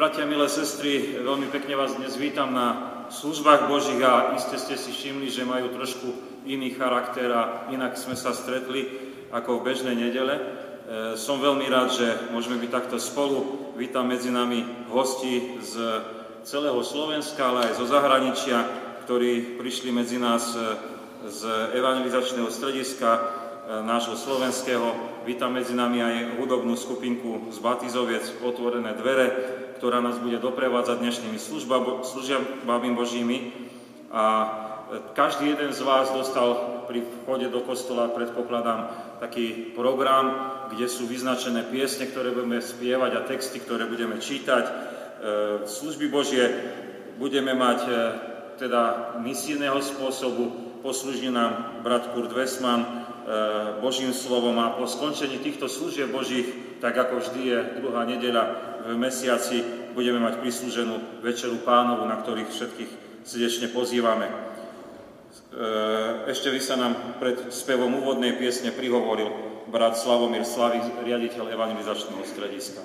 Bratia, 0.00 0.24
milé 0.24 0.48
sestry, 0.48 1.20
veľmi 1.20 1.52
pekne 1.52 1.76
vás 1.76 1.92
dnes 1.92 2.16
vítam 2.16 2.48
na 2.56 2.96
službách 3.12 3.68
Božích 3.68 4.00
a 4.00 4.32
iste 4.32 4.56
ste 4.56 4.80
si 4.80 4.96
všimli, 4.96 5.28
že 5.28 5.44
majú 5.44 5.68
trošku 5.76 6.08
iný 6.48 6.72
charakter 6.72 7.28
a 7.28 7.68
inak 7.68 8.00
sme 8.00 8.16
sa 8.16 8.32
stretli 8.32 8.88
ako 9.28 9.60
v 9.60 9.64
bežnej 9.68 9.92
nedele. 9.92 10.40
E, 10.40 10.42
som 11.20 11.36
veľmi 11.36 11.68
rád, 11.68 11.92
že 11.92 12.32
môžeme 12.32 12.56
byť 12.56 12.70
takto 12.72 12.96
spolu. 12.96 13.68
Vítam 13.76 14.08
medzi 14.08 14.32
nami 14.32 14.88
hosti 14.88 15.60
z 15.60 16.00
celého 16.48 16.80
Slovenska, 16.80 17.52
ale 17.52 17.68
aj 17.68 17.84
zo 17.84 17.84
zahraničia, 17.84 18.56
ktorí 19.04 19.60
prišli 19.60 19.92
medzi 19.92 20.16
nás 20.16 20.56
e, 20.56 20.80
z 21.28 21.44
evangelizačného 21.76 22.48
strediska 22.48 23.10
e, 23.12 23.20
nášho 23.84 24.16
slovenského. 24.16 24.96
Vítam 25.28 25.52
medzi 25.52 25.76
nami 25.76 26.00
aj 26.00 26.40
hudobnú 26.40 26.72
skupinku 26.72 27.52
z 27.52 27.60
Batizoviec, 27.60 28.40
Otvorené 28.40 28.96
dvere, 28.96 29.28
ktorá 29.80 30.04
nás 30.04 30.20
bude 30.20 30.36
doprevádzať 30.36 31.00
dnešnými 31.00 31.40
službami 31.40 32.88
Božími. 32.92 33.48
A 34.12 34.24
e, 34.36 34.48
každý 35.16 35.56
jeden 35.56 35.72
z 35.72 35.80
vás 35.80 36.12
dostal 36.12 36.84
pri 36.84 37.00
vchode 37.24 37.48
do 37.48 37.64
kostola, 37.64 38.12
predpokladám, 38.12 38.92
taký 39.24 39.72
program, 39.72 40.52
kde 40.68 40.84
sú 40.84 41.08
vyznačené 41.08 41.64
piesne, 41.72 42.12
ktoré 42.12 42.28
budeme 42.28 42.60
spievať 42.60 43.10
a 43.16 43.24
texty, 43.24 43.56
ktoré 43.64 43.88
budeme 43.88 44.20
čítať. 44.20 44.64
E, 44.68 44.72
služby 45.64 46.12
Božie 46.12 46.44
budeme 47.16 47.56
mať 47.56 47.80
e, 47.88 47.92
teda 48.60 49.16
misijného 49.24 49.80
spôsobu, 49.80 50.76
poslúži 50.84 51.32
nám 51.32 51.80
brat 51.80 52.12
Kurt 52.12 52.36
Westman 52.36 53.08
Božím 53.78 54.10
slovom 54.10 54.58
a 54.58 54.74
po 54.74 54.90
skončení 54.90 55.38
týchto 55.38 55.70
služieb 55.70 56.10
Božích, 56.10 56.69
tak 56.80 56.96
ako 56.96 57.20
vždy 57.20 57.40
je 57.44 57.58
druhá 57.84 58.08
nedeľa 58.08 58.70
v 58.88 58.96
mesiaci 58.96 59.60
budeme 59.92 60.18
mať 60.22 60.40
prislúženú 60.40 61.20
večeru 61.20 61.60
pánovu, 61.60 62.08
na 62.08 62.16
ktorých 62.16 62.48
všetkých 62.48 62.90
srdečne 63.22 63.68
pozývame. 63.68 64.26
E, 64.26 64.34
ešte 66.32 66.48
by 66.48 66.60
sa 66.62 66.80
nám 66.80 67.20
pred 67.20 67.52
spevom 67.52 68.00
úvodnej 68.00 68.40
piesne 68.40 68.72
prihovoril 68.72 69.28
brat 69.68 70.00
Slavomír 70.00 70.42
Slavy, 70.42 70.80
riaditeľ 71.04 71.52
evangelizačného 71.52 72.24
strediska. 72.26 72.82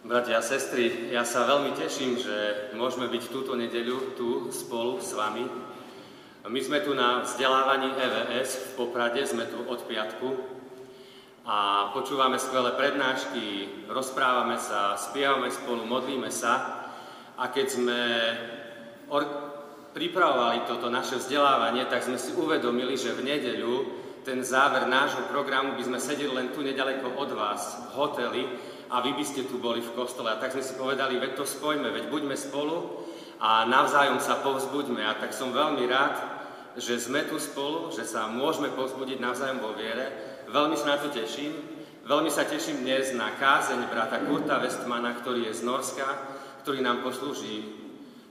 Bratia 0.00 0.40
a 0.40 0.44
sestry, 0.44 1.12
ja 1.12 1.22
sa 1.28 1.44
veľmi 1.44 1.76
teším, 1.76 2.16
že 2.16 2.36
môžeme 2.72 3.06
byť 3.12 3.24
túto 3.28 3.52
nedeľu 3.52 4.16
tu 4.16 4.28
spolu 4.48 4.96
s 4.98 5.12
vami. 5.12 5.44
My 6.40 6.60
sme 6.64 6.80
tu 6.80 6.96
na 6.96 7.20
vzdelávaní 7.20 7.92
EVS 7.92 8.50
v 8.56 8.70
Poprade, 8.80 9.20
sme 9.28 9.44
tu 9.44 9.60
od 9.60 9.80
piatku, 9.84 10.49
a 11.44 11.88
počúvame 11.96 12.36
skvelé 12.36 12.76
prednášky, 12.76 13.68
rozprávame 13.88 14.60
sa, 14.60 15.00
spievame 15.00 15.48
spolu, 15.48 15.88
modlíme 15.88 16.28
sa 16.28 16.84
a 17.40 17.48
keď 17.48 17.66
sme 17.66 18.00
pripravovali 19.96 20.68
toto 20.68 20.92
naše 20.92 21.16
vzdelávanie, 21.16 21.88
tak 21.88 22.04
sme 22.04 22.20
si 22.20 22.36
uvedomili, 22.36 22.94
že 22.94 23.16
v 23.16 23.24
nedeľu 23.24 23.74
ten 24.20 24.44
záver 24.44 24.84
nášho 24.84 25.24
programu 25.32 25.74
by 25.80 25.82
sme 25.82 25.98
sedeli 25.98 26.28
len 26.28 26.52
tu 26.52 26.60
nedaleko 26.60 27.16
od 27.16 27.32
vás, 27.32 27.88
v 27.88 27.88
hoteli, 27.96 28.42
a 28.90 29.00
vy 29.00 29.14
by 29.14 29.24
ste 29.24 29.46
tu 29.46 29.62
boli 29.62 29.78
v 29.78 29.94
kostole. 29.94 30.34
A 30.34 30.40
tak 30.42 30.50
sme 30.50 30.66
si 30.66 30.74
povedali, 30.74 31.16
veď 31.16 31.38
to 31.38 31.46
spojme, 31.46 31.86
veď 31.94 32.10
buďme 32.10 32.34
spolu 32.34 33.06
a 33.38 33.62
navzájom 33.64 34.18
sa 34.18 34.42
povzbuďme. 34.42 35.06
A 35.06 35.14
tak 35.14 35.30
som 35.30 35.54
veľmi 35.54 35.86
rád, 35.86 36.18
že 36.74 36.98
sme 36.98 37.22
tu 37.30 37.38
spolu, 37.38 37.94
že 37.94 38.02
sa 38.02 38.26
môžeme 38.26 38.74
povzbudiť 38.74 39.22
navzájom 39.22 39.62
vo 39.62 39.78
viere 39.78 40.29
Veľmi 40.50 40.74
sa 40.74 40.98
na 40.98 40.98
to 40.98 41.14
teším. 41.14 41.54
Veľmi 42.02 42.26
sa 42.26 42.42
teším 42.42 42.82
dnes 42.82 43.14
na 43.14 43.30
kázeň 43.38 43.86
brata 43.86 44.18
Kurta 44.18 44.58
Westmana, 44.58 45.14
ktorý 45.14 45.46
je 45.46 45.54
z 45.54 45.62
Norska, 45.62 46.02
ktorý 46.66 46.82
nám 46.82 47.06
poslúži 47.06 47.70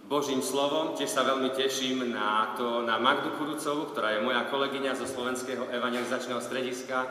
Božím 0.03 0.43
slovom. 0.43 0.99
Tiež 0.99 1.07
sa 1.07 1.23
veľmi 1.23 1.55
teším 1.55 2.11
na, 2.11 2.59
to, 2.59 2.83
na 2.83 2.99
Magdu 2.99 3.39
Kurucovu, 3.39 3.95
ktorá 3.95 4.19
je 4.19 4.27
moja 4.27 4.43
kolegyňa 4.51 4.99
zo 4.99 5.07
Slovenského 5.07 5.71
evangelizačného 5.71 6.43
strediska, 6.43 7.07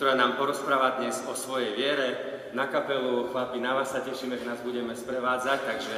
ktorá 0.00 0.16
nám 0.16 0.40
porozpráva 0.40 1.04
dnes 1.04 1.20
o 1.28 1.36
svojej 1.36 1.76
viere. 1.76 2.08
Na 2.56 2.64
kapelu, 2.64 3.28
chlapi, 3.28 3.60
na 3.60 3.76
vás 3.76 3.92
sa 3.92 4.00
tešíme, 4.00 4.40
že 4.40 4.48
nás 4.48 4.64
budeme 4.64 4.96
sprevádzať, 4.96 5.58
takže 5.68 5.96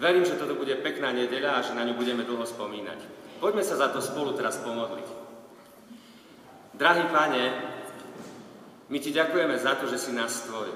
verím, 0.00 0.24
že 0.24 0.40
toto 0.40 0.56
bude 0.56 0.72
pekná 0.80 1.12
nedeľa 1.12 1.50
a 1.52 1.64
že 1.68 1.76
na 1.76 1.84
ňu 1.84 2.00
budeme 2.00 2.24
dlho 2.24 2.48
spomínať. 2.48 2.96
Poďme 3.44 3.60
sa 3.60 3.76
za 3.76 3.92
to 3.92 4.00
spolu 4.00 4.32
teraz 4.32 4.56
pomodliť. 4.64 5.20
Drahý 6.80 7.04
Pane, 7.12 7.44
my 8.90 8.98
ti 8.98 9.14
ďakujeme 9.14 9.54
za 9.54 9.78
to, 9.78 9.86
že 9.86 9.98
si 10.02 10.10
nás 10.10 10.34
stvoril. 10.34 10.74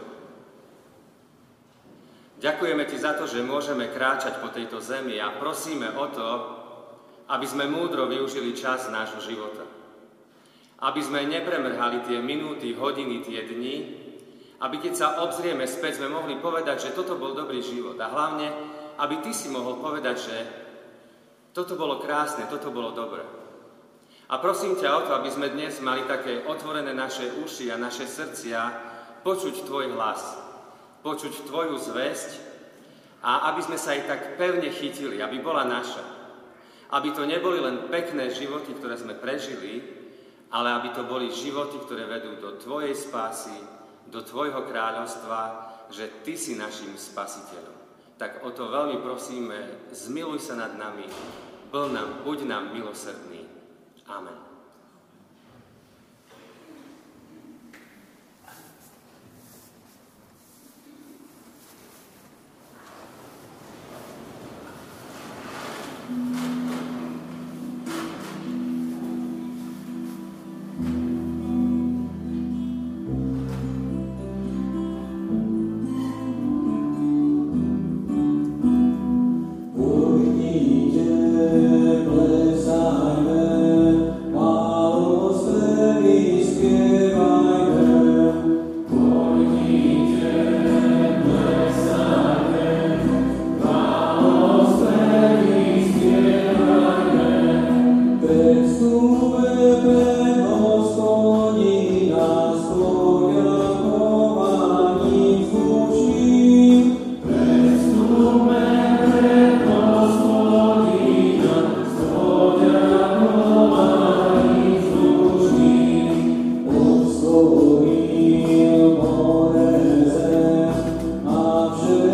Ďakujeme 2.39 2.85
ti 2.87 2.97
za 2.99 3.19
to, 3.19 3.27
že 3.27 3.43
môžeme 3.43 3.91
kráčať 3.91 4.39
po 4.39 4.55
tejto 4.55 4.79
zemi 4.79 5.19
a 5.19 5.35
prosíme 5.35 5.91
o 5.99 6.07
to, 6.11 6.29
aby 7.31 7.47
sme 7.47 7.67
múdro 7.67 8.07
využili 8.07 8.55
čas 8.55 8.87
nášho 8.87 9.19
života. 9.19 9.67
Aby 10.79 11.01
sme 11.03 11.27
nepremrhali 11.27 12.07
tie 12.07 12.21
minúty, 12.21 12.77
hodiny, 12.77 13.25
tie 13.25 13.49
dni, 13.49 13.77
aby 14.61 14.77
keď 14.79 14.93
sa 14.95 15.09
obzrieme 15.27 15.67
späť, 15.67 15.99
sme 15.99 16.13
mohli 16.13 16.39
povedať, 16.39 16.91
že 16.91 16.95
toto 16.95 17.19
bol 17.19 17.35
dobrý 17.35 17.65
život. 17.65 17.99
A 17.99 18.13
hlavne, 18.13 18.47
aby 19.01 19.25
ty 19.25 19.35
si 19.35 19.51
mohol 19.51 19.83
povedať, 19.83 20.17
že 20.21 20.37
toto 21.51 21.75
bolo 21.75 21.99
krásne, 21.99 22.47
toto 22.47 22.71
bolo 22.71 22.95
dobré. 22.95 23.44
A 24.25 24.41
prosím 24.41 24.73
ťa 24.81 24.89
o 24.97 25.01
to, 25.05 25.13
aby 25.21 25.29
sme 25.29 25.53
dnes 25.53 25.85
mali 25.85 26.09
také 26.09 26.41
otvorené 26.49 26.97
naše 26.97 27.29
uši 27.45 27.69
a 27.69 27.77
naše 27.77 28.09
srdcia, 28.09 28.61
počuť 29.21 29.69
Tvoj 29.69 29.93
hlas, 29.93 30.23
počuť 31.05 31.45
Tvoju 31.45 31.77
zväzť 31.77 32.31
a 33.25 33.53
aby 33.53 33.61
sme 33.65 33.77
sa 33.81 33.97
aj 33.97 34.09
tak 34.09 34.21
pevne 34.41 34.69
chytili, 34.73 35.21
aby 35.21 35.41
bola 35.41 35.65
naša. 35.69 36.05
Aby 36.93 37.13
to 37.13 37.29
neboli 37.29 37.61
len 37.61 37.89
pekné 37.89 38.33
životy, 38.33 38.77
ktoré 38.77 38.97
sme 39.01 39.17
prežili, 39.17 39.81
ale 40.53 40.71
aby 40.77 40.89
to 40.95 41.09
boli 41.09 41.33
životy, 41.33 41.81
ktoré 41.85 42.05
vedú 42.05 42.37
do 42.41 42.57
Tvojej 42.61 42.93
spásy, 42.97 43.57
do 44.09 44.21
Tvojho 44.21 44.65
kráľovstva, 44.69 45.41
že 45.89 46.23
Ty 46.23 46.35
si 46.37 46.55
našim 46.57 46.97
spasiteľom. 46.97 47.77
Tak 48.15 48.47
o 48.47 48.55
to 48.55 48.71
veľmi 48.71 49.03
prosíme, 49.03 49.91
zmiluj 49.91 50.39
sa 50.39 50.55
nad 50.55 50.79
nami, 50.79 51.09
bol 51.75 51.91
nám, 51.91 52.23
buď 52.23 52.47
nám 52.47 52.71
milosrdný. 52.71 53.34
Amen. 54.09 54.54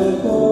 the 0.01 0.50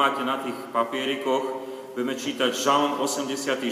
máte 0.00 0.24
na 0.24 0.40
tých 0.40 0.56
papierikoch. 0.72 1.60
Budeme 1.92 2.16
čítať 2.16 2.56
Žalm 2.56 3.04
84, 3.04 3.68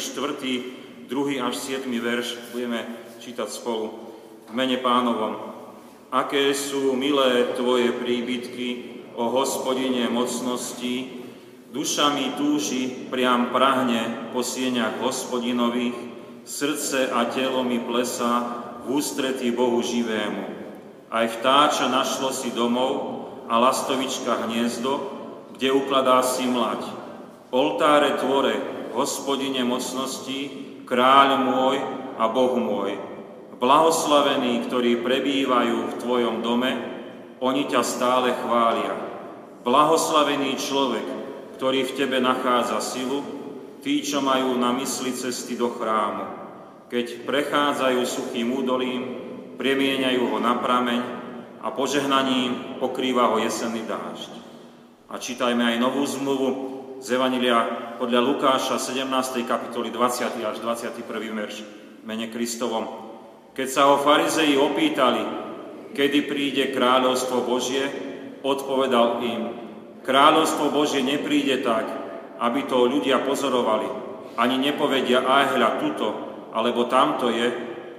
2. 1.09 1.41
až 1.41 1.55
7. 1.57 1.89
verš. 1.89 2.53
Budeme 2.53 2.85
čítať 3.17 3.49
spolu 3.49 3.97
v 4.45 4.53
mene 4.53 4.77
pánovom. 4.77 5.41
Aké 6.13 6.53
sú 6.53 6.93
milé 6.93 7.49
Tvoje 7.57 7.97
príbytky, 7.97 8.69
o 9.17 9.33
hospodine 9.33 10.13
mocnosti, 10.13 11.25
duša 11.73 12.13
mi 12.13 12.37
túži, 12.37 13.09
priam 13.09 13.49
prahne 13.49 14.29
po 14.37 14.45
sieňach 14.45 15.01
hospodinových, 15.01 15.97
srdce 16.45 17.09
a 17.09 17.25
telo 17.33 17.65
mi 17.65 17.81
plesá 17.81 18.45
v 18.85 19.01
ústretí 19.01 19.49
Bohu 19.49 19.81
živému. 19.81 20.45
Aj 21.09 21.25
vtáča 21.25 21.89
našlo 21.89 22.37
si 22.37 22.53
domov 22.53 23.25
a 23.49 23.57
lastovička 23.57 24.45
hniezdo, 24.45 25.18
kde 25.59 25.75
ukladá 25.75 26.23
si 26.23 26.47
mlať. 26.47 26.87
Oltáre 27.51 28.17
tvore, 28.23 28.55
hospodine 28.95 29.67
mocnosti, 29.67 30.49
kráľ 30.87 31.43
môj 31.43 31.77
a 32.17 32.25
Boh 32.31 32.55
môj. 32.55 32.95
Blahoslavení, 33.59 34.71
ktorí 34.71 35.03
prebývajú 35.03 35.77
v 35.91 35.99
Tvojom 35.99 36.47
dome, 36.47 36.71
oni 37.43 37.67
ťa 37.67 37.83
stále 37.83 38.31
chvália. 38.39 38.95
Blahoslavený 39.67 40.55
človek, 40.55 41.07
ktorý 41.59 41.83
v 41.91 41.95
Tebe 41.99 42.23
nachádza 42.23 42.79
silu, 42.79 43.27
tí, 43.83 44.07
čo 44.07 44.23
majú 44.23 44.55
na 44.55 44.71
mysli 44.79 45.11
cesty 45.11 45.59
do 45.59 45.75
chrámu 45.75 46.39
keď 46.89 47.29
prechádzajú 47.29 48.01
suchým 48.09 48.49
údolím, 48.49 49.03
premieňajú 49.61 50.23
ho 50.33 50.39
na 50.41 50.57
prameň 50.57 51.01
a 51.61 51.69
požehnaním 51.69 52.81
pokrýva 52.81 53.29
ho 53.29 53.37
jesenný 53.37 53.85
dážď. 53.85 54.48
A 55.09 55.17
čítajme 55.17 55.65
aj 55.65 55.81
novú 55.81 56.05
zmluvu 56.05 56.49
z 57.01 57.17
Evangelia 57.17 57.97
podľa 57.97 58.21
Lukáša 58.29 58.77
17. 58.77 59.09
kapitoly 59.49 59.89
20. 59.89 60.37
až 60.45 60.61
21. 60.61 61.01
verš 61.33 61.65
mene 62.05 62.29
Kristovom. 62.29 62.85
Keď 63.57 63.69
sa 63.73 63.89
ho 63.89 64.05
farizei 64.05 64.53
opýtali, 64.61 65.25
kedy 65.97 66.29
príde 66.29 66.65
kráľovstvo 66.77 67.41
Božie, 67.41 67.89
odpovedal 68.45 69.25
im, 69.25 69.43
kráľovstvo 70.05 70.77
Božie 70.77 71.01
nepríde 71.01 71.65
tak, 71.65 71.89
aby 72.45 72.69
to 72.69 72.85
ľudia 72.85 73.25
pozorovali, 73.25 73.89
ani 74.37 74.61
nepovedia, 74.61 75.25
aj 75.25 75.57
hľa, 75.57 75.71
tuto, 75.81 76.09
alebo 76.53 76.85
tamto 76.85 77.33
je, 77.33 77.49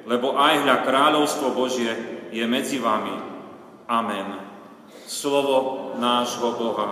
lebo 0.06 0.38
aj 0.38 0.62
hľa 0.62 0.78
kráľovstvo 0.86 1.58
Božie 1.58 1.90
je 2.30 2.46
medzi 2.46 2.78
vami. 2.78 3.18
Amen. 3.90 4.49
Slovo 5.10 5.90
nášho 5.98 6.54
Boha 6.54 6.90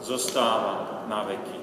zostáva 0.00 1.04
na 1.04 1.22
veky. 1.28 1.57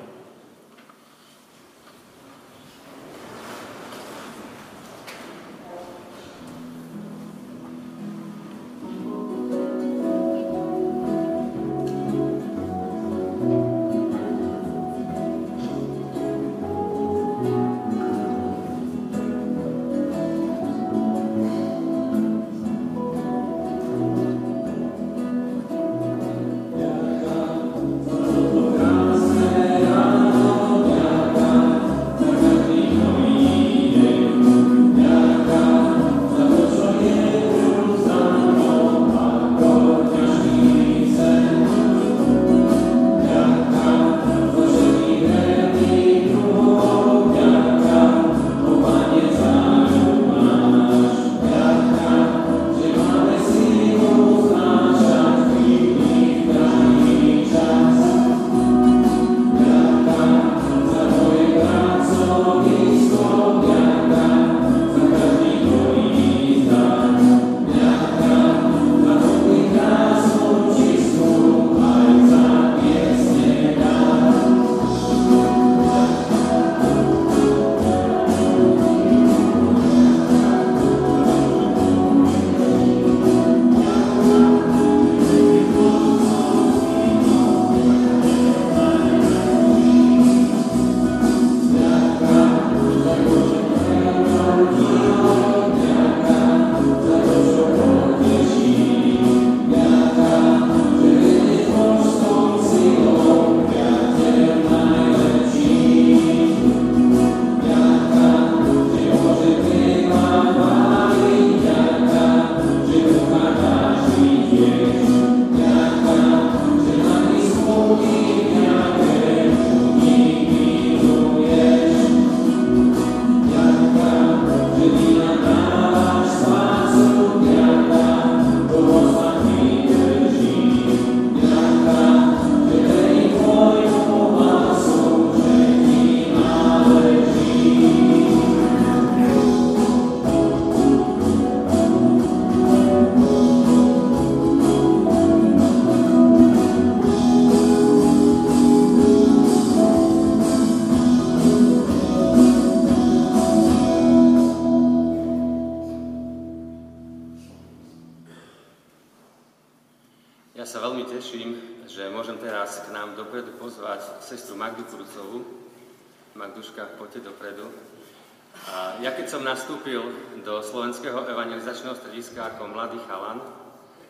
Strediska 171.93 172.57
ako 172.57 172.73
mladý 172.73 172.97
chalan, 173.05 173.37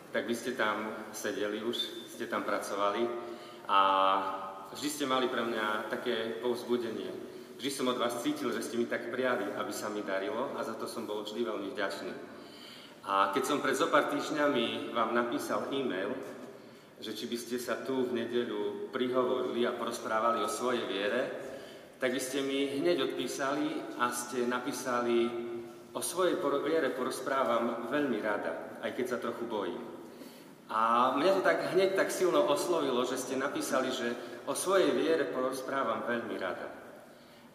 tak 0.08 0.24
by 0.24 0.32
ste 0.32 0.56
tam 0.56 0.88
sedeli 1.12 1.60
už, 1.60 1.76
ste 2.16 2.24
tam 2.24 2.48
pracovali 2.48 3.04
a 3.68 3.80
vždy 4.72 4.88
ste 4.88 5.04
mali 5.04 5.28
pre 5.28 5.44
mňa 5.44 5.92
také 5.92 6.40
povzbudenie. 6.40 7.12
Vždy 7.60 7.70
som 7.70 7.92
od 7.92 8.00
vás 8.00 8.24
cítil, 8.24 8.48
že 8.56 8.64
ste 8.64 8.80
mi 8.80 8.88
tak 8.88 9.12
prijali, 9.12 9.44
aby 9.52 9.68
sa 9.68 9.92
mi 9.92 10.00
darilo 10.00 10.56
a 10.56 10.64
za 10.64 10.72
to 10.80 10.88
som 10.88 11.04
bol 11.04 11.28
vždy 11.28 11.44
veľmi 11.44 11.76
vďačný. 11.76 12.12
A 13.04 13.36
keď 13.36 13.42
som 13.44 13.60
pred 13.60 13.76
zopár 13.76 14.08
týždňami 14.08 14.96
vám 14.96 15.12
napísal 15.12 15.68
e-mail, 15.76 16.16
že 17.04 17.12
či 17.12 17.28
by 17.28 17.36
ste 17.36 17.60
sa 17.60 17.84
tu 17.84 18.00
v 18.00 18.16
nedeľu 18.16 18.88
prihovorili 18.96 19.68
a 19.68 19.76
porozprávali 19.76 20.40
o 20.40 20.48
svojej 20.48 20.88
viere, 20.88 21.22
tak 21.96 22.12
by 22.12 22.20
ste 22.20 22.44
mi 22.44 22.76
hneď 22.80 23.12
odpísali 23.12 23.96
a 23.96 24.12
ste 24.12 24.44
napísali 24.44 25.46
O 25.96 26.04
svojej 26.04 26.36
viere 26.60 26.92
porozprávam 26.92 27.88
veľmi 27.88 28.20
rada, 28.20 28.76
aj 28.84 28.92
keď 28.92 29.06
sa 29.08 29.16
trochu 29.16 29.48
bojím. 29.48 29.80
A 30.68 31.16
mňa 31.16 31.40
to 31.40 31.40
tak 31.40 31.72
hneď 31.72 31.96
tak 31.96 32.12
silno 32.12 32.44
oslovilo, 32.44 33.00
že 33.08 33.16
ste 33.16 33.40
napísali, 33.40 33.88
že 33.88 34.12
o 34.44 34.52
svojej 34.52 34.92
viere 34.92 35.24
porozprávam 35.24 36.04
veľmi 36.04 36.36
rada. 36.36 36.68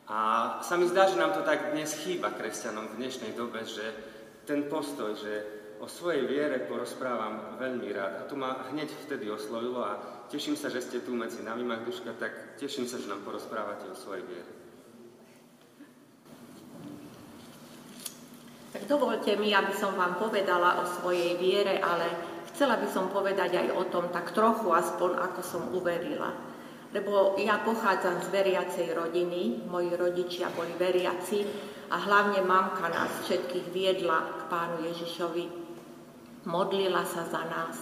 A 0.10 0.19
sa 0.65 0.74
mi 0.74 0.89
zdá, 0.89 1.05
že 1.05 1.21
nám 1.21 1.38
to 1.38 1.45
tak 1.45 1.77
dnes 1.77 1.93
chýba 2.01 2.33
kresťanom 2.33 2.89
v 2.89 2.98
dnešnej 2.98 3.38
dobe, 3.38 3.62
že 3.62 3.86
ten 4.50 4.65
postoj, 4.65 5.13
že 5.13 5.61
o 5.82 5.88
svojej 5.90 6.30
viere 6.30 6.62
porozprávam 6.70 7.58
veľmi 7.58 7.90
rád. 7.92 8.14
A 8.22 8.28
to 8.30 8.38
ma 8.38 8.70
hneď 8.70 8.94
vtedy 9.10 9.28
oslovilo 9.28 9.82
a 9.82 9.98
teším 10.30 10.54
sa, 10.54 10.70
že 10.70 10.80
ste 10.80 11.02
tu 11.02 11.18
medzi 11.18 11.42
nami, 11.42 11.66
Magduška, 11.66 12.14
tak 12.22 12.56
teším 12.62 12.86
sa, 12.86 13.02
že 13.02 13.10
nám 13.10 13.26
porozprávate 13.26 13.90
o 13.90 13.98
svojej 13.98 14.24
viere. 14.24 14.52
Tak 18.72 18.88
dovolte 18.88 19.36
mi, 19.36 19.52
aby 19.52 19.74
som 19.76 19.98
vám 20.00 20.16
povedala 20.16 20.80
o 20.80 20.88
svojej 20.88 21.36
viere, 21.36 21.84
ale 21.84 22.32
Chcela 22.52 22.76
by 22.78 22.88
som 22.92 23.08
povedať 23.08 23.58
aj 23.58 23.68
o 23.80 23.84
tom 23.88 24.12
tak 24.12 24.36
trochu, 24.36 24.68
aspoň 24.70 25.18
ako 25.18 25.42
som 25.42 25.64
uverila. 25.72 26.36
Lebo 26.92 27.40
ja 27.40 27.64
pochádzam 27.64 28.20
z 28.20 28.28
veriacej 28.28 28.92
rodiny, 28.92 29.64
moji 29.72 29.96
rodičia 29.96 30.52
boli 30.52 30.76
veriaci 30.76 31.48
a 31.88 31.96
hlavne 31.96 32.44
mamka 32.44 32.92
nás 32.92 33.24
všetkých 33.24 33.72
viedla 33.72 34.20
k 34.36 34.42
pánu 34.52 34.84
Ježišovi. 34.84 35.61
Modlila 36.45 37.05
sa 37.05 37.27
za 37.29 37.43
nás. 37.45 37.77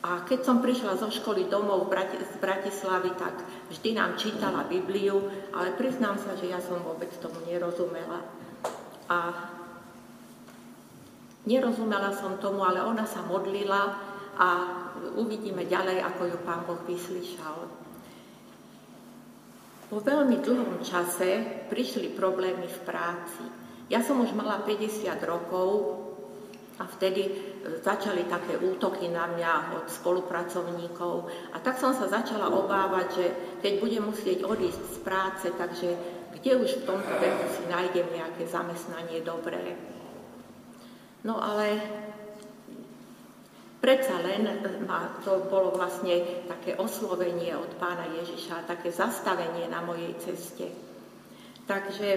A 0.00 0.24
keď 0.24 0.48
som 0.48 0.64
prišla 0.64 0.96
zo 0.96 1.12
školy 1.12 1.52
domov 1.52 1.92
z 1.92 2.34
Bratislavy, 2.40 3.12
tak 3.20 3.36
vždy 3.68 3.90
nám 3.94 4.16
čítala 4.16 4.64
Bibliu, 4.64 5.28
ale 5.52 5.76
priznám 5.76 6.16
sa, 6.16 6.32
že 6.40 6.48
ja 6.48 6.58
som 6.58 6.80
vôbec 6.80 7.12
tomu 7.20 7.36
nerozumela. 7.44 8.24
A 9.12 9.18
Nerozumela 11.48 12.12
som 12.12 12.36
tomu, 12.36 12.60
ale 12.60 12.84
ona 12.84 13.08
sa 13.08 13.24
modlila 13.24 13.96
a 14.36 14.48
uvidíme 15.16 15.64
ďalej, 15.64 16.04
ako 16.04 16.22
ju 16.28 16.36
Pán 16.44 16.68
Boh 16.68 16.80
vyslyšal. 16.84 17.58
Po 19.88 19.98
veľmi 19.98 20.36
dlhom 20.44 20.84
čase 20.84 21.64
prišli 21.72 22.12
problémy 22.12 22.68
v 22.68 22.80
práci. 22.84 23.42
Ja 23.88 24.04
som 24.04 24.20
už 24.20 24.36
mala 24.36 24.62
50 24.62 25.10
rokov 25.24 25.98
a 26.76 26.84
vtedy 26.86 27.49
začali 27.84 28.24
také 28.26 28.56
útoky 28.56 29.08
na 29.12 29.28
mňa 29.30 29.80
od 29.80 29.86
spolupracovníkov. 29.86 31.28
A 31.52 31.60
tak 31.60 31.76
som 31.76 31.92
sa 31.92 32.08
začala 32.08 32.48
obávať, 32.48 33.06
že 33.12 33.26
keď 33.60 33.72
budem 33.80 34.04
musieť 34.08 34.44
odísť 34.44 34.82
z 34.94 34.98
práce, 35.04 35.46
takže 35.54 35.88
kde 36.40 36.52
už 36.56 36.70
v 36.80 36.86
tomto 36.86 37.14
veku 37.20 37.46
si 37.52 37.64
nájdem 37.68 38.06
nejaké 38.16 38.48
zamestnanie 38.48 39.20
dobré. 39.20 39.76
No 41.20 41.36
ale 41.36 41.76
predsa 43.82 44.16
len 44.24 44.48
ma 44.88 45.20
to 45.20 45.44
bolo 45.52 45.76
vlastne 45.76 46.44
také 46.48 46.76
oslovenie 46.80 47.52
od 47.52 47.76
pána 47.76 48.08
Ježiša, 48.20 48.64
také 48.64 48.88
zastavenie 48.88 49.68
na 49.68 49.84
mojej 49.84 50.16
ceste. 50.16 50.72
Takže 51.68 52.08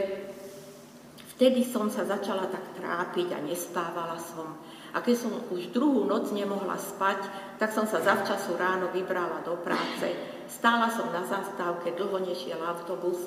vtedy 1.36 1.68
som 1.68 1.92
sa 1.92 2.08
začala 2.08 2.48
tak 2.48 2.80
trápiť 2.80 3.28
a 3.36 3.40
nespávala 3.44 4.16
som. 4.16 4.56
A 4.94 5.02
keď 5.02 5.16
som 5.18 5.34
už 5.50 5.74
druhú 5.74 6.06
noc 6.06 6.30
nemohla 6.30 6.78
spať, 6.78 7.26
tak 7.58 7.74
som 7.74 7.90
sa 7.90 7.98
zavčasu 8.00 8.54
ráno 8.54 8.94
vybrala 8.94 9.42
do 9.42 9.58
práce. 9.66 10.14
Stála 10.46 10.94
som 10.94 11.10
na 11.10 11.26
zastávke, 11.26 11.98
dlho 11.98 12.22
nešiel 12.22 12.62
autobus 12.62 13.18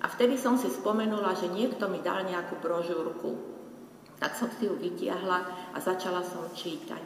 a 0.00 0.06
vtedy 0.06 0.38
som 0.38 0.54
si 0.54 0.70
spomenula, 0.70 1.34
že 1.34 1.50
niekto 1.50 1.90
mi 1.90 1.98
dal 2.00 2.24
nejakú 2.24 2.62
brožúrku. 2.62 3.36
Tak 4.22 4.38
som 4.38 4.48
si 4.54 4.70
ju 4.70 4.78
vytiahla 4.78 5.72
a 5.74 5.78
začala 5.82 6.22
som 6.22 6.46
čítať. 6.54 7.02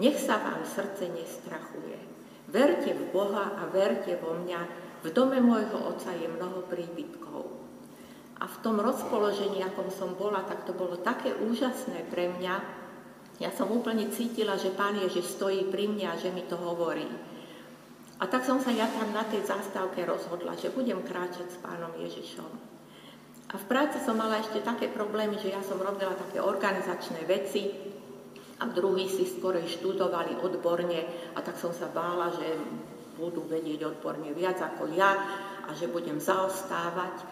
Nech 0.00 0.16
sa 0.16 0.40
vám 0.40 0.64
srdce 0.64 1.10
nestrachuje. 1.12 1.98
Verte 2.48 2.92
v 2.92 3.04
Boha 3.12 3.56
a 3.58 3.68
verte 3.68 4.16
vo 4.20 4.36
mňa. 4.36 4.60
V 5.02 5.08
dome 5.10 5.40
môjho 5.40 5.82
oca 5.82 6.12
je 6.14 6.28
mnoho 6.28 6.68
príbytkov. 6.68 7.48
A 8.40 8.44
v 8.48 8.56
tom 8.64 8.80
rozpoložení, 8.80 9.62
akom 9.62 9.88
som 9.92 10.14
bola, 10.18 10.44
tak 10.44 10.66
to 10.68 10.72
bolo 10.74 10.98
také 11.00 11.32
úžasné 11.36 12.06
pre 12.12 12.32
mňa. 12.32 12.81
Ja 13.40 13.48
som 13.54 13.72
úplne 13.72 14.12
cítila, 14.12 14.60
že 14.60 14.74
Pán 14.74 14.98
Ježiš 15.00 15.38
stojí 15.40 15.68
pri 15.72 15.88
mne 15.88 16.12
a 16.12 16.20
že 16.20 16.28
mi 16.28 16.44
to 16.44 16.58
hovorí. 16.60 17.08
A 18.22 18.28
tak 18.30 18.46
som 18.46 18.62
sa 18.62 18.70
ja 18.70 18.86
tam 18.86 19.10
na 19.10 19.26
tej 19.26 19.42
zástavke 19.42 20.04
rozhodla, 20.06 20.54
že 20.54 20.70
budem 20.70 21.02
kráčať 21.02 21.48
s 21.48 21.58
Pánom 21.58 21.90
Ježišom. 21.98 22.50
A 23.52 23.54
v 23.58 23.68
práci 23.68 24.00
som 24.00 24.16
mala 24.16 24.40
ešte 24.40 24.64
také 24.64 24.88
problémy, 24.88 25.36
že 25.42 25.52
ja 25.52 25.60
som 25.60 25.76
robila 25.76 26.16
také 26.16 26.40
organizačné 26.40 27.26
veci 27.28 27.68
a 28.62 28.64
druhí 28.70 29.10
si 29.10 29.26
skorej 29.26 29.66
študovali 29.76 30.38
odborne 30.40 31.04
a 31.36 31.38
tak 31.44 31.58
som 31.58 31.74
sa 31.74 31.90
bála, 31.90 32.32
že 32.32 32.48
budú 33.18 33.44
vedieť 33.44 33.84
odborne 33.84 34.32
viac 34.32 34.56
ako 34.62 34.94
ja 34.96 35.12
a 35.66 35.70
že 35.76 35.90
budem 35.90 36.16
zaostávať. 36.16 37.26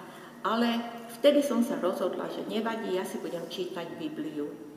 Ale 0.45 0.81
vtedy 1.21 1.41
som 1.41 1.65
sa 1.65 1.79
rozhodla, 1.81 2.29
že 2.33 2.45
nevadí, 2.49 2.97
ja 2.97 3.05
si 3.07 3.21
budem 3.21 3.45
čítať 3.49 3.97
Bibliu. 3.97 4.70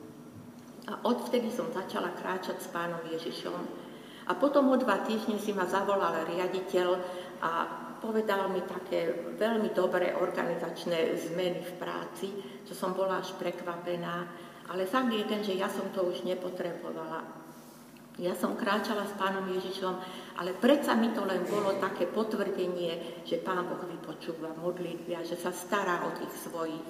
A 0.84 1.00
odvtedy 1.08 1.48
som 1.48 1.72
začala 1.72 2.12
kráčať 2.12 2.60
s 2.60 2.68
pánom 2.68 3.00
Ježišom. 3.08 3.60
A 4.24 4.32
potom 4.36 4.72
o 4.72 4.76
dva 4.80 5.04
týždne 5.04 5.36
si 5.40 5.52
ma 5.52 5.68
zavolal 5.68 6.24
riaditeľ 6.28 6.88
a 7.44 7.50
povedal 8.00 8.52
mi 8.52 8.60
také 8.64 9.32
veľmi 9.36 9.72
dobré 9.72 10.12
organizačné 10.12 11.16
zmeny 11.28 11.60
v 11.60 11.72
práci, 11.80 12.28
čo 12.68 12.76
som 12.76 12.92
bola 12.92 13.20
až 13.20 13.36
prekvapená. 13.40 14.28
Ale 14.68 14.88
fakt 14.88 15.12
je 15.12 15.24
ten, 15.28 15.44
že 15.44 15.56
ja 15.56 15.68
som 15.68 15.88
to 15.92 16.08
už 16.08 16.24
nepotrebovala. 16.24 17.44
Ja 18.14 18.30
som 18.32 18.54
kráčala 18.54 19.04
s 19.04 19.16
pánom 19.18 19.42
Ježišom, 19.50 19.94
ale 20.38 20.54
predsa 20.54 20.94
mi 20.94 21.10
to 21.10 21.26
len 21.26 21.42
bolo 21.50 21.82
také 21.82 22.06
potvrdenie, 22.06 23.26
že 23.26 23.42
pán 23.42 23.66
Boh 23.66 23.82
vypočúva 23.90 24.54
modlitby 24.54 25.18
a 25.18 25.26
že 25.26 25.34
sa 25.34 25.50
stará 25.50 26.06
o 26.06 26.14
tých 26.14 26.30
svojich. 26.46 26.88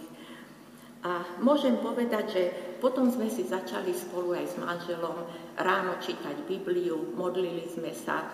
A 1.05 1.21
môžem 1.45 1.77
povedať, 1.85 2.25
že 2.33 2.43
potom 2.81 3.13
sme 3.13 3.29
si 3.29 3.45
začali 3.45 3.93
spolu 3.93 4.41
aj 4.41 4.47
s 4.49 4.57
manželom 4.57 5.29
ráno 5.61 6.01
čítať 6.01 6.49
Bibliu, 6.49 7.13
modlili 7.13 7.69
sme 7.69 7.93
sa, 7.93 8.25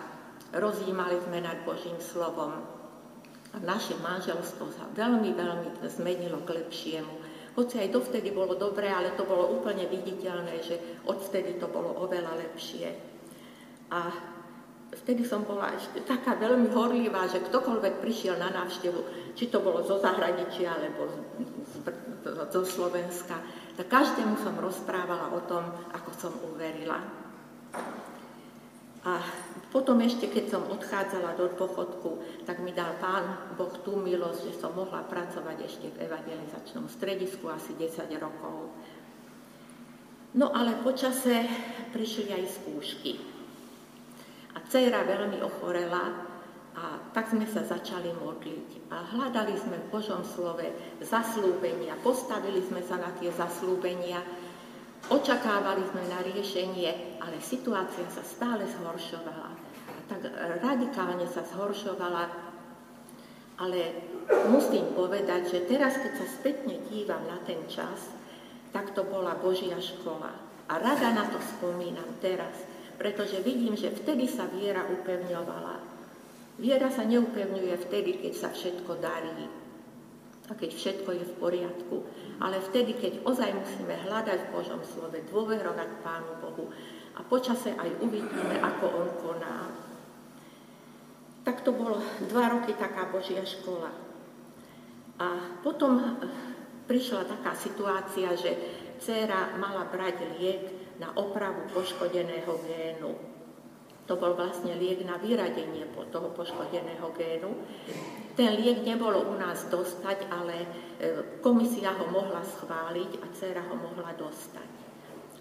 rozjímali 0.55 1.19
sme 1.19 1.43
nad 1.43 1.67
Božím 1.67 1.99
slovom. 1.99 2.63
A 3.51 3.57
naše 3.59 3.99
manželstvo 3.99 4.71
sa 4.71 4.87
veľmi, 4.95 5.35
veľmi 5.35 5.83
zmenilo 5.83 6.39
k 6.47 6.63
lepšiemu. 6.63 7.13
Hoci 7.59 7.83
aj 7.83 7.91
dovtedy 7.91 8.31
bolo 8.31 8.55
dobré, 8.55 8.87
ale 8.87 9.11
to 9.19 9.27
bolo 9.27 9.51
úplne 9.51 9.83
viditeľné, 9.91 10.63
že 10.63 11.03
odvtedy 11.03 11.59
to 11.59 11.67
bolo 11.67 11.91
oveľa 12.07 12.39
lepšie. 12.39 12.87
A 13.91 14.07
vtedy 14.95 15.27
som 15.27 15.43
bola 15.43 15.75
ešte 15.75 16.07
taká 16.07 16.39
veľmi 16.39 16.71
horlivá, 16.71 17.27
že 17.27 17.43
ktokoľvek 17.43 17.99
prišiel 17.99 18.39
na 18.39 18.55
návštevu, 18.55 19.35
či 19.35 19.51
to 19.51 19.59
bolo 19.59 19.83
zo 19.83 19.99
zahraničia 19.99 20.71
alebo 20.71 21.11
z, 21.11 21.15
z, 21.67 21.75
zo 22.25 22.61
Slovenska, 22.65 23.37
tak 23.75 23.87
každému 23.87 24.37
som 24.41 24.55
rozprávala 24.59 25.33
o 25.33 25.41
tom, 25.47 25.63
ako 25.91 26.09
som 26.15 26.33
uverila. 26.45 27.01
A 29.01 29.17
potom 29.73 29.97
ešte, 30.05 30.29
keď 30.29 30.45
som 30.53 30.69
odchádzala 30.69 31.33
do 31.33 31.49
dôchodku, 31.57 32.21
tak 32.45 32.61
mi 32.61 32.69
dal 32.69 32.93
Pán 33.01 33.57
Boh 33.57 33.73
tú 33.81 33.97
milosť, 33.97 34.53
že 34.53 34.59
som 34.61 34.77
mohla 34.77 35.01
pracovať 35.01 35.57
ešte 35.65 35.87
v 35.89 36.05
evangelizačnom 36.05 36.85
stredisku 36.85 37.49
asi 37.49 37.73
10 37.73 38.13
rokov. 38.21 38.69
No 40.37 40.53
ale 40.53 40.77
počase 40.85 41.49
prišli 41.89 42.29
aj 42.29 42.43
skúšky. 42.61 43.17
A 44.53 44.61
dcera 44.69 45.01
veľmi 45.01 45.41
ochorela 45.41 46.30
a 46.71 47.03
tak 47.11 47.31
sme 47.31 47.43
sa 47.47 47.67
začali 47.67 48.15
modliť. 48.15 48.91
A 48.91 49.03
hľadali 49.15 49.55
sme 49.59 49.75
v 49.81 49.91
Božom 49.91 50.23
slove 50.23 50.63
zaslúbenia, 51.03 51.99
postavili 51.99 52.63
sme 52.63 52.79
sa 52.79 52.95
na 52.95 53.11
tie 53.19 53.27
zaslúbenia 53.31 54.23
Očakávali 55.09 55.81
sme 55.89 56.05
na 56.13 56.21
riešenie, 56.21 57.17
ale 57.17 57.41
situácia 57.41 58.05
sa 58.13 58.21
stále 58.21 58.69
zhoršovala. 58.69 59.49
A 59.89 59.99
tak 60.05 60.21
radikálne 60.61 61.25
sa 61.25 61.41
zhoršovala. 61.41 62.29
Ale 63.57 63.79
musím 64.53 64.93
povedať, 64.93 65.49
že 65.49 65.65
teraz, 65.65 65.97
keď 65.97 66.13
sa 66.21 66.27
spätne 66.29 66.77
dívam 66.89 67.25
na 67.25 67.41
ten 67.41 67.65
čas, 67.65 68.13
tak 68.69 68.93
to 68.93 69.01
bola 69.03 69.37
Božia 69.41 69.77
škola. 69.81 70.37
A 70.69 70.73
rada 70.77 71.09
na 71.17 71.25
to 71.27 71.41
spomínam 71.57 72.21
teraz, 72.21 72.61
pretože 72.95 73.41
vidím, 73.41 73.73
že 73.73 73.91
vtedy 73.91 74.29
sa 74.29 74.45
viera 74.47 74.85
upevňovala. 74.85 75.80
Viera 76.61 76.93
sa 76.93 77.01
neupevňuje 77.01 77.73
vtedy, 77.89 78.21
keď 78.21 78.33
sa 78.37 78.49
všetko 78.53 79.01
darí, 79.01 79.49
a 80.51 80.53
keď 80.53 80.71
všetko 80.75 81.09
je 81.15 81.23
v 81.23 81.37
poriadku. 81.39 81.97
Ale 82.43 82.59
vtedy, 82.59 82.99
keď 82.99 83.23
ozaj 83.23 83.55
musíme 83.55 83.95
hľadať 83.95 84.39
v 84.45 84.51
Božom 84.51 84.81
slove, 84.83 85.15
dôverovať 85.31 85.89
Pánu 86.03 86.33
Bohu 86.43 86.65
a 87.15 87.23
počase 87.23 87.71
aj 87.71 87.89
uvidíme, 88.03 88.59
ako 88.59 88.85
On 88.91 89.09
koná. 89.23 89.71
Tak 91.41 91.65
to 91.65 91.73
bolo 91.73 92.03
dva 92.27 92.53
roky 92.53 92.75
taká 92.75 93.09
Božia 93.09 93.41
škola. 93.41 93.89
A 95.17 95.57
potom 95.65 95.97
prišla 96.85 97.25
taká 97.25 97.55
situácia, 97.55 98.35
že 98.35 98.51
dcéra 99.01 99.57
mala 99.57 99.87
brať 99.89 100.37
liek 100.37 100.63
na 100.99 101.09
opravu 101.17 101.65
poškodeného 101.73 102.53
génu. 102.67 103.17
To 104.11 104.19
bol 104.19 104.35
vlastne 104.35 104.75
liek 104.75 105.07
na 105.07 105.15
vyradenie 105.15 105.87
toho 106.11 106.35
poškodeného 106.35 107.15
génu. 107.15 107.55
Ten 108.35 108.59
liek 108.59 108.83
nebolo 108.83 109.23
u 109.23 109.39
nás 109.39 109.71
dostať, 109.71 110.27
ale 110.27 110.55
e, 110.59 110.67
komisia 111.39 111.95
ho 111.95 112.11
mohla 112.11 112.43
schváliť 112.43 113.23
a 113.23 113.25
dcera 113.31 113.63
ho 113.71 113.75
mohla 113.79 114.11
dostať. 114.19 114.67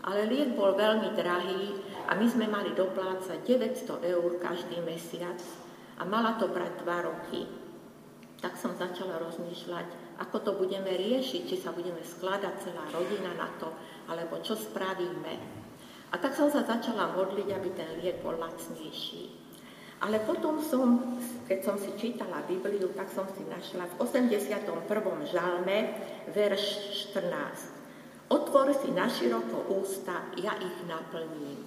Ale 0.07 0.31
liek 0.31 0.55
bol 0.55 0.79
veľmi 0.79 1.19
drahý 1.19 1.83
a 2.07 2.15
my 2.15 2.27
sme 2.31 2.47
mali 2.47 2.71
doplácať 2.71 3.43
900 3.43 4.07
eur 4.07 4.39
každý 4.39 4.79
mesiac 4.87 5.43
a 5.99 6.07
mala 6.07 6.39
to 6.39 6.47
brať 6.47 6.87
2 6.87 7.09
roky. 7.11 7.51
Tak 8.39 8.55
som 8.55 8.79
začala 8.79 9.19
rozmýšľať, 9.19 10.15
ako 10.23 10.37
to 10.47 10.53
budeme 10.55 10.95
riešiť, 10.95 11.43
či 11.43 11.57
sa 11.59 11.75
budeme 11.75 12.07
skladať 12.07 12.55
celá 12.63 12.87
rodina 12.95 13.35
na 13.35 13.51
to, 13.59 13.75
alebo 14.07 14.39
čo 14.47 14.55
spravíme. 14.55 15.60
A 16.11 16.19
tak 16.19 16.35
som 16.35 16.51
sa 16.51 16.67
začala 16.67 17.15
modliť, 17.15 17.49
aby 17.55 17.69
ten 17.79 17.91
liek 18.03 18.19
bol 18.19 18.35
lacnejší. 18.35 19.41
Ale 20.01 20.17
potom 20.25 20.59
som, 20.65 20.97
keď 21.45 21.61
som 21.61 21.77
si 21.77 21.93
čítala 22.01 22.41
Bibliu, 22.49 22.89
tak 22.97 23.13
som 23.13 23.29
si 23.37 23.45
našla 23.45 23.85
v 23.95 23.95
81. 24.01 24.57
žalme, 25.29 25.77
verš 26.33 26.65
14. 27.15 28.33
Otvor 28.33 28.73
si 28.73 28.91
naširoko 28.97 29.69
ústa, 29.77 30.33
ja 30.41 30.57
ich 30.57 30.79
naplním. 30.89 31.61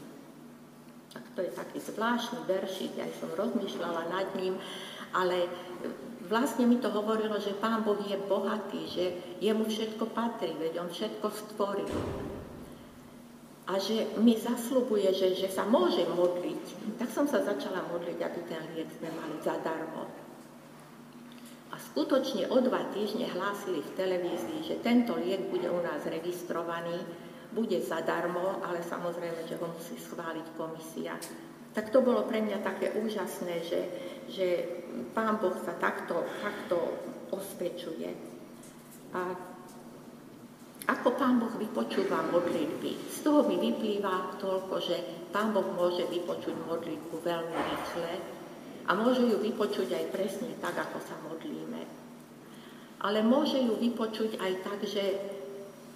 Tak 1.13 1.23
to 1.38 1.45
je 1.45 1.51
taký 1.53 1.77
zvláštny 1.77 2.41
veršik, 2.49 2.97
ja 2.97 3.06
som 3.21 3.29
rozmýšľala 3.38 4.10
nad 4.10 4.27
ním, 4.34 4.58
ale 5.13 5.45
vlastne 6.25 6.65
mi 6.65 6.82
to 6.82 6.89
hovorilo, 6.89 7.38
že 7.38 7.53
Pán 7.62 7.86
Boh 7.86 8.01
je 8.01 8.17
bohatý, 8.17 8.82
že 8.89 9.06
jemu 9.45 9.69
všetko 9.69 10.10
patrí, 10.10 10.58
veď 10.58 10.82
on 10.82 10.89
všetko 10.89 11.27
stvoril. 11.29 11.93
A 13.63 13.80
že 13.80 14.19
mi 14.19 14.36
zaslubuje, 14.36 15.08
že, 15.15 15.39
že 15.39 15.47
sa 15.47 15.63
môže 15.63 16.04
modliť. 16.04 16.97
Tak 16.99 17.10
som 17.15 17.23
sa 17.23 17.39
začala 17.39 17.88
modliť, 17.88 18.19
aby 18.19 18.39
ten 18.43 18.63
liek 18.76 18.91
sme 18.99 19.08
mali 19.15 19.39
zadarmo. 19.39 20.04
A 21.71 21.76
skutočne 21.80 22.52
o 22.52 22.60
dva 22.60 22.91
týždne 22.91 23.32
hlásili 23.32 23.82
v 23.82 23.95
televízii, 23.97 24.60
že 24.67 24.76
tento 24.84 25.15
liek 25.15 25.47
bude 25.47 25.71
u 25.71 25.80
nás 25.80 26.04
registrovaný, 26.06 27.02
bude 27.56 27.80
zadarmo, 27.82 28.62
ale 28.62 28.84
samozrejme, 28.84 29.47
že 29.47 29.58
ho 29.58 29.67
musí 29.71 29.95
schváliť 29.95 30.47
komisia. 30.60 31.15
Tak 31.73 31.89
to 31.89 32.06
bolo 32.06 32.30
pre 32.30 32.43
mňa 32.43 32.62
také 32.62 32.93
úžasné, 32.99 33.65
že, 33.65 33.82
že 34.30 34.47
Pán 35.17 35.41
Boh 35.41 35.58
sa 35.65 35.73
takto, 35.80 36.21
takto 36.43 36.78
osvedčuje. 37.34 38.13
A 39.13 39.53
ako 40.84 41.15
Pán 41.15 41.39
Boh 41.39 41.54
vypočúva 41.56 42.28
modlitby? 42.28 43.12
Z 43.12 43.24
toho 43.24 43.48
mi 43.48 43.56
vyplýva 43.56 44.36
toľko, 44.39 44.76
že 44.84 44.96
Pán 45.32 45.56
Boh 45.56 45.65
môže 45.76 46.04
vypočuť 46.12 46.56
modlitbu 46.67 47.15
veľmi 47.24 47.58
rýchle, 47.58 48.13
a 48.84 48.91
môže 48.91 49.24
ju 49.24 49.39
vypočuť 49.39 49.96
aj 49.96 50.06
presne 50.12 50.52
tak, 50.60 50.76
ako 50.76 51.00
sa 51.00 51.15
modlíme. 51.24 51.88
Ale 53.04 53.24
môže 53.24 53.60
ju 53.60 53.80
vypočuť 53.80 54.39
aj 54.39 54.54
tak, 54.63 54.80
že 54.84 55.04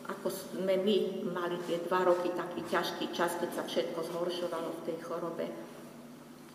ako 0.07 0.31
sme 0.31 0.79
my 0.79 0.97
mali 1.35 1.59
tie 1.67 1.83
dva 1.83 2.07
roky 2.07 2.31
taký 2.31 2.63
ťažký 2.71 3.11
čas, 3.11 3.35
keď 3.43 3.59
sa 3.59 3.63
všetko 3.67 3.99
zhoršovalo 4.07 4.69
v 4.71 4.85
tej 4.87 4.97
chorobe, 5.03 5.47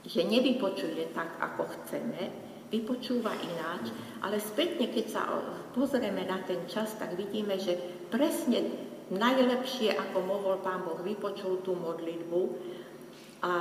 že 0.09 0.25
nevypočuje 0.25 1.13
tak, 1.13 1.37
ako 1.37 1.69
chceme, 1.69 2.33
vypočúva 2.73 3.37
ináč, 3.37 3.93
ale 4.25 4.41
spätne, 4.41 4.89
keď 4.89 5.07
sa 5.13 5.23
pozrieme 5.77 6.25
na 6.25 6.41
ten 6.41 6.65
čas, 6.65 6.97
tak 6.97 7.13
vidíme, 7.21 7.61
že 7.61 7.77
presne 8.09 8.65
najlepšie, 9.13 9.93
ako 9.93 10.25
mohol 10.25 10.65
Pán 10.65 10.89
Boh, 10.89 10.97
vypočul 11.05 11.61
tú 11.61 11.77
modlitbu 11.77 12.41
a 13.45 13.53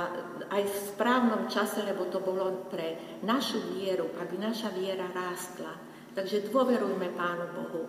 aj 0.48 0.62
v 0.64 0.74
správnom 0.94 1.50
čase, 1.52 1.84
lebo 1.84 2.08
to 2.08 2.24
bolo 2.24 2.70
pre 2.72 3.20
našu 3.26 3.60
vieru, 3.76 4.08
aby 4.16 4.40
naša 4.40 4.72
viera 4.72 5.10
rástla. 5.12 5.76
Takže 6.16 6.48
dôverujme 6.48 7.12
Pánu 7.12 7.46
Bohu. 7.52 7.84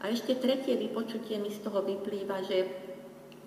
A 0.00 0.12
ešte 0.12 0.36
tretie 0.36 0.76
vypočutie 0.76 1.40
mi 1.40 1.48
z 1.52 1.64
toho 1.64 1.82
vyplýva, 1.82 2.44
že 2.44 2.58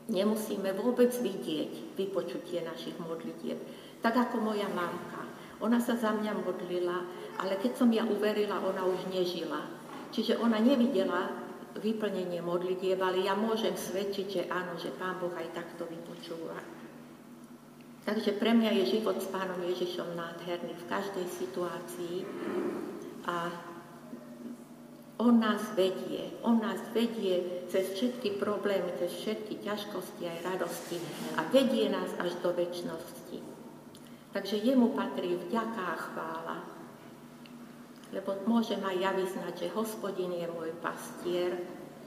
nemusíme 0.09 0.73
vôbec 0.75 1.13
vidieť 1.13 1.95
vypočutie 1.95 2.65
našich 2.65 2.97
modlitieb. 2.97 3.57
Tak 4.01 4.29
ako 4.29 4.41
moja 4.43 4.65
mamka. 4.73 5.18
Ona 5.59 5.79
sa 5.83 5.99
za 5.99 6.15
mňa 6.15 6.39
modlila, 6.39 7.03
ale 7.39 7.59
keď 7.59 7.71
som 7.75 7.91
ja 7.91 8.07
uverila, 8.07 8.63
ona 8.63 8.87
už 8.87 9.11
nežila. 9.11 9.67
Čiže 10.09 10.39
ona 10.39 10.57
nevidela 10.63 11.29
vyplnenie 11.77 12.41
modlitieb, 12.41 12.97
ale 12.97 13.27
ja 13.27 13.37
môžem 13.37 13.75
svedčiť, 13.75 14.27
že 14.27 14.41
áno, 14.49 14.79
že 14.79 14.95
Pán 14.95 15.19
Boh 15.19 15.31
aj 15.35 15.53
takto 15.53 15.85
vypočúva. 15.85 16.57
Takže 18.07 18.41
pre 18.41 18.57
mňa 18.57 18.73
je 18.81 18.97
život 18.97 19.19
s 19.21 19.29
Pánom 19.29 19.59
Ježišom 19.61 20.17
nádherný 20.17 20.73
v 20.73 20.87
každej 20.89 21.27
situácii 21.29 22.25
a 23.29 23.53
on 25.19 25.35
nás 25.35 25.61
vedie, 25.75 26.31
on 26.47 26.63
nás 26.63 26.79
vedie 26.95 27.67
cez 27.67 27.91
všetky 27.91 28.39
problémy, 28.39 28.95
cez 29.03 29.11
všetky 29.19 29.59
ťažkosti 29.61 30.23
aj 30.25 30.37
radosti 30.47 30.97
a 31.35 31.43
vedie 31.51 31.91
nás 31.91 32.07
až 32.23 32.39
do 32.39 32.55
väčšnosti. 32.55 33.18
Takže 34.29 34.61
jemu 34.61 34.93
patrí 34.93 35.33
vďaka 35.35 35.81
a 35.81 35.95
chvála, 35.97 36.57
lebo 38.13 38.41
môžem 38.45 38.81
aj 38.81 38.95
ja 39.01 39.11
vyznať, 39.13 39.53
že 39.65 39.73
hospodin 39.73 40.33
je 40.33 40.45
môj 40.49 40.73
pastier, 40.81 41.57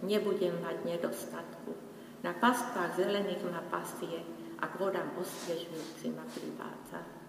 nebudem 0.07 0.55
mať 0.63 0.87
nedostatku. 0.87 1.75
Na 2.23 2.31
pastvách 2.39 2.95
zelených 2.95 3.43
ma 3.51 3.63
pasie, 3.67 4.23
a 4.63 4.71
k 4.71 4.79
vodám 4.79 5.11
osviežujúcim 5.19 6.15
ma 6.15 6.23
privádza. 6.31 7.22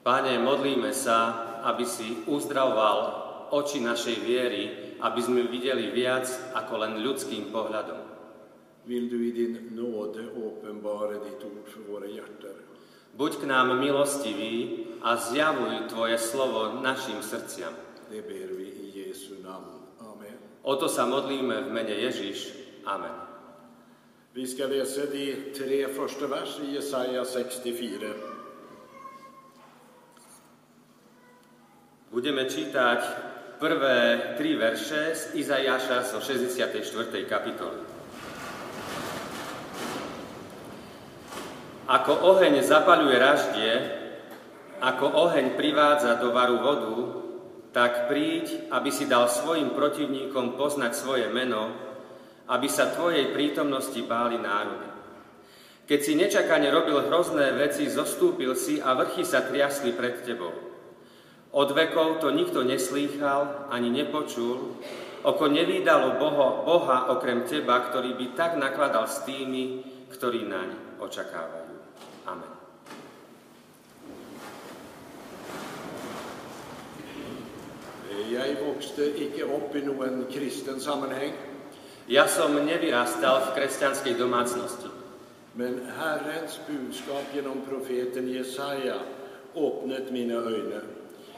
Pane, 0.00 0.32
modlíme 0.40 0.92
sa, 0.96 1.18
aby 1.68 1.84
si 1.84 2.24
uzdravoval 2.24 2.98
oči 3.52 3.84
našej 3.84 4.16
viery, 4.24 4.62
aby 5.00 5.20
sme 5.20 5.44
videli 5.44 5.92
viac 5.92 6.24
ako 6.56 6.72
len 6.80 7.04
ľudským 7.04 7.52
pohľadom. 7.52 8.10
Vill 8.88 9.08
du 9.12 9.20
i 9.20 9.32
din 9.32 9.76
nåde 9.76 10.24
uppenbara 10.32 11.20
ditt 11.20 11.44
ord 11.44 11.68
för 11.68 11.80
våra 11.84 12.06
hjärtan. 12.06 12.56
Buď 13.14 13.36
k 13.36 13.44
nám 13.44 13.76
milostivý 13.76 14.86
a 15.02 15.16
zjavuj 15.16 15.92
Tvoje 15.92 16.18
slovo 16.18 16.80
našim 16.80 17.22
srdciam. 17.22 17.74
Det 18.10 18.22
ber 18.22 18.56
vi 18.56 18.64
i 18.64 18.86
Jesu 18.98 19.34
namn. 19.42 19.84
Amen. 20.00 20.38
O 20.62 20.76
to 20.76 20.88
sa 20.88 21.06
modlíme 21.06 21.60
v 21.66 21.68
mene 21.74 21.94
Ježiš. 21.94 22.54
Amen. 22.86 23.29
Vi 24.30 24.46
ska 24.46 24.66
läsa 24.66 25.10
de 25.10 25.36
tre 25.58 25.88
första 25.88 26.26
vers 26.26 26.62
i 26.62 26.74
Jesaja 26.74 27.24
64. 27.24 28.14
Budeme 32.14 32.46
čítať 32.46 33.00
prvé 33.58 34.30
tri 34.38 34.54
verše 34.54 35.18
z 35.18 35.34
Izajaša 35.34 36.14
zo 36.14 36.22
64. 36.22 36.78
kapitoly. 37.26 37.82
Ako 41.90 42.14
oheň 42.30 42.62
zapaľuje 42.62 43.16
raždie, 43.18 43.72
ako 44.78 45.10
oheň 45.26 45.58
privádza 45.58 46.22
do 46.22 46.30
varu 46.30 46.62
vodu, 46.62 46.98
tak 47.74 48.06
príď, 48.06 48.70
aby 48.70 48.94
si 48.94 49.10
dal 49.10 49.26
svojim 49.26 49.74
protivníkom 49.74 50.54
poznať 50.54 50.94
svoje 50.94 51.26
meno, 51.34 51.89
aby 52.50 52.66
sa 52.66 52.90
tvojej 52.90 53.30
prítomnosti 53.30 54.02
báli 54.02 54.42
národy. 54.42 54.90
Keď 55.86 56.00
si 56.02 56.12
nečakane 56.14 56.70
robil 56.70 56.98
hrozné 57.06 57.54
veci, 57.54 57.86
zostúpil 57.86 58.54
si 58.58 58.82
a 58.82 58.94
vrchy 58.94 59.26
sa 59.26 59.46
triasli 59.46 59.94
pred 59.94 60.22
tebou. 60.22 60.54
Od 61.50 61.68
vekov 61.74 62.22
to 62.22 62.30
nikto 62.30 62.62
neslýchal 62.62 63.70
ani 63.74 63.90
nepočul, 63.90 64.78
oko 65.26 65.44
nevýdalo 65.50 66.14
Boha, 66.18 66.62
Boha 66.62 66.98
okrem 67.10 67.42
teba, 67.42 67.90
ktorý 67.90 68.14
by 68.14 68.26
tak 68.38 68.54
nakladal 68.54 69.10
s 69.10 69.26
tými, 69.26 69.82
ktorí 70.14 70.46
naň 70.46 70.98
očakávajú. 71.02 71.74
Amen. 72.30 72.54
Jeg 78.30 78.62
vokste 78.62 79.10
ikke 79.10 79.42
opp 79.50 79.74
i 79.74 79.82
noen 79.82 80.30
kristen 80.30 80.78
sammenheng. 80.78 81.49
Ja 82.10 82.26
som 82.26 82.58
nevyrastal 82.58 83.38
v 83.38 83.48
kresťanskej 83.54 84.18
domácnosti. 84.18 84.90
Men 85.54 85.78
Herrens 85.94 86.58
budskap 86.66 87.22
genom 87.30 87.62
profeten 87.62 88.26
Jesaja 88.26 88.98
åpnet 89.54 90.10
mine 90.10 90.34
øyne. 90.34 90.82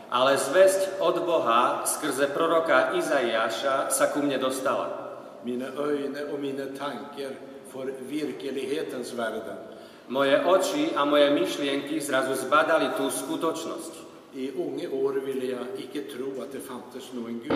Ale 0.09 0.41
zväzť 0.41 0.97
od 1.05 1.29
Boha 1.29 1.85
skrze 1.85 2.25
proroka 2.33 2.97
Izaiáša 2.97 3.93
sa 3.93 4.17
ku 4.17 4.25
mne 4.25 4.41
dostala. 4.41 5.13
Mine 5.45 5.69
öjne 5.77 6.33
och 6.33 6.41
mine 6.41 6.73
tanker 6.73 7.37
för 7.69 7.93
verklighetens 8.09 9.13
världen. 9.13 9.61
Moje 10.09 10.41
oči 10.41 10.97
a 10.97 11.05
moje 11.05 11.29
myšlienky 11.37 12.01
zrazu 12.01 12.33
zbadali 12.33 12.97
tú 12.97 13.13
skutočnosť. 13.13 14.02
I 14.35 14.51
unge 14.57 14.89
år 14.89 15.13
ville 15.13 15.47
jag 15.47 15.67
icke 15.79 16.01
tro 16.01 16.43
att 16.43 16.53
det 16.53 16.61
fanns 16.61 17.13
någon 17.13 17.41
Gud. 17.45 17.53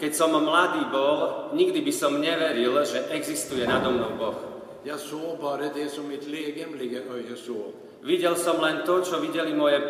Keď 0.00 0.12
som 0.14 0.32
mladý 0.32 0.88
bol, 0.88 1.52
nikdy 1.52 1.84
by 1.84 1.92
som 1.92 2.16
neveril, 2.20 2.80
že 2.84 3.12
existuje 3.12 3.68
nado 3.68 3.92
mnou 3.92 4.16
Boh. 4.18 4.34
Jag 4.84 5.00
såg 5.00 5.38
bara 5.40 5.68
det 5.74 5.88
som 5.88 6.08
mitt 6.08 6.26
legemliga 6.26 7.00
öje 7.12 7.36
såg. 7.36 7.72
Videl 8.02 8.36
som 8.36 8.60
len 8.60 8.84
to, 8.86 9.00
čo 9.04 9.20
videli 9.20 9.52
moje 9.52 9.80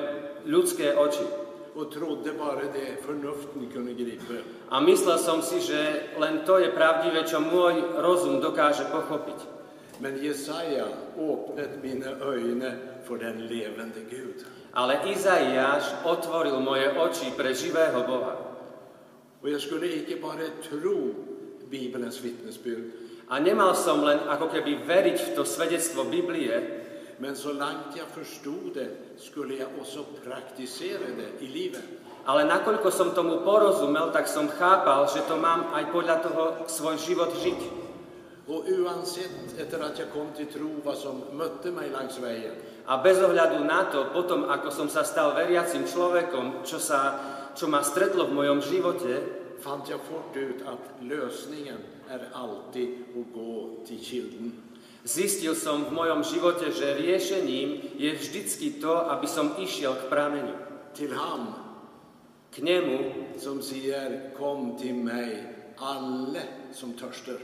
ľudské 0.46 0.94
oči 0.94 1.26
och 1.74 1.90
trodde 1.90 2.32
bara 2.38 2.66
det 2.70 3.02
förnuften 3.06 3.70
kunde 3.72 3.94
gripa. 3.94 4.42
A 4.68 4.80
myslel 4.80 5.18
som 5.18 5.42
si, 5.42 5.60
že 5.60 6.14
len 6.18 6.46
to 6.46 6.58
je 6.58 6.70
pravdivé, 6.70 7.26
čo 7.26 7.42
môj 7.42 7.98
rozum 8.02 8.42
dokáže 8.42 8.86
pochopiť. 8.90 9.38
Men 10.02 10.18
Jesaja 10.18 10.90
öppnat 11.14 11.82
mina 11.82 12.10
ögon 12.18 12.62
för 13.06 13.18
den 13.18 13.46
levande 13.46 14.02
Gud. 14.10 14.42
Ale 14.74 15.06
Izaiáš 15.06 16.02
otvoril 16.02 16.58
moje 16.58 16.90
oči 16.98 17.30
pre 17.38 17.54
živého 17.54 18.02
Boha. 18.02 18.34
Och 19.40 19.48
jag 19.50 19.60
skulle 19.60 19.86
inte 19.86 20.16
bara 20.16 20.50
tro 20.68 21.14
Bibelns 21.70 22.20
vittnesbyrd. 22.20 22.84
A 23.28 23.40
nemal 23.40 23.72
som 23.72 24.04
len 24.04 24.20
ako 24.28 24.52
keby 24.52 24.84
veriť 24.84 25.16
v 25.16 25.30
to 25.32 25.48
svedectvo 25.48 26.04
Biblie, 26.04 26.84
Men 27.18 27.36
så 27.36 27.52
långt 27.52 27.96
jag 27.96 28.06
förstod 28.06 28.74
det 28.74 28.88
skulle 29.18 29.54
jag 29.54 29.68
också 29.80 30.04
praktisera 30.24 31.06
det 31.16 31.44
i 31.44 31.48
livet. 31.48 31.82
Ale 32.24 32.48
nakoľko 32.48 32.88
som 32.88 33.12
tomu 33.12 33.44
porozumel, 33.44 34.08
tak 34.08 34.24
som 34.24 34.48
chápal, 34.48 35.04
že 35.12 35.28
to 35.28 35.36
mám 35.36 35.68
aj 35.76 35.92
podľa 35.92 36.16
toho 36.24 36.42
svoj 36.66 36.96
život 36.96 37.36
žiť. 37.36 37.60
Och 38.48 38.64
oavsett 38.68 39.60
efter 39.60 39.80
att 39.80 39.98
jag 39.98 40.08
kom 40.12 40.32
till 40.36 40.48
tro 40.48 40.68
vad 40.84 40.96
som 40.96 41.22
mötte 41.32 41.70
mig 41.70 41.92
längs 41.92 42.18
vägen. 42.18 42.56
A 42.84 43.00
bez 43.00 43.16
ohľadu 43.16 43.64
na 43.64 43.88
to, 43.88 44.12
potom 44.12 44.44
ako 44.48 44.68
som 44.68 44.88
sa 44.92 45.00
stal 45.04 45.32
veriacim 45.32 45.88
človekom, 45.88 46.68
čo, 46.68 46.76
sa, 46.76 47.16
čo 47.56 47.64
ma 47.64 47.80
stretlo 47.80 48.28
v 48.28 48.36
mojom 48.36 48.60
živote, 48.60 49.12
fann 49.64 49.80
jag 49.88 50.00
fort 50.00 50.36
ut 50.36 50.60
att 50.66 50.84
lösningen 51.00 51.78
är 52.08 52.28
alltid 52.32 52.88
att 53.16 53.34
gå 53.34 53.70
till 53.86 53.98
kilden. 53.98 54.52
Zistil 55.04 55.52
som 55.52 55.84
v 55.84 55.92
mojom 55.92 56.24
živote, 56.24 56.72
že 56.72 56.96
riešením 56.96 58.00
je 58.00 58.08
vždycky 58.16 58.80
to, 58.80 59.04
aby 59.12 59.28
som 59.28 59.52
išiel 59.60 59.92
k 60.00 60.08
prameňu. 60.08 60.56
Till 60.96 61.12
ham. 61.12 61.52
K 62.48 62.64
nemu. 62.64 63.12
Som 63.36 63.60
säger, 63.60 64.32
kom 64.32 64.80
till 64.80 64.96
mig 64.96 65.44
alle 65.76 66.72
som 66.72 66.96
törstar. 66.96 67.36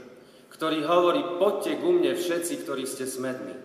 Ktorý 0.49 0.81
hovorí, 0.89 1.21
poďte 1.37 1.77
ku 1.77 1.93
mne 1.93 2.17
všetci, 2.17 2.65
ktorí 2.65 2.89
ste 2.89 3.05
smední. 3.05 3.60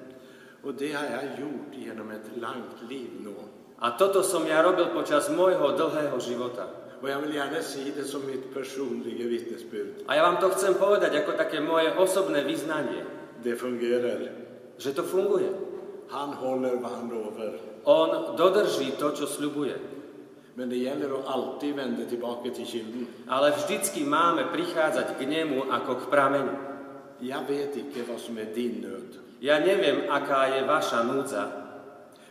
Och 0.63 0.75
det 0.75 0.93
har 0.93 1.05
jag 1.05 1.25
gjort 1.41 1.73
genom 1.73 2.11
ett 2.11 2.29
långt 2.37 2.91
liv 2.91 3.11
nu. 3.21 3.35
A 3.79 3.91
toto 3.91 4.23
som 4.23 4.47
ja 4.47 4.63
robil 4.65 4.89
počas 4.97 5.29
môjho 5.29 5.77
dlhého 5.77 6.17
života. 6.21 6.65
Och 7.03 7.11
jag 7.11 7.21
vill 7.21 7.35
gärna 7.35 7.63
säga 7.63 7.93
det 7.97 8.05
som 8.05 8.27
mitt 8.27 8.55
personliga 8.55 9.29
vittnesbyrd. 9.29 10.09
A 10.09 10.17
ja 10.17 10.23
vám 10.23 10.41
to 10.41 10.49
chcem 10.57 10.75
povedať 10.75 11.13
ako 11.13 11.37
také 11.37 11.61
moje 11.61 11.93
osobné 11.93 12.41
vyznanie 12.41 13.05
det 13.45 13.57
fungerar. 13.61 14.33
Že 14.81 14.91
to 14.93 15.03
funguje. 15.03 15.51
Han 16.09 16.33
håller 16.33 16.77
vad 16.81 16.93
han 16.93 17.09
lovar. 17.09 17.53
On 17.85 18.37
dodrží 18.37 18.97
to, 18.97 19.13
čo 19.13 19.27
sľubuje. 19.29 19.77
Men 20.57 20.69
det 20.73 20.77
gäller 20.77 21.13
att 21.21 21.27
alltid 21.29 21.77
vända 21.77 22.05
tillbaka 22.09 22.51
till 22.51 22.67
kilden. 22.67 23.07
Ale 23.29 23.53
vždycky 23.53 24.09
máme 24.09 24.49
prichádzať 24.57 25.21
k 25.21 25.29
nemu 25.29 25.69
ako 25.69 25.95
k 26.01 26.03
prameňu. 26.09 26.57
Jag 27.19 27.43
vet 27.49 27.77
inte 27.77 28.03
vad 28.09 28.21
som 28.21 28.39
är 28.39 28.45
din 28.55 28.81
nöd. 28.83 29.11
Ja 29.41 29.59
neviem, 29.59 30.11
aká 30.11 30.47
je 30.47 30.65
vaša 30.65 31.03
núdza, 31.03 31.45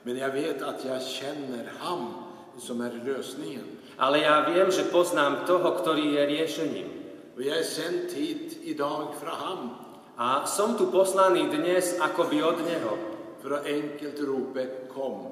Men 0.04 0.18
jag 0.18 0.30
vet 0.32 0.62
att 0.62 0.86
jag 0.86 1.02
känner 1.02 1.72
han 1.80 2.14
som 2.58 2.82
är 2.82 2.92
lösningen. 3.06 3.66
ale 3.98 4.20
ja 4.20 4.46
viem, 4.50 4.72
že 4.72 4.84
poznám 4.84 5.46
toho, 5.48 5.72
ktorý 5.72 6.14
je 6.14 6.26
riešením. 6.26 6.90
Och 7.36 7.42
jag 7.42 7.58
är 7.58 7.64
sänd 7.64 8.12
hit 8.12 8.58
idag 8.64 9.14
från 9.20 9.32
han 9.32 9.70
A 10.18 10.46
som 10.48 10.78
tu 10.80 10.86
poslaný 10.88 11.52
dnes 11.52 12.00
akoby 12.00 12.44
od 12.44 12.64
Neho 12.64 12.98
för 13.42 13.52
att 13.52 13.66
enkelt 13.66 14.20
ropa 14.20 14.64
kom. 14.94 15.28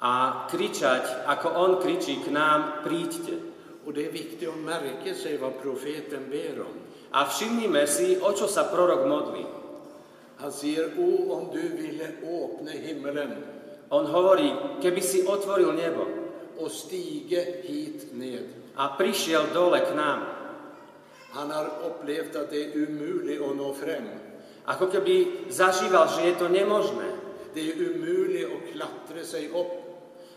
a 0.00 0.46
kričať, 0.50 1.26
ako 1.26 1.48
On 1.50 1.72
kričí 1.82 2.16
k 2.24 2.30
nám, 2.30 2.72
príďte. 2.84 3.32
Och 3.84 3.92
det 3.92 4.06
är 4.06 4.12
viktigt 4.12 4.48
att 4.48 4.58
märka 4.58 5.14
sig 5.14 5.36
vad 5.36 5.62
profeten 5.62 6.30
ber 6.30 6.60
om. 6.60 6.76
A 7.12 7.24
všimnime 7.24 7.86
si, 7.88 8.20
o 8.20 8.32
čo 8.32 8.44
sa 8.44 8.68
prorok 8.68 9.08
modlí. 9.08 9.44
Han 10.38 10.52
säger, 10.52 10.94
o 11.00 11.34
om 11.34 11.50
du 11.50 11.62
ville 11.76 12.20
öppna 12.22 12.70
himmelen 12.70 13.58
On 13.88 14.04
hovorí, 14.06 14.52
keby 14.84 15.00
si 15.00 15.24
otvoril 15.24 15.72
nebo 15.72 16.04
hit 17.64 18.12
ned. 18.12 18.44
a 18.76 18.88
prišiel 18.88 19.48
dole 19.54 19.80
k 19.80 19.94
nám, 19.94 20.26
Han 21.32 21.50
har 21.50 21.70
upplevt 21.86 22.36
att 22.36 22.50
det 22.50 22.64
är 22.64 22.76
umuligt 22.76 23.42
att 23.42 23.56
nå 23.56 23.74
fram. 23.74 24.08
ako 24.66 24.86
keby 24.86 25.48
zažíval, 25.50 26.08
že 26.08 26.28
je 26.28 26.34
to 26.36 26.48
nemožné, 26.48 27.08
Det 27.54 27.60
är 27.60 27.74
umuligt 27.80 28.48
att 28.52 28.72
klättra 28.72 29.24
sig 29.24 29.48
upp. 29.48 29.72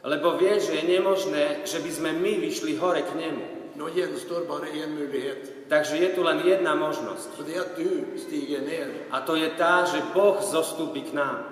lebo 0.04 0.38
vie, 0.38 0.60
že 0.60 0.74
je 0.74 0.84
nemožné, 0.88 1.62
že 1.66 1.80
by 1.80 1.92
sme 1.92 2.12
my 2.14 2.40
vyšli 2.40 2.76
hore 2.80 3.02
k 3.02 3.12
nemu. 3.16 3.76
Nå 3.76 3.88
gjenstår 3.88 4.48
bara 4.48 4.68
en 4.68 4.96
möjlighet. 4.96 5.61
Takže 5.72 6.04
je 6.04 6.10
tu 6.12 6.20
len 6.20 6.44
jedna 6.44 6.76
možnosť. 6.76 7.40
Och 7.40 7.44
det 7.48 7.56
är 7.56 7.62
att 7.64 7.80
du 7.80 8.20
stiger 8.20 8.60
ner. 8.60 9.08
A 9.08 9.24
to 9.24 9.40
je 9.40 9.48
tá, 9.56 9.88
že 9.88 10.04
Boh 10.12 10.44
zostúpi 10.44 11.08
k 11.08 11.16
nám. 11.16 11.48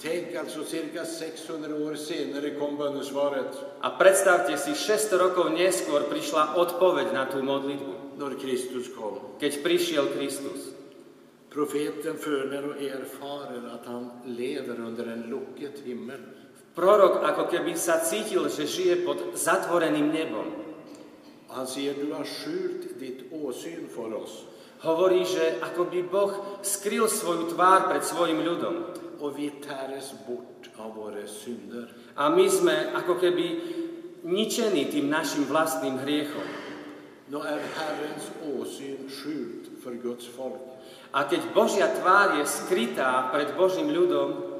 Tänk 0.00 0.34
alltså 0.36 0.64
cirka 0.64 1.04
600 1.04 1.74
år 1.84 1.94
senare 1.94 2.50
kom 2.50 2.76
bönesvaret 2.76 3.52
A 3.80 3.90
predstavte 3.90 4.56
si, 4.56 4.74
600 4.74 5.20
rokov 5.20 5.52
neskôr 5.52 6.08
prišla 6.08 6.56
odpoveď 6.56 7.12
na 7.12 7.28
tú 7.28 7.44
modlitbu, 7.44 8.18
när 8.18 8.34
Kristus 8.40 8.88
kom. 8.88 9.36
keď 9.36 9.52
prišiel 9.62 10.06
Kristus. 10.16 10.72
Profeten 11.52 12.16
förner 12.16 12.64
och 12.66 12.80
erfarer 12.82 13.62
att 13.68 13.86
han 13.86 14.10
lever 14.26 14.80
under 14.80 15.04
en 15.12 15.22
locket 15.28 15.84
himmel. 15.84 16.20
Prorok 16.72 17.20
ako 17.20 17.52
keby 17.52 17.76
sa 17.76 18.00
cítil, 18.00 18.48
že 18.48 18.64
žije 18.64 19.04
pod 19.04 19.36
zatvoreným 19.36 20.08
nebom. 20.08 20.71
Han 21.52 21.66
säger, 21.66 21.94
du 21.94 22.12
har 22.12 22.24
skjult 22.24 22.98
ditt 22.98 23.32
åsyn 23.32 23.88
för 23.88 24.14
oss 24.14 24.44
Hovorí, 24.82 25.22
že 25.22 25.62
ako 25.62 25.94
by 25.94 26.00
Boh 26.10 26.32
skryl 26.58 27.06
svoju 27.06 27.54
tvár 27.54 27.86
pred 27.86 28.02
svojim 28.02 28.42
ľudom. 28.42 28.98
och 29.22 29.38
vi 29.38 29.50
täres 29.62 30.10
bort 30.26 30.66
av 30.76 30.96
våra 30.98 31.22
synder. 31.26 31.86
A 32.18 32.26
my 32.34 32.42
sme 32.50 32.90
ako 32.90 33.22
keby 33.22 33.46
ničení 34.26 34.90
tým 34.90 35.06
našim 35.06 35.46
vlastným 35.46 36.02
hriechom. 36.02 36.42
Nå 37.30 37.38
är 37.38 37.62
Herrens 37.62 38.26
åsyn 38.42 39.06
skjult 39.06 39.78
för 39.78 39.94
Guds 39.94 40.26
folk. 40.26 40.58
A 41.14 41.22
keď 41.30 41.54
Božia 41.54 41.86
tvár 41.94 42.42
je 42.42 42.44
skrytá 42.50 43.30
pred 43.30 43.54
Božím 43.54 43.94
ľudom, 43.94 44.51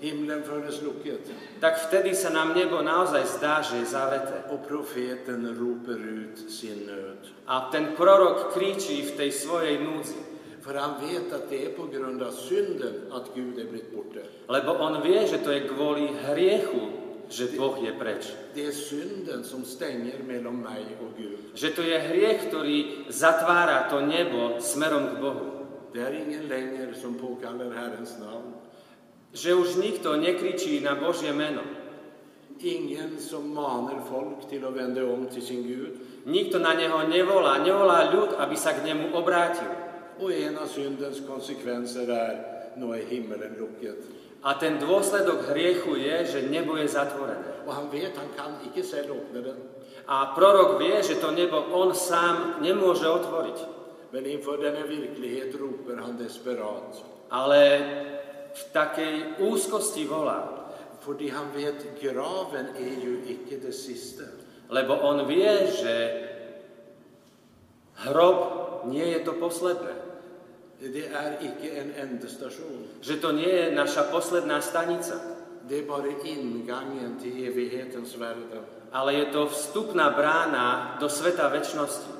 Himlen 0.00 0.42
fördes 0.42 0.82
locket 0.82 1.24
tak 1.60 1.88
vtedy 1.88 2.12
sa 2.12 2.28
nám 2.28 2.52
nebo 2.52 2.84
naozaj 2.84 3.40
zdá, 3.40 3.64
že 3.64 3.80
je 3.80 3.86
zavreté. 3.88 4.44
och 4.52 4.68
profeten 4.68 5.56
roper 5.56 5.96
ut 5.96 6.50
sin 6.52 6.86
nöd. 6.86 7.18
A 7.46 7.68
ten 7.72 7.96
prorok 7.96 8.52
kričí 8.52 9.02
v 9.02 9.16
tej 9.16 9.30
svojej 9.32 9.78
núdzi. 9.80 10.20
För 10.60 10.74
han 10.74 10.94
vet 11.00 11.32
att 11.32 11.50
det 11.50 11.64
är 11.64 11.70
på 11.70 11.86
grund 11.86 12.22
av 12.22 12.30
synden 12.30 12.94
att 13.10 13.34
Gud 13.34 13.58
är 13.58 13.64
blivit 13.64 13.94
borta. 13.94 14.20
Lebo 14.48 14.72
on 14.72 15.02
vie, 15.02 15.26
že 15.26 15.38
to 15.38 15.50
je 15.54 15.60
kvôli 15.60 16.10
hriechu, 16.26 16.90
že 17.30 17.54
Boh 17.54 17.78
je 17.78 17.92
preč. 17.94 18.34
Že 21.54 21.70
to 21.70 21.82
je 21.82 21.98
hriech, 21.98 22.40
ktorý 22.50 22.76
zatvára 23.08 23.86
to 23.90 24.02
nebo 24.02 24.58
smerom 24.58 25.14
k 25.14 25.20
Bohu. 25.22 25.46
Že 29.36 29.50
už 29.54 29.68
nikto 29.84 30.16
nekričí 30.16 30.80
na 30.80 30.96
Božie 30.96 31.36
meno. 31.36 31.60
Ingen 32.56 33.20
som 33.20 33.52
manar 33.52 34.00
folk 34.08 34.48
till 34.48 34.64
att 34.64 34.72
vända 34.72 35.04
om 35.04 35.28
till 35.28 35.44
sin 35.44 35.60
Gud. 35.60 35.92
Nikto 36.24 36.56
na 36.58 36.72
neho 36.72 37.04
nevolá, 37.04 37.60
nevolá 37.60 38.08
ľud, 38.08 38.32
aby 38.40 38.56
sa 38.56 38.72
k 38.72 38.80
nemu 38.80 39.12
obrátil. 39.12 39.68
Och 40.16 40.32
en 40.32 40.56
av 40.56 40.66
syndens 40.66 41.20
konsekvenser 41.20 42.08
är, 42.08 42.34
nu 42.80 42.96
är 42.96 43.04
himmelen 43.04 43.60
locket. 43.60 44.00
A 44.40 44.54
ten 44.54 44.80
dôsledok 44.80 45.52
hriechu 45.52 46.00
je, 46.00 46.16
že 46.24 46.48
nebo 46.48 46.76
je 46.76 46.88
zatvorené. 46.88 47.66
Och 47.66 47.74
han 47.74 47.90
vet, 47.92 48.16
han 48.16 48.32
kan 48.36 48.56
icke 48.64 48.82
själv 48.82 49.10
öppna 49.10 49.40
den. 49.40 49.60
A 50.06 50.32
prorok 50.32 50.80
vie, 50.80 51.02
že 51.02 51.20
to 51.20 51.30
nebo 51.30 51.60
on 51.76 51.94
sám 51.94 52.64
nemôže 52.64 53.04
otvoriť. 53.04 53.58
Men 54.12 54.26
inför 54.26 54.56
denna 54.56 54.86
verklighet 54.86 55.54
ropar 55.54 56.00
han 56.00 56.16
desperat. 56.16 57.04
Ale 57.30 57.60
v 58.56 58.62
takej 58.72 59.14
úzkosti 59.44 60.08
volá. 60.08 60.64
För 61.00 61.14
han 61.30 61.52
vet, 61.54 62.00
graven 62.02 62.66
är 62.76 62.96
ju 63.04 63.22
icke 63.26 63.56
det 63.62 63.72
sista. 63.72 64.24
Lebo 64.68 64.94
on 64.94 65.26
vie, 65.28 65.70
že 65.70 65.94
hrob 67.94 68.38
nie 68.90 69.06
je 69.06 69.20
to 69.22 69.32
posledné. 69.32 69.94
Det 70.80 71.06
är 71.06 71.38
icke 71.40 71.70
en 71.78 71.94
ändestation. 71.94 72.90
Že 73.00 73.16
to 73.16 73.32
nie 73.32 73.48
je 73.48 73.70
naša 73.70 74.10
posledná 74.10 74.60
stanica. 74.60 75.14
Det 75.68 75.78
är 75.78 75.86
bara 75.86 76.10
ingången 76.24 77.18
till 77.22 77.46
evighetens 77.46 78.16
värld. 78.16 78.50
Ale 78.92 79.14
je 79.14 79.24
to 79.24 79.46
vstupná 79.46 80.10
brána 80.10 80.96
do 81.00 81.08
sveta 81.08 81.48
väčšnosti. 81.48 82.10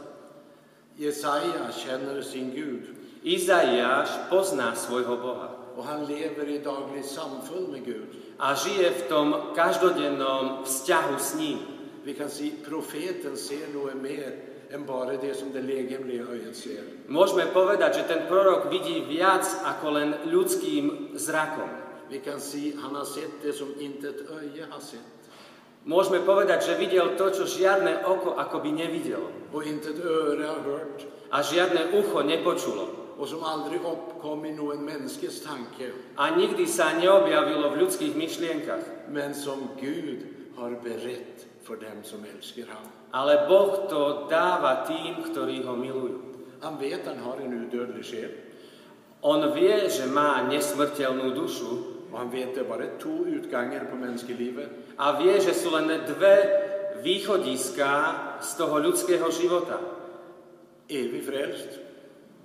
Jesaja 0.96 1.70
känner 1.74 2.22
sin 2.22 2.50
Gud 2.50 2.96
Izaiáš 3.26 4.08
pozná 4.30 4.72
svojho 4.78 5.16
Boha 5.16 5.55
och 5.76 5.84
han 5.84 6.06
lever 6.06 6.48
i 6.48 6.58
dagligt 6.58 7.06
samfund 7.06 7.68
med 7.68 7.84
Gud. 7.84 8.06
a 8.38 8.54
žije 8.54 8.90
v 8.90 9.02
tom 9.08 9.34
každodennom 9.56 10.64
vzťahu 10.64 11.16
s 11.18 11.34
ním. 11.34 11.58
Vi 12.04 12.14
kan 12.14 12.30
se 12.30 12.50
profeten 12.68 13.36
ser 13.36 13.68
något 13.74 13.94
mer 13.94 14.32
än 14.70 14.84
bara 14.84 15.16
det 15.16 15.34
som 15.34 15.52
det 15.52 15.62
legemliga 15.62 16.24
ögat 16.24 16.56
ser. 16.56 16.84
Môžeme 17.08 17.46
povedať, 17.52 17.94
že 17.94 18.08
ten 18.08 18.26
prorok 18.28 18.70
vidí 18.70 19.00
viac 19.08 19.46
ako 19.64 19.86
len 19.90 20.08
ľudským 20.28 21.16
zrakom. 21.16 21.70
Vi 22.10 22.18
kan 22.20 22.40
se 22.40 22.76
han 22.82 22.94
har 22.94 23.04
sett 23.04 23.42
det 23.42 23.52
som 23.52 23.72
inte 23.80 24.08
ett 24.08 24.30
öga 24.30 24.66
har 24.70 24.80
sett 24.80 25.16
Môžeme 25.86 26.18
povedať, 26.26 26.66
že 26.66 26.82
videl 26.82 27.14
to, 27.14 27.30
čo 27.30 27.46
žiadne 27.46 28.02
oko 28.10 28.34
akoby 28.34 28.74
nevidelo 28.74 29.30
och 29.54 29.62
inte 29.62 29.94
ett 29.94 30.02
öra 30.02 30.46
har 30.46 30.62
hört 30.66 30.98
a 31.30 31.42
žiadne 31.42 31.94
ucho 31.94 32.22
nepočulo 32.22 33.05
och 33.18 33.28
som 33.28 33.44
aldrig 33.44 33.80
uppkom 33.80 34.44
i 34.44 34.52
någon 34.52 34.84
mänskes 34.84 35.42
tanke 35.42 35.90
a 36.16 36.36
nikdy 36.36 36.66
sa 36.66 36.92
neobjavilo 36.92 37.72
v 37.72 37.80
ľudských 37.80 38.14
myšlienkach. 38.16 38.84
men 39.08 39.34
som 39.34 39.68
Gud 39.80 40.20
har 40.56 40.70
berett 40.70 41.46
för 41.62 41.76
dem 41.76 42.04
som 42.04 42.24
älskar 42.36 42.64
han. 42.68 42.86
Ale 43.10 43.48
Boh 43.48 43.88
to 43.88 44.26
dáva 44.30 44.84
tým, 44.84 45.32
ktorí 45.32 45.64
ho 45.64 45.76
milujú. 45.76 46.20
Han 46.60 46.78
vet 46.78 47.06
han 47.06 47.18
har 47.18 47.40
en 47.40 47.66
udödlig 47.66 48.04
själ 48.04 48.30
On 49.22 49.42
vie, 49.54 49.88
že 49.90 50.06
má 50.06 50.44
nesmrteľnú 50.46 51.34
dušu 51.34 51.72
och 52.12 52.18
han 52.18 52.30
vet 52.30 52.54
det 52.54 52.68
bara 52.68 52.86
två 53.00 53.24
utgångar 53.26 53.90
på 53.90 53.96
mänskelivet. 53.96 54.68
a 54.98 55.12
vie, 55.12 55.40
že 55.40 55.54
sú 55.54 55.70
len 55.72 55.88
dve 55.88 56.36
východiská 57.02 57.94
z 58.40 58.50
toho 58.56 58.78
ľudského 58.78 59.28
života. 59.32 59.80
Evig 60.88 61.24
frälst 61.26 61.86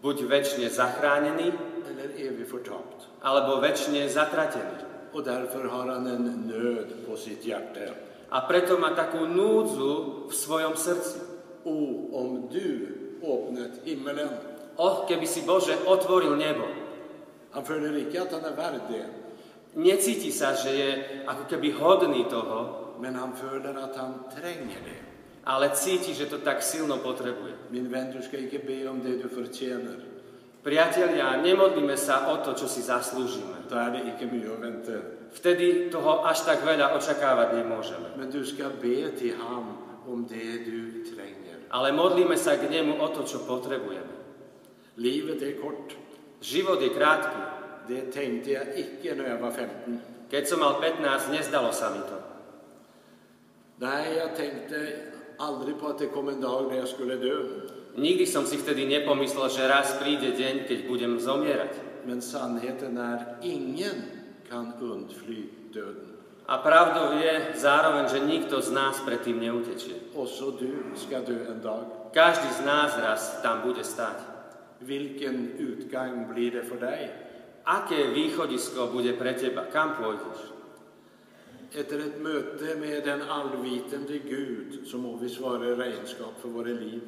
Buď 0.01 0.17
väčšine 0.25 0.67
zachránený, 0.73 1.53
alebo 3.21 3.61
väčšine 3.61 4.09
zatratený. 4.09 4.89
Och 5.13 5.23
därför 5.23 5.63
har 5.63 5.87
han 5.87 6.07
en 6.07 6.25
nöd 6.47 7.05
på 7.07 7.17
sitt 7.17 7.45
hjärta. 7.45 7.93
A 8.29 8.41
preto 8.47 8.79
má 8.79 8.95
takú 8.95 9.27
núdzu 9.27 10.25
v 10.31 10.33
svojom 10.33 10.73
srdci. 10.79 11.19
O, 11.67 12.07
om 12.15 12.47
du 12.47 12.87
öppnat 13.21 13.83
himmelen. 13.85 14.29
Och, 14.75 15.05
keby 15.07 15.27
si 15.27 15.43
Bože 15.43 15.77
otvoril 15.85 16.39
nebo. 16.39 16.63
Han 17.51 17.65
följer 17.65 18.07
icke 18.07 18.21
att 18.21 18.31
han 18.31 18.55
värd 18.55 18.81
det, 18.89 19.05
Necíti 19.71 20.35
sa, 20.35 20.51
že 20.51 20.71
je 20.75 20.89
ako 21.23 21.47
keby 21.47 21.71
hodný 21.71 22.27
toho, 22.27 22.91
men 22.99 23.15
han 23.15 23.31
följer 23.31 23.71
att 23.71 23.95
han 23.95 24.27
tränger 24.35 24.79
det. 24.83 25.10
Ale 25.45 25.69
cíti, 25.69 26.13
že 26.13 26.25
to 26.25 26.37
tak 26.37 26.63
silno 26.63 26.97
potrebuje. 26.97 27.53
Min 27.69 27.89
vän, 27.89 28.11
du 28.11 28.21
ska 28.21 28.37
icke 28.37 28.59
be 28.59 28.89
om 28.89 29.01
det 29.01 29.23
du 29.23 29.29
förtjänar. 29.29 29.97
Priatelia, 30.61 31.41
nemodlíme 31.41 31.97
sa 31.97 32.29
o 32.29 32.45
to, 32.45 32.53
čo 32.53 32.69
si 32.69 32.85
zaslúžime. 32.85 33.65
Då 33.69 33.75
är 33.75 33.89
det 33.89 34.01
icke 34.13 34.25
mycket 34.29 34.51
att 34.51 34.59
vänta. 34.59 34.97
Vtedy 35.33 35.89
toho 35.89 36.27
až 36.27 36.45
tak 36.45 36.61
veľa 36.61 36.93
očakávať 36.93 37.57
nemôžeme. 37.57 38.13
Men 38.19 38.29
du 38.29 38.45
ska 38.45 38.69
be 38.69 39.09
till 39.17 39.33
han 39.41 39.73
om 40.05 40.27
det 40.29 40.65
du 40.67 41.07
tränger. 41.09 41.41
ale 41.71 41.95
modlíme 41.95 42.35
sa 42.35 42.59
k 42.59 42.67
nemu 42.67 42.99
o 42.99 43.07
to, 43.15 43.23
čo 43.23 43.47
potrebujeme. 43.47 44.11
Livet 44.99 45.41
är 45.41 45.55
kort. 45.57 45.95
Život 46.41 46.81
je 46.81 46.89
krátky. 46.89 47.41
Det 47.87 48.01
tänkte 48.11 48.51
jag 48.51 48.67
icke 48.77 49.15
när 49.15 49.29
jag 49.29 49.37
var 49.37 49.51
15. 49.51 49.99
Keď 50.29 50.47
som 50.47 50.59
mal 50.59 50.81
15, 50.81 51.31
nezdalo 51.31 51.71
sa 51.71 51.89
mi 51.89 51.99
to. 51.99 52.17
Nej, 53.77 54.17
jag 54.17 54.35
tänkte 54.35 55.10
aldrig 55.41 55.79
på 55.79 55.87
att 55.87 55.99
det 55.99 56.07
kom 56.07 56.29
en 56.29 56.41
dag 56.41 56.67
när 56.69 56.77
jag 56.77 56.87
skulle 56.87 57.15
dö. 57.15 57.37
Nikdy 57.95 58.25
som 58.25 58.45
si 58.45 58.57
vtedy 58.57 58.87
nepomyslel, 58.87 59.49
že 59.51 59.67
raz 59.67 59.99
príde 59.99 60.31
deň, 60.31 60.63
keď 60.63 60.79
budem 60.87 61.19
zomierať. 61.19 61.73
Men 62.07 62.21
sannheten 62.21 62.97
är 62.97 63.35
ingen 63.43 64.07
kan 64.47 64.73
undfly 64.79 65.51
döden. 65.75 66.07
A 66.47 66.57
pravdou 66.57 67.19
je 67.19 67.59
zároveň, 67.59 68.07
že 68.09 68.19
nikto 68.19 68.61
z 68.61 68.71
nás 68.71 68.99
predtým 69.03 69.39
neutečie. 69.39 70.15
Också 70.15 70.51
du 70.51 70.95
ska 70.95 71.19
dö 71.19 71.51
en 71.51 71.59
dag. 71.59 72.11
Každý 72.15 72.47
z 72.47 72.61
nás 72.65 72.95
raz 72.97 73.43
tam 73.43 73.61
bude 73.67 73.83
stať. 73.83 74.19
Vilken 74.81 75.51
utgång 75.59 76.31
blir 76.33 76.51
det 76.51 76.63
för 76.63 76.79
dig? 76.79 77.11
Aké 77.65 78.07
východisko 78.15 78.87
bude 78.87 79.13
pre 79.13 79.33
teba? 79.33 79.67
Kam 79.69 79.99
pôjdeš? 79.99 80.60
Efter 81.73 81.99
ett 81.99 82.21
möte 82.21 82.75
med 82.75 83.03
den 83.03 83.21
allvitende 83.21 84.17
Gud 84.17 84.87
så 84.87 84.97
må 84.97 85.15
vi 85.15 85.29
svara 85.29 85.65
i 85.65 85.75
renskap 85.75 86.41
för 86.41 86.49
våra 86.49 86.75
liv. 86.75 87.01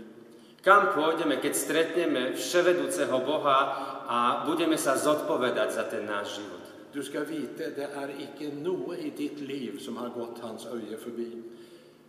Kam 0.64 0.96
pôjdeme, 0.96 1.44
keď 1.44 1.54
stretneme 1.60 2.22
vševedúceho 2.40 3.20
Boha 3.28 3.60
a 4.08 4.48
budeme 4.48 4.80
sa 4.80 4.96
zodpovedať 4.96 5.70
za 5.76 5.84
ten 5.92 6.08
náš 6.08 6.40
život? 6.40 6.64
Du 6.96 7.04
ska 7.04 7.20
veta, 7.28 7.68
det 7.76 7.90
är 7.92 8.10
icke 8.16 8.56
något 8.56 8.98
i 8.98 9.10
ditt 9.10 9.40
liv 9.40 9.80
som 9.80 9.98
har 9.98 10.10
gått 10.10 10.40
hans 10.40 10.66
öje 10.66 10.98
förbi. 10.98 11.44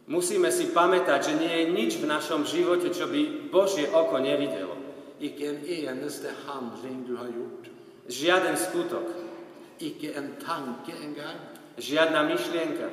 Musíme 0.06 0.52
si 0.52 0.70
pamätať, 0.70 1.24
že 1.24 1.34
nie 1.34 1.50
je 1.50 1.64
nič 1.72 1.92
v 1.98 2.06
našom 2.06 2.46
živote, 2.46 2.94
čo 2.94 3.10
by 3.10 3.50
Božie 3.50 3.90
oko 3.90 4.22
nevidelo. 4.22 4.76
Icke 5.18 5.48
en 5.50 5.60
eneste 5.66 6.30
handling 6.46 7.02
du 7.08 7.16
har 7.16 7.32
gjort. 7.32 7.64
Žiaden 8.06 8.54
skutok, 8.54 9.08
Icke 9.82 10.14
en 10.14 10.38
tanke 10.38 10.94
en 10.94 11.16
gång. 11.18 11.53
Žiadna 11.78 12.22
myšlienka. 12.22 12.88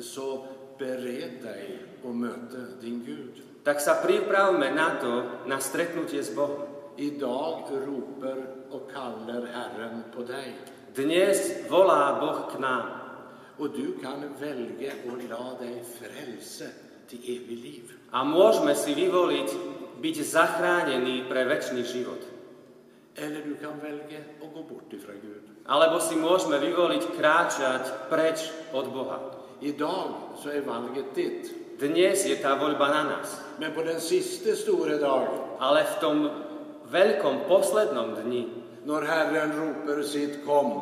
Så 0.00 0.44
bered 0.78 1.42
dig 1.42 1.78
att 2.04 2.14
möta 2.14 2.80
din 2.80 3.04
Gud. 3.04 3.42
Tak 3.64 3.80
sa 3.80 3.98
pripravme 4.04 4.70
na 4.70 5.00
to, 5.00 5.12
na 5.48 5.58
stretnutie 5.58 6.22
s 6.22 6.30
Bohom. 6.34 6.62
Idag 6.96 7.68
ropar 7.70 8.38
och 8.70 8.90
kallar 8.92 9.46
Herren 9.46 10.02
på 10.14 10.22
dig. 10.22 10.54
Dnes 10.94 11.68
volá 11.68 12.20
Boh 12.20 12.48
k 12.52 12.58
nám. 12.58 12.88
Och 13.56 13.70
du 13.70 13.98
kan 14.02 14.34
välja 14.40 14.92
att 14.92 15.28
la 15.28 15.56
dig 15.60 15.84
frälse 15.98 16.68
till 17.08 17.18
evigt 17.18 17.62
liv. 17.64 17.84
A 18.12 18.24
môžeme 18.24 18.72
si 18.76 18.94
vyvoliť 18.94 19.50
byť 20.00 20.16
zachránení 20.24 21.24
pre 21.28 21.44
väčší 21.44 21.82
život. 21.84 22.22
Eller 23.16 23.42
du 23.44 23.54
kan 23.56 23.80
välja 23.80 24.20
att 24.40 24.52
gå 24.54 24.62
bort 24.62 24.92
ifrån 24.92 25.20
Gud. 25.22 25.55
Alebo 25.66 25.98
si 25.98 26.14
môžeme 26.14 26.62
vyvoliť 26.62 27.02
kráčať 27.18 27.82
preč 28.06 28.50
od 28.70 28.86
Boha. 28.94 29.18
Idag 29.60 30.38
så 30.42 30.48
är 30.48 30.62
valget 30.62 31.14
ditt. 31.14 31.50
Dnes 31.76 32.24
je 32.24 32.36
tá 32.40 32.56
voľba 32.56 32.88
na 32.88 33.02
nás. 33.04 33.36
Men 33.60 33.72
på 33.76 33.82
den 33.82 34.00
sista 34.00 34.56
stora 34.56 34.96
dagen, 34.96 35.60
Ale 35.60 35.84
v 35.84 35.94
tom 36.00 36.16
veľkom 36.88 37.48
poslednom 37.48 38.16
dni, 38.24 38.48
när 38.86 39.02
Herren 39.04 39.52
ropar 39.52 40.04
sitt 40.04 40.44
kom, 40.46 40.80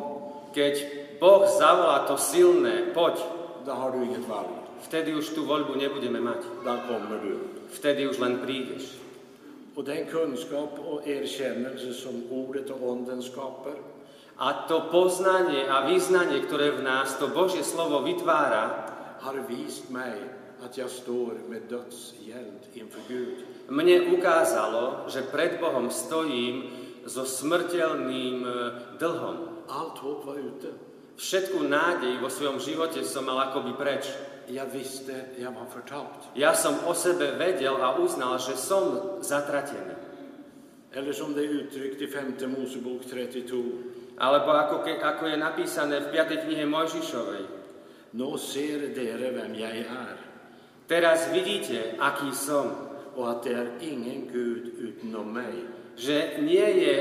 keď 0.53 0.73
Boh 1.19 1.43
zavolá 1.47 2.07
to 2.07 2.15
silné, 2.15 2.93
poď, 2.93 3.19
då 3.65 3.71
har 3.71 3.91
du 3.91 4.03
inget 4.03 4.27
valg. 4.27 4.65
vtedy 4.85 5.15
už 5.17 5.33
tú 5.33 5.49
voľbu 5.49 5.75
nebudeme 5.75 6.21
mať. 6.21 6.41
Då 6.63 6.73
kommer 6.85 7.17
du. 7.19 7.39
Vtedy 7.73 8.07
už 8.07 8.19
len 8.19 8.37
prídeš. 8.45 9.01
Och 9.75 9.83
den 9.83 10.05
kunskap 10.05 10.79
och 10.79 11.07
erkännelse 11.07 11.93
som 11.93 12.23
ordet 12.31 12.69
och 12.69 12.89
onden 12.89 13.23
skapar, 13.23 13.75
A 14.37 14.67
to 14.67 14.91
poznanie 14.91 15.63
a 15.63 15.87
vyznanie, 15.87 16.43
ktoré 16.43 16.75
v 16.75 16.83
nás 16.83 17.15
to 17.15 17.31
Božie 17.31 17.63
slovo 17.63 18.03
vytvára, 18.03 18.91
har 19.23 19.37
vist 19.47 19.89
mig 19.89 20.19
att 20.65 20.77
jag 20.77 20.89
står 20.89 21.33
med 21.47 21.61
dödsgäld 21.69 22.59
inför 22.73 23.01
Gud. 23.07 23.37
mne 23.69 24.13
ukázalo, 24.13 25.09
že 25.09 25.25
pred 25.25 25.57
Bohom 25.57 25.89
stojím 25.89 26.69
so 27.05 27.25
smrteľným 27.25 28.45
e, 28.45 28.51
dlhom. 29.01 29.65
Allt 29.69 29.97
hopp 30.05 30.25
var 30.25 30.37
ute. 30.37 30.69
Všetku 31.15 31.63
nádej 31.65 32.21
vo 32.21 32.29
svojom 32.29 32.59
živote 32.59 33.01
som 33.07 33.25
mal 33.25 33.39
akoby 33.49 33.73
preč. 33.73 34.05
Jag 34.45 34.69
visste 34.69 35.33
jag 35.41 35.51
var 35.57 35.65
förtapt. 35.73 36.29
Ja 36.37 36.53
som 36.53 36.77
o 36.85 36.93
sebe 36.93 37.33
vedel 37.39 37.81
a 37.81 37.97
uznal, 37.97 38.37
že 38.37 38.53
som 38.53 39.17
zatratený. 39.21 39.95
Eller 40.93 41.13
som 41.13 41.33
det 41.33 41.41
är 41.41 41.49
uttryckt 41.49 42.01
i 42.01 42.07
femte 42.07 42.47
Mosebok 42.47 43.01
32. 43.05 43.94
Alebo 44.15 44.51
ako, 44.51 44.75
ke, 44.87 44.99
ako 44.99 45.27
je 45.27 45.37
napísané 45.37 45.99
v 45.99 46.07
5. 46.11 46.47
knihe 46.47 46.65
Mojžišovej. 46.65 47.43
Nå 48.15 48.39
ser 48.39 48.95
dere 48.95 49.31
vem 49.35 49.51
jag 49.55 49.75
är 49.83 50.17
Teraz 50.87 51.33
vidíte, 51.33 51.97
aký 51.99 52.31
som. 52.31 52.85
och 53.15 53.29
att 53.29 53.43
det 53.43 53.53
är 53.53 53.69
ingen 53.79 54.27
Gud 54.31 54.73
utom 54.79 55.33
mig. 55.33 55.53
Že 55.95 56.43
nie 56.43 56.67
je 56.83 56.95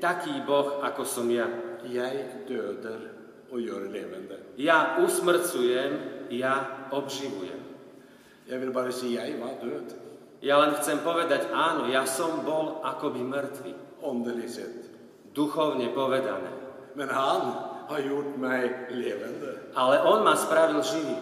taký 0.00 0.42
Boh, 0.46 0.82
ako 0.82 1.04
som 1.04 1.30
ja. 1.30 1.46
Jag 1.84 2.48
döder 2.48 3.12
och 3.50 3.60
gör 3.60 3.80
levande. 3.80 4.36
Ja 4.56 4.98
usmrcujem, 5.04 5.92
ja 6.28 6.54
obživujem. 6.90 7.60
Jag 8.46 8.58
vill 8.58 8.70
bara 8.72 8.92
säga, 8.92 9.28
jag 9.28 9.38
var 9.38 9.54
död, 9.62 9.92
Ja 10.44 10.60
len 10.60 10.76
chcem 10.76 11.00
povedať, 11.00 11.48
áno, 11.56 11.88
ja 11.88 12.04
som 12.04 12.44
bol 12.44 12.84
akoby 12.84 13.24
mŕtvy. 13.24 13.72
åndeligt 14.04 14.52
sett. 14.52 14.93
Duchovne 15.34 15.90
povedané. 15.90 16.50
Men 16.94 17.10
han 17.10 17.42
har 17.90 18.00
gjort 18.00 18.36
mig 18.38 18.70
levande. 18.90 19.74
Ale 19.74 20.02
On 20.02 20.24
ma 20.24 20.36
spravil 20.36 20.82
živý. 20.82 21.16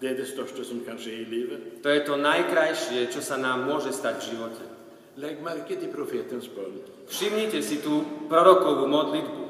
Det 0.00 0.08
är 0.08 0.14
det 0.14 0.26
största 0.26 0.64
som 0.64 0.80
kan 0.80 0.98
ske 0.98 1.10
i 1.10 1.24
livet. 1.24 1.82
To 1.82 1.88
je 1.88 2.00
to 2.00 2.16
najkrajšie, 2.16 3.10
čo 3.10 3.18
sa 3.18 3.34
nám 3.34 3.66
môže 3.66 3.90
stať 3.90 4.14
v 4.22 4.26
živote. 4.30 4.64
Lägg 5.18 5.42
märke 5.42 5.74
till 5.74 5.90
profetens 5.90 6.46
bön. 6.46 6.78
Všimnite 7.10 7.58
si 7.58 7.82
tú 7.82 8.06
prorokovú 8.30 8.86
modlitbu. 8.86 9.44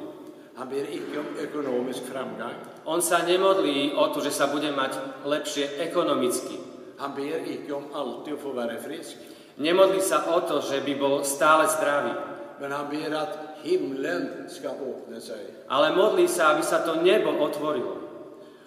Han 0.56 0.68
ber 0.72 0.88
icke 0.88 1.20
om 1.20 1.36
ekonomisk 1.36 2.08
framgång. 2.08 2.88
On 2.88 3.04
sa 3.04 3.20
nemodlí 3.28 3.92
o 3.92 4.08
to, 4.08 4.24
že 4.24 4.32
sa 4.32 4.48
bude 4.48 4.72
mať 4.72 5.22
lepšie 5.28 5.84
ekonomicky. 5.84 6.56
Han 6.96 7.12
ber 7.12 7.44
icke 7.44 7.68
om 7.68 7.92
alltid 7.92 8.34
att 8.34 8.40
få 8.40 8.56
vara 8.56 8.80
frisk. 8.80 9.20
Nemodlí 9.60 10.00
sa 10.00 10.32
o 10.32 10.40
to, 10.40 10.64
že 10.64 10.80
by 10.80 10.96
bol 10.96 11.20
stále 11.28 11.68
zdravý. 11.68 12.16
Men 12.56 12.72
han 12.72 12.88
ber 12.88 13.12
att 13.12 13.47
himlen 13.62 14.48
ska 14.48 14.68
öppna 14.68 15.20
sig. 15.20 15.68
Ale 15.68 15.96
modlí 15.96 16.28
sa, 16.28 16.54
aby 16.54 16.62
sa 16.62 16.84
to 16.86 17.02
nebo 17.02 17.30
otvorilo. 17.38 17.96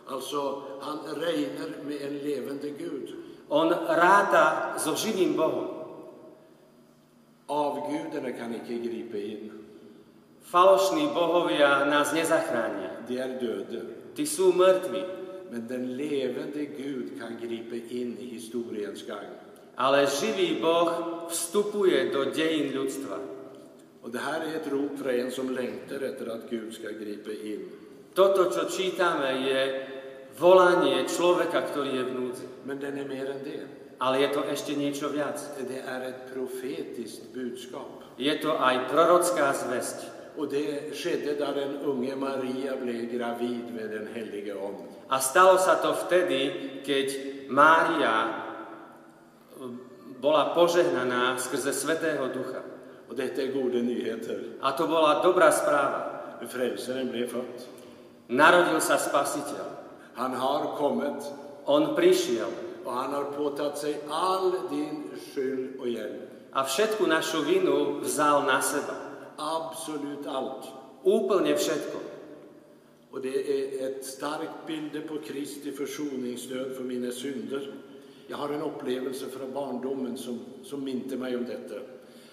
Alltså, 0.07 0.63
han 0.81 0.99
regnar 1.15 1.69
med 1.87 2.01
en 2.01 2.15
levande 2.17 2.69
Gud. 2.69 3.15
On 3.47 3.69
ráta 3.71 4.75
so 4.79 4.95
živým 4.95 5.33
Bohom. 5.35 5.67
Avgudarna 7.47 8.31
kan 8.31 8.55
icke 8.55 8.79
gripa 8.79 9.17
in. 9.17 9.51
Falošní 10.41 11.07
bohovia 11.07 11.85
nás 11.85 12.13
nezachránia. 12.13 12.91
De 13.07 13.19
är 13.19 13.39
döda. 13.39 13.81
Tí 14.15 14.27
sú 14.27 14.51
mŕtvi. 14.51 15.03
Men 15.51 15.67
den 15.67 15.95
levande 15.99 16.65
Gud 16.65 17.19
kan 17.19 17.35
gripa 17.35 17.75
in 17.75 18.17
i 18.19 18.25
historiens 18.35 19.03
gång. 19.03 19.31
Ale 19.77 20.07
živý 20.07 20.59
Boh 20.61 20.91
vstupuje 21.27 22.11
do 22.11 22.31
dejín 22.31 22.71
ľudstva. 22.75 23.40
Och 24.01 24.09
det 24.09 24.19
här 24.19 24.41
är 24.41 24.55
ett 24.55 24.71
rop 24.71 24.97
för 24.97 25.09
en 25.09 25.31
som 25.31 25.49
längtar 25.49 26.01
efter 26.01 26.27
att 26.27 26.49
Gud 26.49 26.73
ska 26.73 26.89
gripa 26.89 27.31
in. 27.31 27.69
Toto, 28.13 28.51
čo 28.51 28.67
čítame, 28.67 29.47
je 29.47 29.61
volanie 30.35 31.07
človeka, 31.07 31.63
ktorý 31.63 31.91
je 31.95 32.03
v 32.03 32.11
núdzi. 32.11 32.47
Men 32.67 32.79
den 32.79 32.99
är 32.99 33.07
mer 33.07 33.27
än 33.31 33.43
det. 33.43 33.63
Ale 34.01 34.25
je 34.25 34.29
to 34.33 34.41
ešte 34.49 34.73
niečo 34.75 35.13
viac. 35.13 35.37
Det 35.63 35.79
är 35.79 36.01
ett 36.01 36.33
profetiskt 36.33 37.31
budskap. 37.31 38.03
Je 38.17 38.35
to 38.41 38.57
aj 38.57 38.89
prorocká 38.91 39.53
zväzť. 39.53 39.99
Och 40.35 40.47
det 40.47 40.95
skedde 40.95 41.33
där 41.33 41.53
den 41.55 41.77
unge 41.85 42.15
Maria 42.15 42.75
blev 42.81 43.11
gravid 43.11 43.73
med 43.73 43.89
den 43.89 44.07
helige 44.13 44.53
Ande. 44.53 44.87
A 45.07 45.19
stalo 45.19 45.59
sa 45.59 45.75
to 45.75 45.91
vtedy, 46.07 46.51
keď 46.87 47.07
Mária 47.51 48.15
e, 48.23 48.31
bola 50.23 50.55
požehnaná 50.55 51.35
skrze 51.35 51.75
Svetého 51.75 52.31
Ducha. 52.31 52.70
Och 53.11 53.17
detta 53.17 53.41
är 53.41 53.47
goda 53.47 53.77
nyheter. 53.77 54.43
A 54.61 54.71
to 54.71 54.87
bola 54.87 55.23
dobrá 55.23 55.51
správa. 55.51 56.01
Frälsaren 56.49 57.11
blev 57.11 57.27
född. 57.27 57.59
Narodil 58.27 58.79
sa 58.81 58.95
Spasiteľ. 58.95 59.67
Han 60.15 60.31
har 60.31 60.77
kommit 60.77 61.19
On 61.65 61.95
prišiel 61.95 62.47
och 62.85 62.93
han 62.93 63.13
har 63.13 63.23
påtagit 63.23 63.77
sig 63.77 63.99
all 64.09 64.51
din 64.71 65.11
skyld 65.35 65.79
och 65.79 65.89
hjälp. 65.89 66.31
a 66.51 66.63
všetku 66.63 67.07
našu 67.07 67.41
vinu 67.41 67.99
vzal 67.99 68.45
na 68.45 68.61
seba. 68.61 68.95
Absolut 69.37 70.27
allt. 70.27 70.67
Úplne 71.03 71.55
všetko. 71.55 71.99
Och 73.11 73.21
det 73.21 73.35
är 73.35 73.89
ett 73.89 74.05
starkt 74.05 74.67
bild 74.67 75.07
på 75.07 75.17
Kristi 75.17 75.71
försoningsdöd 75.71 76.75
för 76.75 76.83
mina 76.83 77.11
synder. 77.11 77.73
Jag 78.27 78.37
har 78.37 78.49
en 78.49 78.61
upplevelse 78.61 79.25
från 79.25 79.53
barndomen 79.53 80.17
som, 80.17 80.39
som 80.63 80.83
minte 80.83 81.15
mig 81.15 81.35
om 81.35 81.45
detta. 81.45 81.75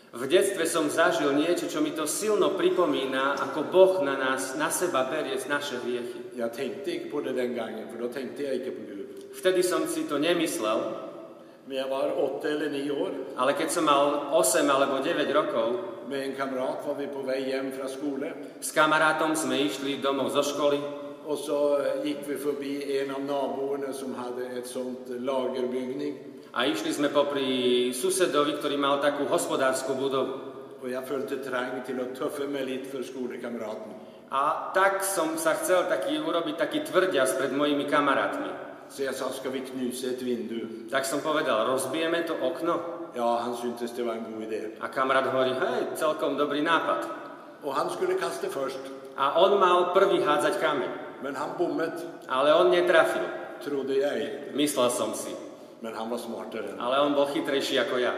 V 0.09 0.25
detstve 0.25 0.65
som 0.65 0.89
zažil 0.89 1.37
niečo, 1.37 1.69
čo 1.69 1.85
mi 1.85 1.93
to 1.93 2.09
silno 2.09 2.57
pripomína, 2.57 3.37
ako 3.45 3.61
Boh 3.69 3.93
na 4.01 4.17
nás, 4.17 4.57
na 4.57 4.73
seba 4.73 5.05
berie 5.05 5.37
naše 5.37 5.77
hriechy. 5.85 6.33
Jag 6.33 6.55
tänkte 6.55 6.91
inte 6.91 7.11
på 7.11 7.21
det 7.21 7.33
den 7.33 7.53
gången, 7.57 7.89
för 7.93 7.99
då 8.03 8.09
tänkte 8.09 8.43
jag 8.43 8.55
inte 8.55 8.71
på 8.71 8.83
Gud. 8.89 9.07
Vtedy 9.39 9.63
som 9.63 9.87
si 9.87 10.03
to 10.09 10.19
nemyslel, 10.19 10.81
Men 11.69 11.77
jag 11.77 11.89
var 11.89 12.09
åtta 12.25 12.49
eller 12.49 12.71
nio 12.71 12.93
år. 12.93 13.11
ale 13.37 13.53
keď 13.53 13.71
som 13.71 13.85
mal 13.85 14.33
8 14.33 14.71
alebo 14.71 15.05
9 15.05 15.33
rokov, 15.33 15.71
Med 16.09 16.23
en 16.23 16.33
kamrat 16.33 16.87
var 16.87 16.95
vi 16.95 17.07
på 17.07 17.23
väg 17.23 17.45
hem 17.45 17.73
från 17.73 17.89
skolan. 17.89 18.33
s 18.61 18.73
kamarátom 18.73 19.37
sme 19.37 19.61
išli 19.69 20.01
domov 20.01 20.33
zo 20.33 20.43
školy 20.43 20.81
Och 21.29 21.39
så 21.39 21.81
gick 22.05 22.25
vi 22.27 22.37
förbi 22.37 22.99
en 22.99 23.11
av 23.11 23.21
naborna 23.21 23.93
som 23.93 24.15
hade 24.15 24.47
ett 24.59 24.67
sånt 24.67 25.05
lagerbyggning. 25.09 26.17
A 26.59 26.67
išli 26.67 26.91
sme 26.91 27.15
popri 27.15 27.47
susedovi, 27.95 28.59
ktorý 28.59 28.75
mal 28.75 28.99
takú 28.99 29.31
hospodárskú 29.31 29.95
budovu. 29.95 30.35
Och 30.83 30.91
jag 30.91 31.07
följde 31.07 31.37
trang 31.37 31.83
till 31.87 32.01
att 32.01 32.19
tuffa 32.19 32.47
mig 32.47 32.65
lite 32.65 32.91
för 32.91 33.03
skolkamraten. 33.03 33.95
A 34.31 34.71
tak 34.75 35.07
som 35.07 35.39
sa 35.39 35.55
chcel 35.55 35.87
taký, 35.87 36.19
urobiť 36.19 36.59
taký 36.59 36.83
tvrdias 36.83 37.33
pred 37.39 37.55
mojimi 37.55 37.87
kamarátmi. 37.87 38.51
Så 38.91 39.03
jag 39.03 39.15
sa, 39.15 39.31
ska 39.31 39.51
vi 39.51 39.61
knusa 39.61 40.07
ett 40.07 40.23
vindu? 40.23 40.91
Tak 40.91 41.05
som 41.07 41.21
povedal, 41.21 41.67
rozbijeme 41.67 42.23
to 42.27 42.35
okno? 42.35 42.75
Ja, 43.15 43.39
han 43.47 43.57
syntes 43.57 43.95
det 43.95 44.03
var 44.03 44.19
en 44.19 44.27
god 44.27 44.43
idé. 44.43 44.75
A 44.81 44.89
kamarát 44.89 45.31
hovorí, 45.31 45.55
hej, 45.55 45.95
celkom 45.95 46.37
dobrý 46.37 46.63
nápad. 46.63 47.07
Och 47.63 47.75
han 47.75 47.91
skulle 47.91 48.15
kasta 48.15 48.49
först, 48.51 48.83
A 49.17 49.35
on 49.43 49.59
mal 49.59 49.91
prvý 49.95 50.23
hádzať 50.23 50.63
kameň, 50.63 51.23
men 51.23 51.35
han 51.35 51.59
bommet, 51.59 52.07
ale 52.29 52.55
on 52.55 52.71
netrafil. 52.71 53.23
trodde 53.65 53.95
jag. 53.95 54.55
Myslel 54.55 54.91
som 54.91 55.15
si. 55.15 55.47
Men 55.81 55.95
han 55.95 56.11
var 56.11 56.18
smartare. 56.18 56.68
än- 56.74 56.81
Ale 56.81 57.01
on 57.01 57.14
bol 57.14 57.26
chytrejší 57.26 57.79
ako 57.79 57.99
ja. 57.99 58.12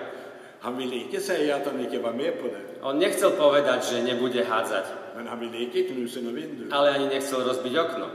Han 0.60 0.76
ville 0.76 0.94
inte 0.96 1.20
säga 1.20 1.56
att 1.56 1.66
han 1.66 1.80
inte 1.80 1.98
var 1.98 2.12
med 2.12 2.40
på 2.40 2.46
det. 2.48 2.80
On 2.82 2.98
nechcel 2.98 3.30
povedať, 3.30 3.84
že 3.84 4.02
nebude 4.02 4.44
hádzať, 4.44 4.84
Men 5.16 5.26
han 5.28 5.38
ville 5.40 5.56
inte 5.56 5.82
knusa 5.92 6.20
vindu. 6.20 6.68
ale 6.72 6.90
ani 6.90 7.06
nechcel 7.08 7.40
rozbiť 7.44 7.78
okno. 7.78 8.06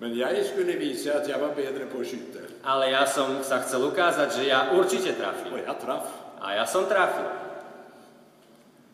Men 0.00 0.16
jag 0.18 0.46
skulle 0.46 0.72
visa 0.76 1.12
att 1.14 1.28
jag 1.28 1.38
var 1.38 1.54
bättre 1.54 1.86
på 1.92 2.00
att 2.00 2.06
skjuta. 2.06 2.38
Ale 2.64 2.90
ja 2.90 3.06
som 3.06 3.42
sa 3.44 3.58
chcel 3.62 3.84
ukázať, 3.84 4.28
že 4.36 4.42
ja 4.48 4.72
určite 4.74 5.10
Och 5.12 5.16
trafím. 5.16 5.58
jag 5.66 5.80
traff. 5.80 6.06
A 6.40 6.54
ja 6.54 6.66
som 6.66 6.84
trafil. 6.84 7.28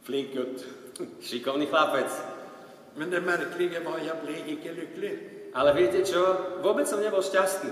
Flink. 0.03 0.31
Šikovný 1.23 1.67
chlapec. 1.67 2.11
Men 2.97 3.11
det 3.11 3.21
märkliga 3.21 3.81
var 3.81 3.99
jag 4.07 4.17
blev 4.27 4.49
inte 4.49 4.73
lycklig. 4.73 5.19
Ale 5.55 5.73
viete 5.75 6.03
čo? 6.05 6.37
Vôbec 6.63 6.85
som 6.91 7.01
nebol 7.01 7.23
šťastný. 7.23 7.71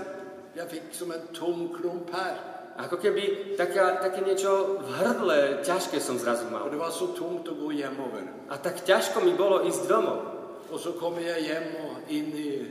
Jag 0.57 0.69
fick 0.69 0.83
som 0.91 1.11
en 1.11 1.27
tom 1.39 1.69
klump 1.81 2.09
här. 2.11 2.35
Ako 2.77 2.97
keby 2.97 3.57
taká, 3.57 4.01
také 4.01 4.21
niečo 4.21 4.81
v 4.85 4.89
hrdle 5.01 5.65
ťažké 5.65 5.97
som 5.97 6.17
zrazu 6.17 6.45
mal. 6.49 6.69
det 6.69 6.77
var 6.77 6.89
så 6.89 7.07
tomt 7.13 7.47
att 7.47 7.57
gå 7.57 7.69
hemover. 7.69 8.25
A 8.49 8.57
tak 8.57 8.81
ťažko 8.85 9.21
mi 9.21 9.33
bolo 9.33 9.65
ísť 9.65 9.85
domov. 9.89 10.21
Och 10.69 10.79
så 10.79 10.91
kommer 10.97 11.21
jag 11.21 11.41
hem 11.41 11.63
och 11.85 12.11
in 12.11 12.25
i 12.37 12.65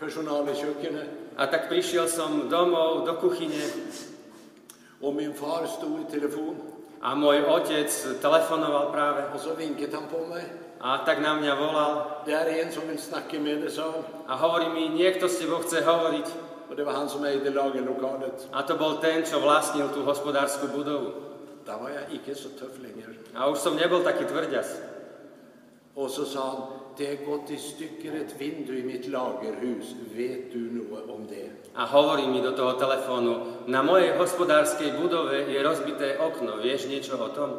personalköket. 0.00 0.92
A 1.36 1.46
tak 1.46 1.68
prišiel 1.68 2.08
som 2.08 2.48
domov 2.48 3.04
do 3.04 3.12
kuchyne 3.20 3.72
Och 5.00 5.14
min 5.14 5.32
far 5.32 5.66
stod 5.66 6.00
i 6.00 6.10
telefon. 6.12 6.56
a 7.00 7.14
môj 7.14 7.44
otec 7.44 8.20
telefonoval 8.20 8.92
práve. 8.92 9.32
Och 9.34 9.40
så 9.40 9.54
vinkade 9.54 9.96
han 9.96 10.08
på 10.12 10.26
mig. 10.26 10.44
A 10.80 11.04
tak 11.04 11.20
na 11.20 11.34
mňa 11.34 11.54
volal 11.54 11.94
Det 12.24 12.32
är 12.32 12.64
en 12.64 12.72
som 12.72 12.88
vill 12.88 12.98
snacka 12.98 13.40
med 13.40 13.60
dig, 13.60 13.70
sa 13.70 13.92
han. 13.92 14.04
a 14.26 14.36
hovorí 14.36 14.68
mi, 14.68 14.88
niekto 14.88 15.28
s 15.28 15.38
tebou 15.38 15.60
chce 15.64 15.80
hovoriť. 15.80 16.47
Och 16.68 16.76
det 16.76 16.84
var 16.84 16.92
han 16.92 17.08
som 17.08 17.24
ägde 17.24 17.50
lagerlokalet. 17.50 18.48
A 18.52 18.62
to 18.62 18.76
bol 18.76 18.96
ten, 18.96 19.24
čo 19.24 19.40
vlastnil 19.40 19.88
tú 19.88 20.02
hospodárskú 20.04 20.68
budovu. 20.68 21.12
Där 21.66 21.78
var 21.78 21.90
jag 21.90 22.12
inte 22.12 22.34
så 22.34 22.48
tuff 22.48 22.78
längre. 22.82 23.14
A 23.34 23.48
už 23.48 23.58
som 23.58 23.76
nebol 23.76 24.02
taký 24.02 24.24
tvrďas. 24.24 24.80
Och 25.94 26.10
så 26.10 26.24
sa 26.24 26.40
han, 26.50 26.62
det 26.96 27.06
är 27.12 27.26
gått 27.26 27.50
i 27.50 27.56
stycken 27.56 28.16
ett 28.16 28.40
vindu 28.40 28.78
i 28.78 28.82
mitt 28.82 29.08
lagerhus. 29.08 29.94
Vet 30.14 30.52
du 30.52 30.70
något 30.70 31.10
om 31.10 31.26
det? 31.28 31.50
A 31.74 31.86
hovorí 31.86 32.26
mi 32.26 32.40
do 32.40 32.52
toho 32.52 32.72
telefónu, 32.72 33.44
na 33.66 33.82
mojej 33.82 34.18
hospodárskej 34.18 34.92
budove 35.00 35.38
je 35.52 35.62
rozbité 35.62 36.18
okno, 36.18 36.56
vieš 36.62 36.88
niečo 36.88 37.14
o 37.14 37.28
tom? 37.28 37.50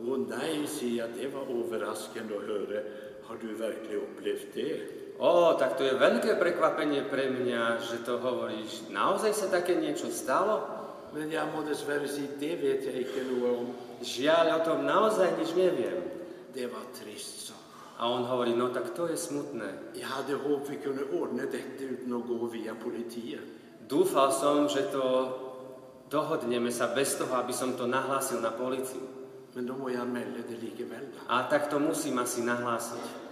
Åh 0.00 0.18
nej, 0.28 0.66
säger 0.66 0.96
jag, 0.98 1.08
det 1.20 1.28
var 1.28 1.42
överraskande 1.42 2.36
att 2.36 2.42
höra. 2.42 2.80
Har 3.24 3.36
du 3.40 3.54
verkligen 3.54 4.02
upplevt 4.02 4.54
det? 4.54 5.03
Ó, 5.18 5.54
tak 5.54 5.78
to 5.78 5.86
je 5.86 5.94
veľké 5.94 6.34
prekvapenie 6.42 7.06
pre 7.06 7.30
mňa, 7.30 7.78
že 7.86 8.02
to 8.02 8.18
hovoríš. 8.18 8.90
Naozaj 8.90 9.30
sa 9.30 9.46
také 9.46 9.78
niečo 9.78 10.10
stalo? 10.10 10.84
Men 11.14 11.30
jag 11.30 11.46
må 11.54 11.62
dessvärre 11.62 12.08
säga, 12.08 12.34
det 12.38 12.54
vet 12.56 12.82
jag 12.82 13.06
om. 13.46 13.70
Žiaľ, 14.02 14.46
o 14.58 14.60
tom 14.66 14.82
naozaj 14.82 15.38
nič 15.38 15.54
neviem. 15.54 16.02
Det 16.50 16.66
var 16.66 16.82
trist, 16.90 17.46
sa 17.46 17.54
han. 17.54 17.62
A 17.98 18.02
on 18.10 18.26
hovorí, 18.26 18.50
no 18.58 18.74
tak 18.74 18.90
to 18.90 19.06
je 19.06 19.14
smutné. 19.16 19.94
Jag 19.94 20.10
hade 20.10 20.34
hopp 20.34 20.66
vi 20.66 20.76
kunde 20.82 21.06
ordna 21.14 21.46
detta 21.46 21.86
utan 21.86 22.18
att 22.18 22.26
gå 22.26 22.46
via 22.50 22.74
politiet. 22.74 23.46
Dúfal 23.86 24.34
som, 24.34 24.66
že 24.66 24.90
to 24.90 25.30
dohodneme 26.10 26.74
sa 26.74 26.90
bez 26.90 27.14
toho, 27.14 27.30
aby 27.38 27.54
som 27.54 27.78
to 27.78 27.86
nahlásil 27.86 28.42
na 28.42 28.50
policiu. 28.50 29.06
Men 29.54 29.66
då 29.66 29.78
må 29.78 29.88
jag 29.94 30.02
anmäla 30.02 30.42
det 30.50 30.58
likeväl. 30.58 31.14
A 31.30 31.46
tak 31.46 31.70
to 31.70 31.78
musím 31.78 32.18
asi 32.18 32.42
nahlásiť. 32.42 33.23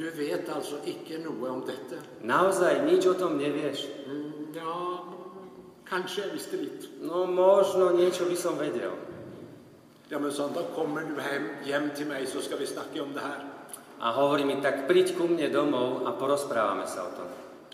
Du 0.00 0.10
vet 0.10 0.48
alltså 0.48 0.76
icke 0.84 1.18
något 1.18 1.50
om 1.50 1.60
detta? 1.66 2.00
Naozaj 2.24 2.88
nič 2.88 3.04
o 3.04 3.12
tom 3.14 3.36
nevieš? 3.36 3.84
Mm, 4.08 4.48
ja, 4.56 5.04
kanske 5.84 6.24
jag 6.24 6.32
visste 6.32 6.56
lite. 6.56 6.88
No 7.04 7.28
možno 7.28 7.92
niečo 7.92 8.24
by 8.24 8.36
som 8.36 8.56
vedel. 8.56 8.96
Ja, 10.08 10.18
men 10.18 10.32
han, 10.32 10.52
då 10.56 10.62
kommer 10.74 11.04
du 11.04 11.20
hem, 11.20 11.44
hem 11.64 11.90
till 11.96 12.06
mig 12.06 12.26
så 12.26 12.40
ska 12.40 12.56
vi 12.56 12.66
snacka 12.66 13.02
om 13.02 13.12
det 13.12 13.20
här. 13.20 13.44
A 14.00 14.10
hovorí 14.16 14.48
mi, 14.48 14.56
tak 14.64 14.88
príď 14.88 15.12
ku 15.20 15.28
mne 15.28 15.52
domov 15.52 16.08
a 16.08 16.16
porozprávame 16.16 16.88
sa 16.88 17.04
o 17.04 17.12
tom. 17.12 17.28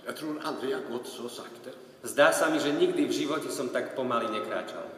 Jag 0.07 0.17
tror 0.17 0.43
aldrig 0.43 0.71
jag 0.75 0.83
gått 0.91 1.07
så 1.07 1.31
sakta. 1.31 1.71
Zdá 2.03 2.35
sa 2.35 2.51
mi, 2.51 2.59
že 2.59 2.75
nikdy 2.75 3.07
v 3.07 3.15
živote 3.15 3.55
som 3.55 3.71
tak 3.71 3.95
pomaly 3.95 4.27
nekráčal. 4.35 4.91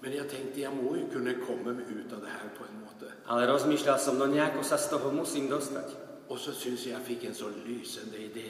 Men 0.00 0.16
jag 0.16 0.24
tänkte, 0.32 0.60
jag 0.60 0.72
må 0.72 0.96
ju 0.96 1.04
kunna 1.12 1.36
komma 1.44 1.76
mig 1.76 1.84
ut 1.84 2.12
av 2.12 2.20
det 2.24 2.32
här 2.32 2.48
på 2.56 2.64
en 2.64 2.80
måte. 2.80 3.12
Ale 3.28 3.44
rozmýšľal 3.44 4.00
som, 4.00 4.16
no 4.16 4.24
nejako 4.24 4.64
sa 4.64 4.80
z 4.80 4.96
toho 4.96 5.12
musím 5.12 5.52
dostať. 5.52 6.11
Och 6.32 6.38
så 6.38 6.52
syns 6.52 6.86
jag 6.86 6.94
jag 7.00 7.06
fick 7.06 7.24
en 7.24 7.34
så 7.34 7.44
lysande 7.66 8.16
idé. 8.16 8.48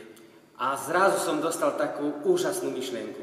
A 0.56 0.76
zrazu 0.76 1.18
som 1.18 1.40
dostal 1.40 1.74
takú 1.74 2.14
úžasnú 2.22 2.70
myšlienku. 2.70 3.22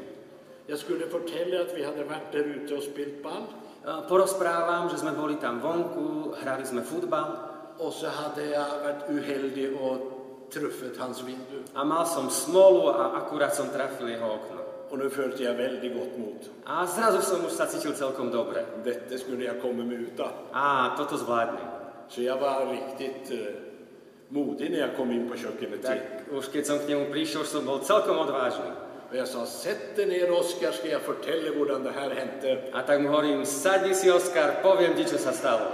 Jag 0.66 0.78
skulle 0.78 1.08
fortälla 1.08 1.60
att 1.60 1.72
vi 1.76 1.84
hade 1.84 2.04
varit 2.04 2.32
där 2.32 2.44
ute 2.44 2.74
och 2.74 2.82
spelat 2.82 3.22
ball. 3.22 3.44
E, 3.84 4.08
Porozprávam, 4.08 4.90
že 4.92 5.00
sme 5.00 5.16
boli 5.16 5.40
tam 5.40 5.64
vonku, 5.64 6.36
hrali 6.44 6.66
sme 6.68 6.84
futbal 6.84 7.36
Och 7.78 7.92
så 7.92 8.06
hade 8.12 8.44
jag 8.44 8.68
varit 8.84 9.02
uheldig 9.08 9.80
och 9.80 9.96
truffat 10.52 10.96
hans 10.98 11.22
vindu. 11.22 11.64
a 11.74 11.84
mal 11.84 12.06
som 12.06 12.30
smolu 12.30 12.88
a 12.88 13.16
akurát 13.16 13.54
som 13.54 13.68
trafil 13.68 14.08
jeho 14.08 14.28
okno. 14.28 14.60
Och 14.90 14.98
nu 14.98 15.10
följde 15.10 15.44
jag 15.44 15.54
väldigt 15.54 15.94
gott 15.96 16.18
mot. 16.18 16.50
A 16.64 16.86
zrazu 16.86 17.22
som 17.22 17.46
už 17.46 17.52
sa 17.52 17.66
cítil 17.66 17.94
celkom 17.96 18.30
dobre. 18.30 18.66
Detta 18.84 19.18
skulle 19.18 19.44
jag 19.44 19.62
komma 19.62 19.84
mig 19.84 19.96
ut 19.96 20.20
av. 20.20 20.32
A 20.52 20.92
toto 20.96 21.16
zvládnem. 21.16 21.66
Så 22.08 22.22
jag 22.22 22.36
var 22.36 22.66
riktigt 22.66 23.30
eh, 23.30 23.69
modig 24.30 24.70
när 24.70 24.78
jag 24.78 24.96
kom 24.96 25.10
in 25.12 25.28
på 25.28 25.36
kökenet. 25.36 25.82
Tak 25.82 25.98
už 26.30 26.48
keď 26.48 26.62
som 26.66 26.78
k 26.78 26.94
nemu 26.94 27.10
prišiel, 27.10 27.42
už 27.42 27.48
som 27.50 27.66
bol 27.66 27.82
celkom 27.82 28.18
odvážny. 28.18 28.70
Och 29.10 29.16
jag 29.16 29.28
sa, 29.28 29.46
sätt 29.46 29.96
dig 29.96 30.06
ner 30.06 30.30
Oskar, 30.30 30.72
ska 30.72 30.88
jag 30.88 31.02
fortälla 31.02 31.50
hur 31.50 31.66
det 31.66 31.90
här 31.90 32.10
hände. 32.10 32.70
A 32.72 32.82
tak 32.82 33.00
mu 33.00 33.08
hovorím, 33.08 33.44
sadni 33.44 33.94
si 33.94 34.10
Oskar, 34.10 34.62
poviem 34.62 34.94
ti, 34.94 35.04
čo 35.04 35.18
sa 35.18 35.32
stalo. 35.32 35.66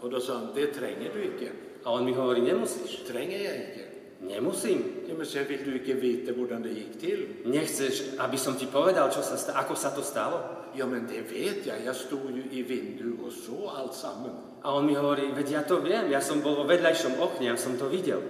Och 0.00 0.10
då 0.10 0.20
sa 0.20 0.34
han, 0.34 0.48
det 0.54 0.66
tränger 0.66 1.10
du 1.14 1.24
inte. 1.24 1.52
A 1.84 1.92
on 1.92 2.04
mi 2.04 2.12
hovorí, 2.12 2.40
nemusíš. 2.40 3.04
Tränger 3.06 3.38
jag 3.44 3.56
inte. 3.56 3.82
Nemusím. 4.20 4.84
Ja, 5.08 5.14
men 5.14 5.26
så 5.26 5.38
vill 5.48 5.64
du 5.64 5.78
inte 5.78 5.94
veta 5.94 6.32
hur 6.32 6.46
det 6.46 6.68
gick 6.68 7.00
till? 7.00 7.26
Nechceš, 7.44 8.02
aby 8.18 8.36
som 8.36 8.54
ti 8.54 8.66
povedal, 8.66 9.10
čo 9.10 9.22
sa 9.22 9.36
ako 9.52 9.74
sa 9.74 9.90
to 9.90 10.02
stalo? 10.02 10.40
Ja, 10.74 10.86
men 10.86 11.06
det 11.10 11.20
vet 11.20 11.66
jag. 11.66 11.76
Jag 11.84 11.96
stod 11.96 12.30
ju 12.30 12.42
i 12.58 12.62
vindu 12.62 13.16
och 13.26 13.32
så 13.32 13.68
allt 13.68 13.94
samman. 13.94 14.51
A 14.62 14.70
on 14.72 14.86
mi 14.86 14.94
hovorí, 14.94 15.34
veď 15.34 15.46
ja 15.50 15.62
to 15.66 15.82
viem, 15.82 16.06
ja 16.10 16.22
som 16.22 16.38
bol 16.38 16.54
vo 16.54 16.64
vedľajšom 16.64 17.18
okne, 17.18 17.50
ja 17.50 17.58
som 17.58 17.74
to 17.74 17.90
videl. 17.90 18.22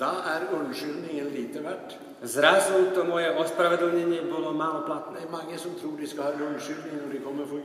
Då 0.00 0.06
är 0.24 0.40
undskyldningen 0.54 1.28
lite 1.28 1.60
värt. 1.60 1.98
Zrazu 2.22 2.92
to 2.94 3.04
moje 3.04 3.32
ospravedlnenie 3.32 4.22
bolo 4.28 4.52
málo 4.52 4.84
platné. 4.84 5.24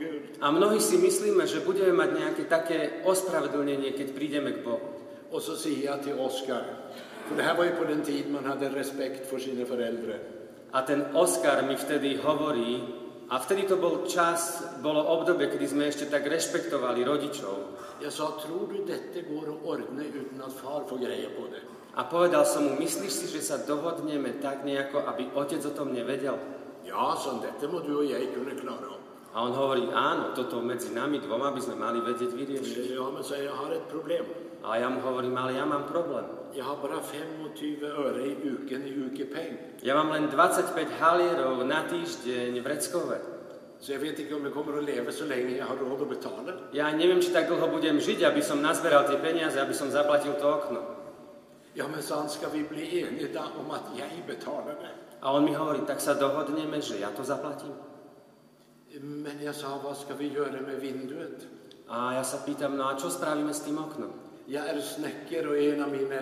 Gud. 0.00 0.22
A 0.40 0.50
mnohí 0.50 0.80
si 0.80 0.96
myslíme, 0.96 1.44
že 1.44 1.60
budeme 1.60 1.92
mať 1.92 2.10
nejaké 2.16 2.42
také 2.48 2.78
ospravedlnenie, 3.04 3.92
keď 3.92 4.08
prídeme 4.12 4.52
k 4.52 4.64
Bohu. 4.64 4.96
Och 5.30 5.42
så 5.42 5.56
säger 5.56 5.84
jag 5.84 6.02
till 6.02 6.18
Oskar, 6.20 6.64
för 7.28 7.36
det 7.36 7.42
här 7.42 7.56
var 7.56 7.64
ju 7.64 7.70
på 7.70 7.84
den 7.84 8.02
tid 8.02 8.32
man 8.32 8.44
hade 8.44 8.68
respekt 8.68 9.30
för 9.30 9.38
sina 9.38 9.64
föräldrar. 9.64 10.18
A 10.70 10.82
ten 10.82 11.04
Oskar 11.16 11.62
mi 11.68 11.76
vtedy 11.76 12.16
hovorí, 12.16 12.80
a 13.28 13.38
vtedy 13.42 13.66
to 13.66 13.76
bol 13.76 14.06
čas, 14.06 14.62
bolo 14.78 15.02
obdobie, 15.02 15.50
kedy 15.50 15.66
sme 15.66 15.90
ešte 15.90 16.06
tak 16.06 16.30
rešpektovali 16.30 17.02
rodičov. 17.02 17.74
Jag 17.98 18.12
sa, 18.12 18.38
tror 18.38 18.70
du 18.70 18.86
detta 18.86 19.20
går 19.26 19.46
att 19.50 19.62
ordna 19.66 20.02
utan 20.04 20.42
att 20.46 20.52
far 20.52 20.84
får 20.88 20.98
grejer 20.98 21.30
på 21.34 21.50
det? 21.50 21.62
A 21.96 22.04
povedal 22.04 22.44
som 22.44 22.64
mu, 22.64 22.76
myslíš 22.76 23.12
si, 23.12 23.26
že 23.32 23.40
sa 23.40 23.56
dohodneme 23.56 24.36
tak 24.44 24.68
nejako, 24.68 25.08
aby 25.08 25.32
otec 25.32 25.64
o 25.64 25.72
tom 25.72 25.96
nevedel? 25.96 26.36
Ja, 26.84 27.16
sa 27.16 27.40
dette 27.40 27.64
må 27.72 27.80
du 27.80 28.04
og 28.04 28.06
jeg 28.06 28.36
kunne 28.36 28.52
klare 28.52 28.86
opp. 28.92 29.05
A 29.36 29.44
on 29.44 29.52
hovorí, 29.52 29.84
áno, 29.92 30.32
toto 30.32 30.64
medzi 30.64 30.96
nami 30.96 31.20
dvoma 31.20 31.52
by 31.52 31.60
sme 31.60 31.76
mali 31.76 32.00
vedieť 32.00 32.32
vyriešiť. 32.32 32.96
Ja, 32.96 33.04
men 33.12 33.20
så 33.20 33.36
jeg 33.36 33.52
har 33.52 33.68
et 33.68 33.84
problem. 33.84 34.24
A 34.64 34.80
ja 34.80 34.88
mu 34.88 35.04
hovorím, 35.04 35.36
ale 35.36 35.60
ja 35.60 35.68
mám 35.68 35.84
problém. 35.84 36.24
Jeg 36.56 36.64
har 36.64 36.80
bare 36.80 37.04
25 37.04 37.84
øre 37.84 38.22
i 38.24 38.32
uken 38.32 38.80
i 38.88 38.92
ukepeng. 38.96 39.84
Ja 39.84 39.92
mám 39.92 40.08
len 40.08 40.32
25 40.32 40.72
halierov 40.96 41.68
na 41.68 41.84
týždeň 41.84 42.56
vreckové. 42.64 43.20
Så 43.76 43.92
jeg 43.92 44.00
vet 44.00 44.16
ikke 44.24 44.40
om 44.40 44.48
jeg 44.48 44.56
kommer 44.56 44.80
å 44.80 44.80
leve 44.80 45.12
så 45.12 45.28
lenge 45.28 45.52
jeg 45.52 45.68
har 45.68 45.76
råd 45.76 46.00
å 46.00 46.08
betale. 46.08 46.56
Ja 46.72 46.88
neviem, 46.96 47.20
či 47.20 47.28
tak 47.28 47.52
dlho 47.52 47.68
budem 47.68 48.00
žiť, 48.00 48.24
aby 48.24 48.40
som 48.40 48.64
nazberal 48.64 49.04
tie 49.04 49.20
peniaze, 49.20 49.60
aby 49.60 49.76
som 49.76 49.92
zaplatil 49.92 50.32
to 50.40 50.48
okno. 50.48 50.80
Ja, 51.76 51.84
men 51.84 52.00
vi 52.00 52.64
bli 52.64 53.04
om 53.04 53.20
det? 53.20 53.36
A 55.20 55.28
on 55.28 55.44
mi 55.44 55.52
hovorí, 55.52 55.84
tak 55.84 56.00
sa 56.00 56.16
dohodneme, 56.16 56.80
že 56.80 57.04
ja 57.04 57.12
to 57.12 57.20
zaplatím. 57.20 57.95
Men 59.02 59.42
jeg 59.42 59.54
sa, 59.54 59.76
hva 59.82 59.92
skal 59.96 60.18
vi 60.20 60.30
gjøre 60.32 60.62
med 60.64 60.80
vinduet? 60.80 61.46
A 61.88 62.16
ja 62.16 62.24
sa 62.24 62.40
pýtam, 62.42 62.76
no 62.78 62.88
a 62.88 62.96
čo 62.98 63.10
spravíme 63.12 63.54
s 63.54 63.62
tým 63.66 63.78
oknom? 63.78 64.12
Jeg 64.48 64.62
er 64.62 64.80
snekker, 64.82 65.48
og 65.50 65.58
en 65.58 65.82
av 65.84 65.90
mine 65.92 66.20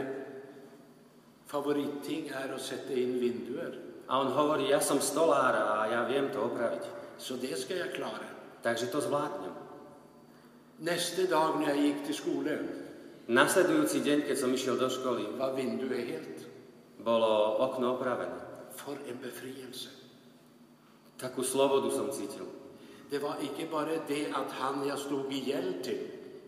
favoritting 1.49 2.31
er 2.35 2.55
å 2.55 2.61
sette 2.61 2.97
inn 2.99 3.19
vinduer. 3.21 3.77
A 4.09 4.21
on 4.21 4.33
hovorí, 4.37 4.69
ja 4.73 4.81
som 4.85 5.01
stolár 5.01 5.57
a 5.57 5.85
ja 5.93 6.05
viem 6.09 6.31
to 6.33 6.45
opraviť. 6.45 6.89
Så 7.19 7.37
det 7.41 7.57
skal 7.61 7.85
jeg 7.85 7.95
klare. 7.97 8.29
Takže 8.65 8.91
to 8.93 9.01
zvládnem. 9.01 9.55
Neste 10.85 11.29
dag 11.31 11.61
når 11.61 11.69
jeg 11.71 11.85
gikk 11.85 12.03
til 12.09 12.19
skole, 12.19 12.57
Nasledujúci 13.25 14.05
deň, 14.05 14.29
keď 14.29 14.37
som 14.37 14.53
išiel 14.53 14.77
do 14.77 14.85
školy, 14.85 15.41
var 15.41 15.57
vinduet 15.57 16.05
helt. 16.13 16.45
bolo 17.05 17.57
okno 17.61 17.97
opravené. 17.97 18.41
For 18.77 18.97
en 19.09 19.17
befrielse. 19.21 19.89
Takú 21.17 21.45
slobodu 21.45 21.89
som 21.93 22.13
cítil. 22.13 22.64
Det 23.11 23.23
var 23.23 23.37
ikke 23.43 23.71
bare 23.71 24.01
det 24.09 24.27
at 24.33 24.53
han 24.59 24.87
jeg 24.89 24.99
stod 24.99 25.31
i 25.31 25.41
gjeld 25.51 25.83
til, 25.85 25.99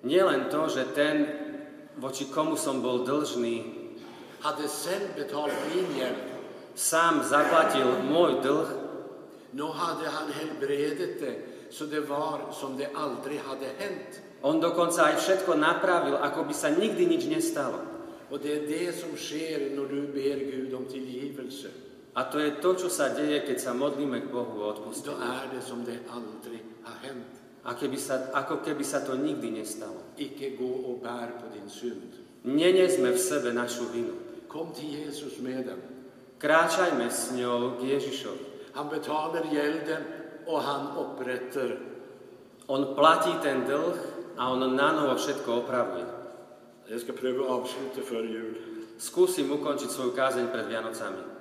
Nie 0.07 0.23
len 0.23 0.47
to, 0.51 0.69
že 0.69 0.85
ten, 0.95 1.27
voči 1.99 2.29
komu 2.31 2.55
som 2.57 2.79
bol 2.79 3.03
dlžný, 3.03 3.65
hadde 4.45 4.69
selv 4.69 5.17
betalt 5.17 5.55
min 5.75 5.89
gjeld. 5.99 6.23
sám 6.77 7.25
zaplatil 7.25 8.05
môj 8.07 8.43
dlh, 8.43 8.69
Nå 9.57 9.73
hadde 9.73 10.11
han 10.11 10.29
helbredet 10.33 11.21
det, 11.21 11.35
så 11.71 11.87
det 11.87 12.09
var 12.09 12.53
som 12.53 12.77
det 12.77 12.93
aldri 12.95 13.41
hadde 13.41 13.67
hendt. 13.79 14.21
on 14.43 14.61
dokonca 14.61 15.05
aj 15.05 15.17
všetko 15.17 15.55
napravil, 15.55 16.15
ako 16.21 16.45
by 16.45 16.53
sa 16.53 16.69
nikdy 16.69 17.07
nič 17.07 17.25
nestalo. 17.25 17.81
Og 18.31 18.43
det 18.43 18.53
er 18.53 18.67
det 18.69 18.95
som 18.95 19.17
skjer 19.17 19.73
når 19.75 19.87
du 19.89 20.01
ber 20.13 20.39
Gud 20.45 20.75
om 20.75 20.85
tilgivelse. 20.85 21.86
A 22.17 22.25
to 22.25 22.41
je 22.41 22.57
to, 22.65 22.73
čo 22.73 22.89
sa 22.89 23.13
deje, 23.13 23.45
keď 23.45 23.61
sa 23.61 23.73
modlíme 23.77 24.25
k 24.25 24.33
Bohu 24.33 24.65
o 24.65 24.73
odpustenie. 24.73 25.53
det 25.53 25.61
som 25.61 25.85
det 25.85 26.01
aldri 26.09 26.65
har 26.89 26.97
hendt. 27.05 27.29
A 27.69 27.77
keby 27.77 27.99
sa, 28.01 28.33
ako 28.33 28.65
keby 28.65 28.81
sa 28.87 29.05
to 29.05 29.21
nikdy 29.21 29.53
nestalo. 29.53 30.17
Ikke 30.17 30.57
gå 30.57 30.71
og 30.87 31.05
bær 31.05 31.37
på 31.37 31.53
din 31.53 31.69
synd. 31.69 32.15
Nenesme 32.47 33.13
v 33.13 33.21
sebe 33.21 33.53
našu 33.53 33.91
vinu. 33.93 34.17
Kom 34.49 34.73
til 34.73 34.87
Jesus 34.87 35.43
med 35.43 35.67
den. 35.67 35.83
Kráčajme 36.39 37.11
s 37.11 37.35
ňou 37.37 37.77
k 37.77 37.99
Ježišovi. 37.99 38.73
Han 38.79 38.87
han. 40.63 40.85
On 42.67 42.83
platí 42.95 43.33
ten 43.43 43.67
dlh 43.67 43.99
a 44.39 44.43
on 44.53 44.77
na 44.77 44.93
novo 44.93 45.15
všetko 45.19 45.67
opravuje. 45.67 46.07
Jul. 48.25 48.53
Skúsim 48.97 49.51
ukončiť 49.51 49.91
svoju 49.91 50.13
kázeň 50.15 50.47
pred 50.55 50.71
Vianocami. 50.71 51.37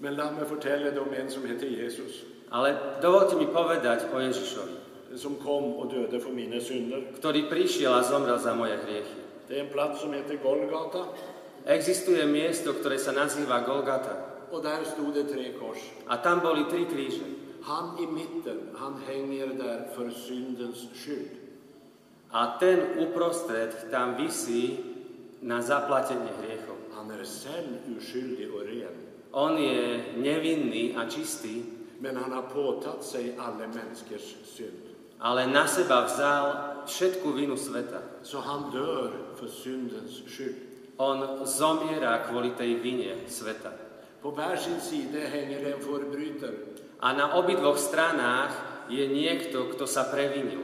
Men 0.00 0.16
la 0.16 0.30
meg 0.32 0.48
fortelle 0.48 0.90
deg 0.90 1.00
om 1.02 1.12
en 1.14 1.30
som 1.30 1.44
heter 1.44 1.68
Jesus, 1.68 2.24
Ale 2.50 2.98
dovolte 3.02 3.36
mi 3.38 3.46
povedať 3.46 4.10
o 4.10 4.18
Ježišovi, 4.18 4.74
som 5.14 5.36
kom 5.38 5.78
og 5.78 5.92
døde 5.92 6.18
for 6.18 6.34
mine 6.34 6.58
synder. 6.58 7.14
ktorý 7.14 7.46
prišiel 7.46 7.94
a 7.94 8.02
zomrel 8.02 8.38
za 8.42 8.54
moje 8.58 8.74
hriechy. 8.82 9.20
Det 9.46 9.54
er 9.58 9.60
en 9.66 9.70
plass 9.70 10.00
som 10.00 10.10
heter 10.12 10.36
Golgata, 10.42 11.06
Existuje 11.66 12.24
miesto, 12.26 12.72
ktoré 12.72 12.96
sa 12.98 13.12
nazýva 13.12 13.60
Golgata. 13.62 14.26
og 14.50 14.64
der 14.64 14.82
sto 14.82 15.12
det 15.14 15.30
tre 15.30 15.52
kors. 15.60 15.78
A 16.10 16.16
tam 16.18 16.40
boli 16.42 16.64
tri 16.66 16.82
kríže. 16.88 17.22
Han 17.62 17.94
i 18.02 18.06
mitten, 18.10 18.74
han 18.74 18.98
henger 19.06 19.54
der 19.54 19.78
for 19.94 20.10
syndens 20.10 20.88
skyld. 20.96 21.38
A 22.32 22.56
ten 22.58 22.98
uprostred 22.98 23.90
tam 23.92 24.16
visí 24.18 24.80
na 25.42 25.62
zaplatenie 25.62 26.32
hriechov. 26.40 26.78
Han 26.98 27.10
er 27.14 27.22
selv 27.22 27.78
uskyldig 27.94 28.50
og 28.50 28.66
On 29.32 29.54
je 29.58 30.14
nevinný 30.18 30.96
a 30.96 31.06
čistý, 31.06 31.62
men 32.00 32.16
han 32.16 32.32
har 32.32 32.50
påtatt 32.50 33.04
seg 33.04 33.38
alle 33.38 33.68
menneskers 33.70 34.42
synd. 34.44 34.90
ale 35.20 35.46
na 35.46 35.68
seba 35.68 36.08
vzal 36.08 36.46
všetku 36.88 37.28
vinu 37.36 37.56
sveta. 37.56 38.00
Så 38.24 38.40
han 38.40 38.72
dør 38.72 39.36
for 39.36 39.48
syndens 39.52 40.24
skyld. 40.24 40.56
On 41.00 41.44
zomiera 41.44 42.24
kvôli 42.28 42.56
tej 42.56 42.80
vine 42.80 43.28
sveta. 43.28 43.72
På 44.20 44.32
hver 44.36 44.56
sin 44.56 45.12
det 45.12 45.28
en 45.32 45.80
forbryter. 45.80 46.52
A 47.00 47.12
na 47.12 47.36
obidvoch 47.36 47.80
stranách 47.80 48.52
je 48.88 49.08
niekto, 49.08 49.72
kto 49.72 49.88
sa 49.88 50.04
previnil. 50.12 50.60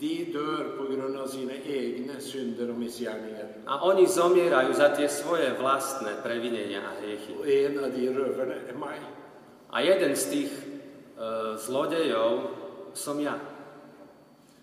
De 0.00 0.14
dør 0.32 0.70
på 0.78 0.86
grunn 0.88 1.16
av 1.20 1.26
sine 1.28 1.58
egne 1.60 2.16
synder 2.24 2.70
og 2.72 2.78
misgjerninger. 2.80 3.48
A 3.68 3.82
oni 3.84 4.06
zomierajú 4.08 4.72
za 4.72 4.88
tie 4.96 5.08
svoje 5.12 5.50
vlastné 5.58 6.14
previnenia 6.24 6.80
a 6.80 6.94
hriechy. 7.02 7.36
Og 7.36 7.44
en 7.44 7.84
av 7.84 7.92
de 7.92 8.06
røverne 8.08 8.56
er 8.64 8.78
meg. 8.80 9.02
A 9.70 9.82
jeden 9.84 10.16
z 10.16 10.30
tých 10.32 10.54
e, 10.56 11.56
zlodejov 11.60 12.48
som 12.96 13.20
ja. 13.20 13.36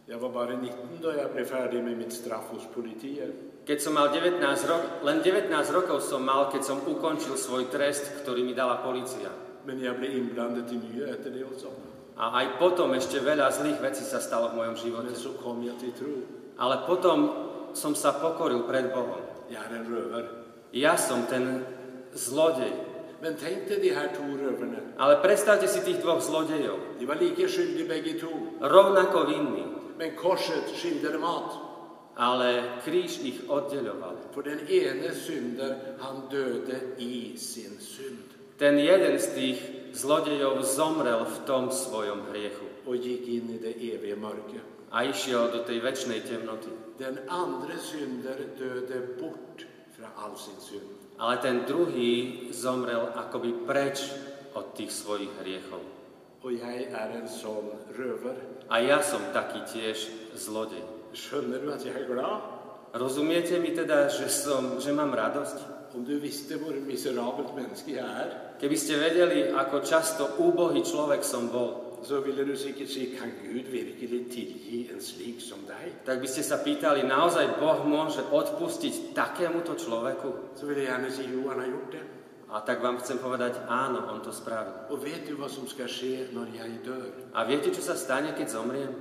Jeg 0.07 0.21
var 0.21 0.29
bare 0.31 0.55
19 0.57 1.03
da 1.03 1.13
jeg 1.19 1.29
ble 1.35 1.45
ferdig 1.45 1.83
med 1.83 1.97
mitt 1.99 2.15
straff 2.15 2.49
hos 2.55 2.65
politiet. 2.73 3.35
Keď 3.67 3.81
som 3.83 3.93
mal 3.93 4.09
19 4.09 4.41
rok, 4.71 5.03
len 5.03 5.19
19 5.19 5.75
rokov 5.75 5.99
som 6.01 6.23
mal, 6.23 6.47
keď 6.49 6.63
som 6.63 6.81
ukončil 6.87 7.35
svoj 7.35 7.67
trest, 7.67 8.23
ktorý 8.23 8.47
mi 8.47 8.55
dala 8.55 8.79
policia. 8.79 9.29
Men 9.67 9.83
jeg 9.83 9.99
ble 9.99 10.07
innblandet 10.15 10.71
i 10.71 10.79
mye 10.79 11.11
etter 11.11 11.35
det 11.35 11.43
også. 11.43 11.96
A 12.17 12.41
aj 12.41 12.57
potom 12.57 12.97
ešte 12.97 13.21
veľa 13.21 13.53
zlých 13.53 13.77
vecí 13.77 14.01
sa 14.01 14.17
stalo 14.17 14.49
v 14.49 14.57
mojom 14.57 14.75
živote. 14.75 15.13
Men 15.13 15.17
så 15.17 15.37
kom 15.37 15.61
jeg 15.61 15.77
til 15.77 15.93
tro. 15.93 16.13
Ale 16.57 16.81
potom 16.89 17.17
som 17.77 17.93
sa 17.93 18.17
pokoril 18.17 18.65
pred 18.65 18.89
Bohom. 18.89 19.21
En. 19.53 20.25
Ja 20.73 20.97
som 20.97 21.29
ten 21.29 21.61
zlodej. 22.17 22.73
Men 23.21 23.37
de. 23.37 24.81
Ale 24.97 25.21
predstavte 25.21 25.69
si 25.69 25.81
tých 25.81 26.01
dvoch 26.01 26.21
zlodejov. 26.21 26.97
De 26.97 27.05
var. 27.05 27.17
Rovnako 28.61 29.25
vinní. 29.25 29.65
Men 29.97 30.17
korset 30.17 30.69
skilte 30.73 31.13
dem 31.13 31.25
ad. 31.25 31.53
Ale 32.17 32.81
kríž 32.81 33.21
ich 33.21 33.45
oddeľoval. 33.45 34.33
For 34.33 34.41
den 34.41 34.65
ene 34.65 35.13
synder, 35.13 36.01
han 36.01 36.25
døde 36.29 36.97
i 36.97 37.37
sin 37.37 37.77
synd. 37.77 38.33
Ten 38.57 38.81
jeden 38.81 39.19
z 39.21 39.25
tých 39.37 39.76
zlodejov 39.97 40.61
zomrel 40.61 41.25
v 41.25 41.37
tom 41.49 41.73
svojom 41.73 42.29
hriechu 42.29 42.69
i 42.93 43.41
det 43.41 43.73
a 44.87 45.03
išiel 45.03 45.51
do 45.51 45.67
tej 45.67 45.83
väčšnej 45.83 46.23
temnoty. 46.23 46.71
Den 46.95 47.19
andre 47.27 47.75
synder 47.75 48.39
døde 48.55 49.19
bort 49.19 49.67
fra 49.91 50.07
all 50.15 50.37
sin 50.39 50.55
synd. 50.63 50.87
Ale 51.19 51.37
ten 51.43 51.67
druhý 51.67 52.47
zomrel 52.53 53.11
akoby 53.17 53.67
preč 53.67 54.07
od 54.55 54.71
tých 54.77 54.93
svojich 54.93 55.33
hriechov. 55.43 55.83
Og 56.45 56.55
jeg 56.55 56.87
er 56.93 57.09
en 57.17 57.27
sånn 57.27 57.67
røver. 57.97 58.37
A 58.71 58.79
ja 58.79 59.03
som 59.03 59.19
taký 59.35 59.65
tiež 59.67 60.07
zlodej. 60.37 60.85
Skjønner 61.11 61.59
du 61.59 61.67
at 61.73 61.83
jeg 61.83 61.97
er 61.97 62.07
glad? 62.07 62.39
Rozumiete 62.95 63.59
mi 63.59 63.75
teda, 63.75 64.07
že, 64.07 64.31
som, 64.31 64.79
že 64.79 64.95
mám 64.95 65.11
radosť? 65.11 65.76
Om 65.95 66.03
du 66.05 66.19
visste 66.19 66.57
hvor 66.59 66.75
miserabelt 66.85 67.55
menneske 67.55 67.95
jeg 67.95 68.03
er, 68.03 68.47
Keby 68.57 68.73
ste 68.73 68.97
vedeli, 68.97 69.53
ako 69.53 69.85
často 69.85 70.41
úbohý 70.41 70.81
človek 70.81 71.21
som 71.21 71.53
bol, 71.53 72.01
så 72.01 72.25
ville 72.25 72.41
du 72.41 72.57
sikkert 72.57 72.89
si 72.89 73.13
kan 73.13 73.29
Gud 73.37 73.69
virkelig 73.69 74.33
tilgi 74.33 74.89
en 74.89 74.97
slik 74.97 75.37
som 75.37 75.61
deg? 75.69 76.01
tak 76.01 76.17
by 76.17 76.25
ste 76.25 76.41
sa 76.41 76.57
pýtali, 76.65 77.05
naozaj 77.05 77.61
Boh 77.61 77.85
môže 77.85 78.25
odpustiť 78.25 79.13
takémuto 79.13 79.77
človeku? 79.77 80.57
Så 80.57 80.65
vil 80.65 80.81
jeg 80.81 80.89
gjerne 80.89 81.09
si 81.13 81.23
jo, 81.29 81.45
han 81.53 81.61
har 81.61 81.69
gjort 81.69 81.91
det. 81.93 82.05
A 82.49 82.65
tak 82.65 82.81
vám 82.81 82.97
chcem 82.97 83.21
povedať, 83.21 83.61
áno, 83.69 84.09
on 84.09 84.25
to 84.25 84.33
spravil. 84.33 84.89
Og 84.89 85.05
vet 85.05 85.29
du 85.29 85.37
hva 85.37 85.51
som 85.51 85.69
skal 85.69 85.85
skje 85.85 86.33
når 86.33 86.47
jeg 86.57 86.69
dør? 86.81 87.09
A 87.37 87.45
viete, 87.45 87.69
čo 87.69 87.85
sa 87.85 87.93
stane, 87.93 88.33
keď 88.33 88.57
zomriem? 88.57 88.93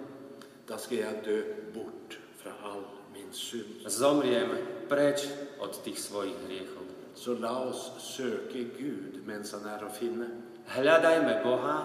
Da 0.68 0.76
skal 0.76 1.00
jeg 1.00 1.14
dø 1.24 1.38
bort 1.72 2.18
fra 2.42 2.52
all 2.60 2.84
min 3.14 3.32
synd. 3.32 3.86
Zomriem 3.88 4.52
preč 4.90 5.24
od 5.58 5.72
tých 5.82 5.98
svojich 5.98 6.36
hriechov. 6.48 6.84
Så 7.16 7.36
la 7.40 7.64
oss 7.64 7.96
søke 7.96 8.68
Gud 8.76 9.24
mens 9.24 9.52
han 9.56 9.64
er 9.64 9.86
å 9.86 9.90
finne. 9.90 10.28
Hľadajme 10.68 11.40
Boha, 11.40 11.76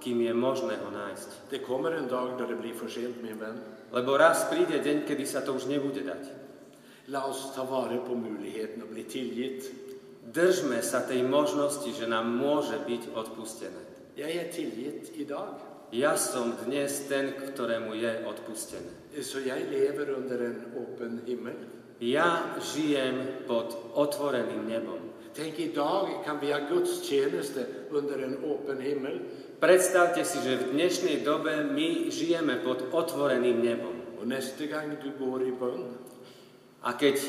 kým 0.00 0.24
je 0.24 0.34
možné 0.34 0.80
ho 0.80 0.90
nájsť. 0.90 1.52
Det 1.52 1.62
kommer 1.62 1.94
en 1.94 2.08
dag 2.08 2.34
da 2.40 2.48
det 2.48 2.58
blir 2.58 2.74
for 2.74 2.90
sent, 2.90 3.22
min 3.22 3.38
venn. 3.38 3.60
Lebo 3.92 4.16
raz 4.16 4.48
príde 4.50 4.80
deň, 4.80 5.04
kedy 5.06 5.24
sa 5.28 5.44
to 5.44 5.54
už 5.54 5.70
nebude 5.70 6.02
dať. 6.02 6.24
La 7.10 7.26
oss 7.26 7.54
ta 7.54 7.62
vara 7.62 7.98
på 7.98 8.14
möjligheten 8.14 8.82
att 8.82 8.90
bli 8.90 9.04
tillgitt. 9.04 9.70
Držme 10.30 10.78
sa 10.82 11.02
tej 11.02 11.26
možnosti, 11.26 11.90
že 11.90 12.06
nám 12.06 12.28
môže 12.38 12.78
byť 12.86 13.14
odpustené. 13.18 13.82
Jag 14.14 14.30
är 14.30 14.46
tillgitt 14.52 15.10
idag. 15.16 15.58
Ja 15.90 16.14
som 16.14 16.54
dnes 16.66 17.10
ten, 17.10 17.34
ktorému 17.34 17.98
je 17.98 18.22
odpustené. 18.22 18.94
Så 19.22 19.42
jag 19.42 19.58
lever 19.70 20.10
under 20.10 20.38
en 20.38 20.58
öppen 20.76 21.20
himmel. 21.26 21.58
Ja 22.00 22.56
žijem 22.56 23.44
pod 23.44 23.76
otvoreným 23.92 24.64
nebom. 24.64 25.12
Tänk, 25.36 25.60
idag 25.60 26.24
kan 26.24 26.40
vi 26.40 26.50
ha 26.52 26.58
gudstjänster 26.64 27.92
under 27.92 28.24
en 28.24 28.40
öppen 28.40 28.80
himmel. 28.80 29.20
Predstavte 29.60 30.24
si, 30.24 30.40
že 30.40 30.56
v 30.56 30.72
dnešnej 30.72 31.20
dobe 31.20 31.60
my 31.60 32.08
žijeme 32.08 32.64
pod 32.64 32.88
otvoreným 32.88 33.60
nebom. 33.60 33.96
Och 34.16 34.26
nästa 34.26 34.64
gång 34.64 34.96
du 35.00 35.12
går 35.16 35.42
i 35.48 35.52
bön 35.52 35.96
A 36.80 36.96
keď 36.96 37.20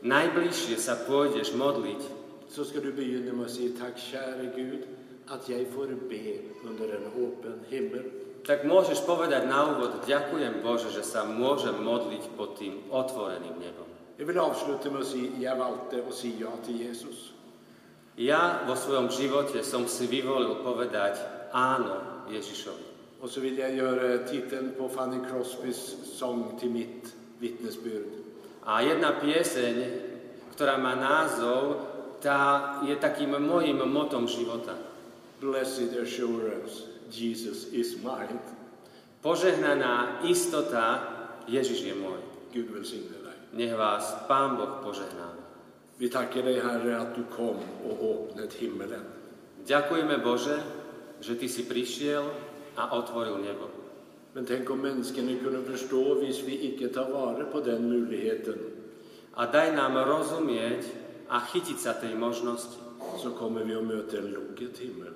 najbližšie 0.00 0.80
sa 0.80 0.96
pôjdeš 1.04 1.52
modliť, 1.52 2.00
så 2.48 2.64
ska 2.64 2.80
du 2.80 2.92
begynna 2.92 3.36
med 3.36 3.44
att 3.44 3.52
säga 3.52 3.76
tack 3.76 4.00
käre 4.00 4.48
Gud 4.56 4.88
att 5.28 5.48
jag 5.48 5.68
får 5.68 5.92
be 6.08 6.40
under 6.64 6.88
en 6.96 7.04
öppen 7.12 7.60
himmel. 7.68 8.04
tak 8.48 8.64
môžeš 8.64 9.04
povedať 9.04 9.44
na 9.44 9.76
úvod, 9.76 10.08
ďakujem 10.08 10.64
Bože, 10.64 10.88
že 10.88 11.04
sa 11.04 11.28
môžem 11.28 11.84
modliť 11.84 12.32
pod 12.32 12.56
tým 12.56 12.80
otvoreným 12.88 13.60
nebom. 13.60 13.87
Jag 14.18 14.26
vill 14.26 14.38
avsluta 14.38 14.90
med 14.90 15.00
att 15.00 15.06
säga 15.06 15.30
jag 15.38 15.56
valde 15.56 16.02
att 16.08 16.14
säga 16.14 16.34
ja 16.40 16.50
till 16.66 16.80
Jesus. 16.80 17.32
Ja 18.16 18.66
vo 18.66 18.74
svojom 18.74 19.14
živote 19.14 19.62
som 19.62 19.86
si 19.86 20.10
vyvolil 20.10 20.58
povedať 20.66 21.22
áno 21.54 22.26
Ježišovi. 22.26 22.82
Och 23.22 23.30
så 23.30 23.40
vill 23.40 23.58
jag 23.58 23.74
göra 23.74 24.26
titeln 24.26 24.74
på 24.78 24.88
Fanny 24.88 25.22
Crosbys 25.30 25.96
sång 26.18 26.58
till 26.58 26.70
mitt 26.70 27.14
vittnesbörd. 27.38 28.10
A 28.66 28.82
jedna 28.82 29.22
pieseň, 29.22 30.02
ktorá 30.58 30.82
má 30.82 30.98
názov, 30.98 31.78
tá 32.18 32.82
je 32.90 32.98
takým 32.98 33.38
mojim 33.38 33.78
motom 33.86 34.26
života. 34.26 34.74
Blessed 35.38 35.94
assurance, 35.94 36.90
Jesus 37.06 37.70
is 37.70 38.02
mine. 38.02 38.42
Požehnaná 39.22 40.26
istota, 40.26 41.06
Ježiš 41.46 41.86
je 41.86 41.94
môj. 41.94 42.18
Gud 42.50 42.74
välsigne 42.74 43.14
dig. 43.14 43.27
Nech 43.52 43.74
vás 43.76 44.28
Pán 44.28 44.56
Boh 44.56 44.84
požehnáva. 44.84 45.44
Vi 45.98 46.08
tackar 46.08 46.42
dig 46.42 46.60
Herre 46.60 46.98
att 46.98 47.14
du 47.16 47.24
kom 47.24 47.56
och 47.84 47.98
öppnade 48.00 48.54
himmelen. 48.58 49.04
Ďakujeme 49.66 50.16
Bože, 50.22 50.62
že 51.20 51.34
Ty 51.34 51.48
si 51.48 51.62
prišiel 51.66 52.24
a 52.76 52.94
otvoril 52.94 53.38
nebo. 53.42 53.68
Men 54.34 54.46
tänk 54.46 54.70
om 54.70 54.80
människorna 54.80 55.34
kunde 55.42 55.62
förstå 55.64 56.14
hvis 56.14 56.42
vi 56.46 56.54
icke 56.54 56.88
tar 56.88 57.10
vara 57.10 57.44
på 57.44 57.60
den 57.60 57.90
möjligheten 57.90 58.58
A 59.34 59.46
daj 59.46 59.70
nám 59.76 59.94
rozumieť 60.02 60.82
a 61.30 61.38
chytiť 61.38 61.78
sa 61.78 61.94
tej 61.94 62.18
možnosti, 62.18 62.74
så 63.22 63.30
kommer 63.30 63.62
vi 63.62 63.74
att 63.74 63.86
möta 63.86 64.18
en 64.18 64.34
lugget 64.34 64.78
himmel. 64.78 65.14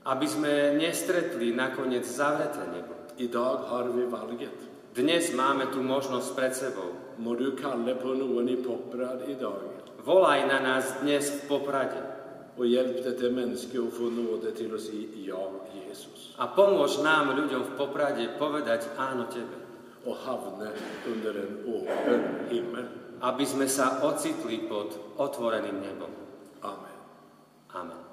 aby 0.00 0.24
sme 0.24 0.80
nestretli 0.80 1.52
nakoniec 1.52 2.08
zavreté 2.08 2.64
nebo. 2.72 2.96
Idag 3.20 3.68
har 3.68 3.92
vi 3.92 4.08
valget. 4.08 4.56
Dnes 4.96 5.28
máme 5.36 5.68
tu 5.68 5.84
možnosť 5.84 6.28
pred 6.32 6.52
sebou. 6.56 6.90
Må 7.20 7.36
du 7.36 7.52
kalla 7.56 7.94
på 7.94 8.16
någon 8.16 8.48
i 8.48 8.56
Poprad 8.56 9.28
idag 9.28 9.60
Volaj 10.04 10.48
na 10.48 10.60
nás 10.60 10.94
dnes 11.04 11.28
v 11.28 11.48
Poprade 11.48 12.02
och 12.56 12.66
hjälp 12.66 13.04
detta 13.04 13.30
människa 13.30 13.78
att 13.88 13.94
få 13.94 14.02
nåde 14.02 14.52
till 14.52 14.74
att 14.74 14.80
säga 14.80 15.08
ja, 15.14 15.50
Jesus. 15.88 16.34
a 16.40 16.48
pomôž 16.56 17.04
nám, 17.04 17.36
ľuďom 17.36 17.62
v 17.68 17.72
Poprade, 17.76 18.24
povedať 18.40 18.88
áno 18.96 19.28
Tebe. 19.28 19.60
Och 20.08 20.16
havna 20.24 20.72
under 21.04 21.36
en 21.36 21.52
öppen 21.68 22.22
himmel. 22.48 22.88
Aby 23.20 23.44
sme 23.44 23.68
sa 23.68 24.00
ocitli 24.00 24.64
pod 24.64 24.96
otvoreným 25.20 25.76
nebom. 25.76 26.08
Amen. 26.64 26.98
Amen. 27.76 28.09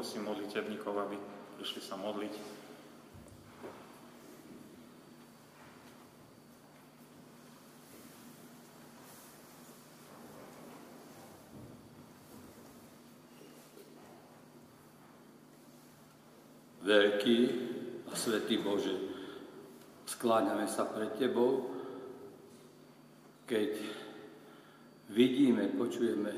Poprosím 0.00 0.32
modlitebníkov, 0.32 0.96
aby 0.96 1.16
prišli 1.60 1.84
sa 1.84 1.92
modliť. 2.00 2.32
Veľký 16.80 17.38
a 18.08 18.16
svetý 18.16 18.56
Bože, 18.56 18.96
skláňame 20.08 20.64
sa 20.64 20.88
pred 20.88 21.12
Tebou, 21.20 21.76
keď 23.44 23.76
vidíme, 25.12 25.68
počujeme 25.76 26.32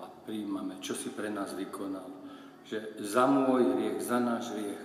a 0.00 0.08
príjmame, 0.24 0.80
čo 0.80 0.96
si 0.96 1.12
pre 1.12 1.28
nás 1.28 1.52
vykonal. 1.52 2.21
Že 2.66 2.78
za 3.02 3.24
môj 3.26 3.62
hriech, 3.76 3.98
za 4.00 4.18
náš 4.22 4.54
hriech 4.54 4.82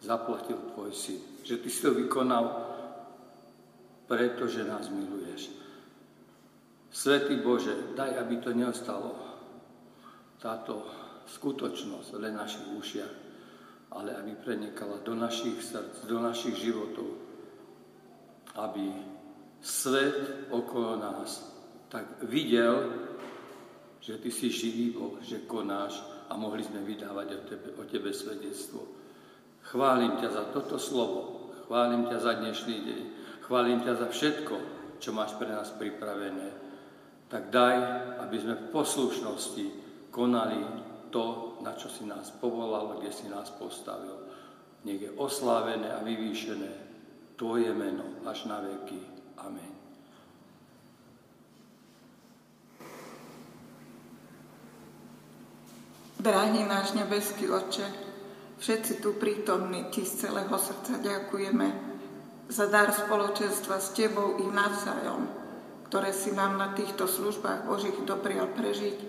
zaplatil 0.00 0.56
Tvoj 0.72 0.90
syn. 0.96 1.20
Že 1.44 1.54
Ty 1.60 1.68
si 1.68 1.80
to 1.84 1.90
vykonal, 1.92 2.44
pretože 4.10 4.66
nás 4.66 4.90
miluješ. 4.90 5.54
Svetý 6.90 7.38
Bože, 7.38 7.94
daj, 7.94 8.18
aby 8.18 8.42
to 8.42 8.50
neostalo 8.50 9.14
táto 10.42 10.82
skutočnosť 11.30 12.18
len 12.18 12.34
našich 12.34 12.66
ušiach, 12.74 13.14
ale 13.94 14.18
aby 14.18 14.34
prenikala 14.34 14.98
do 15.06 15.14
našich 15.14 15.62
srdc, 15.62 16.10
do 16.10 16.18
našich 16.18 16.58
životov, 16.58 17.06
aby 18.58 18.90
svet 19.62 20.50
okolo 20.50 20.98
nás 20.98 21.46
tak 21.86 22.06
videl, 22.26 22.90
že 24.00 24.16
Ty 24.16 24.30
si 24.32 24.48
živý 24.48 24.96
Boh, 24.96 25.20
že 25.20 25.44
konáš 25.44 26.00
a 26.32 26.36
mohli 26.36 26.64
sme 26.64 26.80
vydávať 26.80 27.28
o 27.36 27.40
Tebe, 27.44 27.68
o 27.76 27.82
tebe 27.84 28.10
svedectvo. 28.16 28.86
Chválim 29.60 30.16
ťa 30.16 30.28
za 30.32 30.44
toto 30.50 30.80
slovo, 30.80 31.52
chválim 31.68 32.08
ťa 32.08 32.18
za 32.18 32.32
dnešný 32.40 32.76
deň, 32.80 33.02
chválim 33.44 33.78
ťa 33.84 33.92
za 34.00 34.08
všetko, 34.08 34.54
čo 35.02 35.10
máš 35.12 35.36
pre 35.36 35.52
nás 35.52 35.68
pripravené. 35.76 36.48
Tak 37.30 37.52
daj, 37.52 37.76
aby 38.24 38.36
sme 38.40 38.54
v 38.56 38.70
poslušnosti 38.74 39.66
konali 40.10 40.58
to, 41.14 41.58
na 41.62 41.74
čo 41.76 41.90
si 41.90 42.06
nás 42.06 42.30
povolal, 42.40 42.98
kde 42.98 43.10
si 43.12 43.26
nás 43.28 43.50
postavil. 43.54 44.16
Nech 44.86 45.02
je 45.02 45.10
oslávené 45.14 45.92
a 45.92 46.00
vyvýšené 46.00 46.90
Tvoje 47.40 47.72
meno 47.72 48.20
až 48.28 48.52
na 48.52 48.60
veky. 48.60 49.00
Amen. 49.40 49.79
Drahý 56.20 56.68
náš 56.68 56.92
nebeský 56.92 57.48
Oče, 57.48 57.88
všetci 58.60 59.00
tu 59.00 59.16
prítomní 59.16 59.88
Ti 59.88 60.04
z 60.04 60.28
celého 60.28 60.52
srdca 60.52 61.00
ďakujeme 61.00 61.66
za 62.44 62.68
dar 62.68 62.92
spoločenstva 62.92 63.80
s 63.80 63.96
Tebou 63.96 64.36
i 64.36 64.44
navzájom, 64.44 65.24
ktoré 65.88 66.12
si 66.12 66.36
nám 66.36 66.60
na 66.60 66.76
týchto 66.76 67.08
službách 67.08 67.64
Božích 67.64 67.96
doprial 68.04 68.52
prežiť 68.52 69.00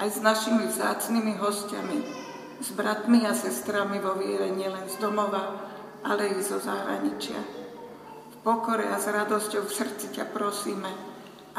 aj 0.00 0.08
s 0.08 0.18
našimi 0.24 0.64
vzácnými 0.64 1.36
hostiami, 1.36 1.98
s 2.64 2.72
bratmi 2.72 3.28
a 3.28 3.36
sestrami 3.36 4.00
vo 4.00 4.16
viere 4.16 4.48
nielen 4.48 4.88
z 4.88 4.96
domova, 4.96 5.60
ale 6.08 6.24
i 6.24 6.40
zo 6.40 6.56
zahraničia. 6.56 7.36
V 8.32 8.36
pokore 8.40 8.88
a 8.88 8.96
s 8.96 9.12
radosťou 9.12 9.68
v 9.68 9.76
srdci 9.76 10.16
ťa 10.16 10.32
prosíme, 10.32 10.88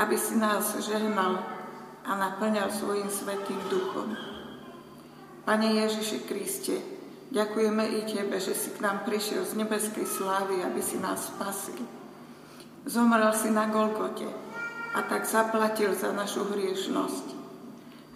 aby 0.01 0.17
si 0.17 0.41
nás 0.41 0.73
žehnal 0.81 1.37
a 2.01 2.11
naplňal 2.17 2.73
svojim 2.73 3.13
svetým 3.13 3.61
duchom. 3.69 4.30
Pane 5.51 5.67
Ježiši 5.83 6.23
Kriste, 6.31 6.79
ďakujeme 7.35 7.83
i 7.83 8.07
Tebe, 8.07 8.39
že 8.39 8.55
si 8.55 8.71
k 8.71 8.79
nám 8.79 9.03
prišiel 9.03 9.43
z 9.43 9.59
nebeskej 9.59 10.07
slávy, 10.07 10.63
aby 10.63 10.79
si 10.79 10.95
nás 10.95 11.27
spasil. 11.27 11.83
Zomrel 12.87 13.35
si 13.35 13.51
na 13.51 13.67
Golgote 13.67 14.31
a 14.95 15.03
tak 15.11 15.27
zaplatil 15.27 15.91
za 15.91 16.15
našu 16.15 16.47
hriešnosť 16.55 17.41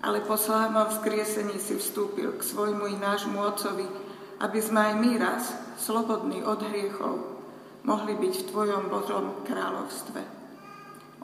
ale 0.06 0.22
po 0.22 0.38
slávnom 0.38 0.86
vzkriesení 0.86 1.58
si 1.58 1.82
vstúpil 1.82 2.38
k 2.38 2.46
svojmu 2.46 2.94
i 2.94 2.96
nášmu 3.02 3.42
Otcovi, 3.42 3.90
aby 4.38 4.60
sme 4.62 4.94
aj 4.94 4.94
my 5.02 5.12
raz, 5.18 5.44
slobodní 5.82 6.46
od 6.46 6.62
hriechov, 6.62 7.42
mohli 7.82 8.14
byť 8.14 8.34
v 8.38 8.48
Tvojom 8.54 8.84
Božom 8.94 9.26
kráľovstve. 9.50 10.22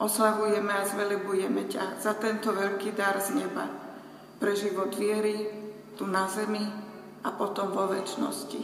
Oslavujeme 0.02 0.74
a 0.74 0.82
zvelebujeme 0.82 1.70
ťa 1.70 2.02
za 2.02 2.18
tento 2.18 2.50
veľký 2.50 2.90
dar 2.98 3.22
z 3.22 3.38
neba, 3.38 3.70
pre 4.42 4.50
život 4.58 4.90
viery, 4.98 5.61
tu 5.96 6.08
na 6.08 6.28
zemi 6.28 6.62
a 7.22 7.28
potom 7.32 7.70
vo 7.70 7.90
väčšnosti. 7.90 8.60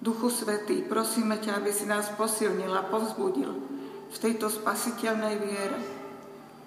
Duchu 0.00 0.28
Svetý, 0.32 0.80
prosíme 0.80 1.36
ťa, 1.36 1.60
aby 1.60 1.70
si 1.74 1.84
nás 1.84 2.08
posilnil 2.16 2.72
a 2.72 2.88
povzbudil 2.88 3.52
v 4.10 4.16
tejto 4.16 4.48
spasiteľnej 4.48 5.36
viere, 5.38 5.80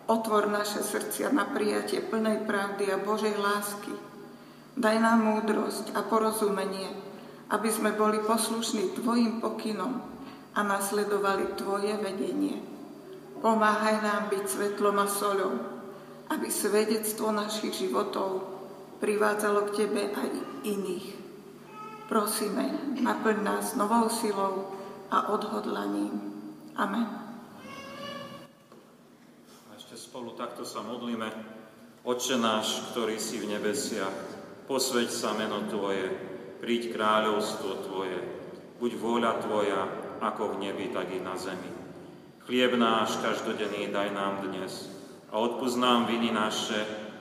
Otvor 0.04 0.52
naše 0.52 0.84
srdcia 0.84 1.32
na 1.32 1.48
prijatie 1.48 2.04
plnej 2.04 2.44
pravdy 2.44 2.92
a 2.92 3.00
Božej 3.00 3.40
lásky. 3.40 3.96
Daj 4.76 5.00
nám 5.00 5.24
múdrosť 5.24 5.96
a 5.96 6.04
porozumenie, 6.04 6.92
aby 7.48 7.72
sme 7.72 7.96
boli 7.96 8.20
poslušní 8.20 9.00
Tvojim 9.00 9.40
pokynom 9.40 10.04
a 10.54 10.60
nasledovali 10.60 11.56
Tvoje 11.56 11.96
vedenie. 12.04 12.60
Pomáhaj 13.40 14.04
nám 14.04 14.28
byť 14.28 14.44
svetlom 14.44 15.00
a 15.00 15.08
solou, 15.08 15.56
aby 16.36 16.52
svedectvo 16.52 17.32
našich 17.32 17.88
životov 17.88 18.53
privádzalo 19.00 19.70
k 19.70 19.86
Tebe 19.86 20.04
aj 20.14 20.30
iných. 20.68 21.08
Prosíme, 22.12 22.98
naplň 23.02 23.38
nás 23.42 23.74
novou 23.74 24.12
silou 24.12 24.74
a 25.10 25.34
odhodlaním. 25.34 26.20
Amen 26.78 27.24
spolu 30.14 30.38
takto 30.38 30.62
sa 30.62 30.86
modlíme. 30.86 31.26
Otče 32.06 32.38
náš, 32.38 32.94
ktorý 32.94 33.18
si 33.18 33.42
v 33.42 33.58
nebesiach, 33.58 34.14
posveď 34.70 35.10
sa 35.10 35.34
meno 35.34 35.66
Tvoje, 35.66 36.06
príď 36.62 36.94
kráľovstvo 36.94 37.82
Tvoje, 37.90 38.22
buď 38.78 38.92
vôľa 38.94 39.34
Tvoja, 39.42 39.82
ako 40.22 40.54
v 40.54 40.70
nebi, 40.70 40.94
tak 40.94 41.10
i 41.10 41.18
na 41.18 41.34
zemi. 41.34 41.66
Chlieb 42.46 42.78
náš 42.78 43.18
každodenný 43.26 43.90
daj 43.90 44.14
nám 44.14 44.46
dnes 44.46 44.86
a 45.34 45.42
odpúsť 45.42 45.82
nám 45.82 46.06
viny 46.06 46.30
naše, 46.30 46.78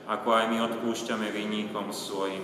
ako 0.07 0.27
aj 0.35 0.45
my 0.51 0.57
odpúšťame 0.67 1.31
vinníkom 1.31 1.95
svojim. 1.95 2.43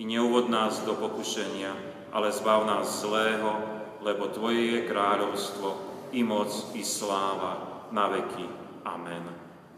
I 0.00 0.06
neuvod 0.06 0.48
nás 0.48 0.80
do 0.86 0.96
pokušenia, 0.96 1.74
ale 2.14 2.32
zbav 2.32 2.64
nás 2.64 3.02
zlého, 3.02 3.58
lebo 4.00 4.32
Tvoje 4.32 4.78
je 4.78 4.80
kráľovstvo, 4.88 5.68
i 6.10 6.24
moc, 6.26 6.50
i 6.74 6.82
sláva, 6.82 7.86
na 7.92 8.08
veky. 8.08 8.46
Amen. 8.86 9.24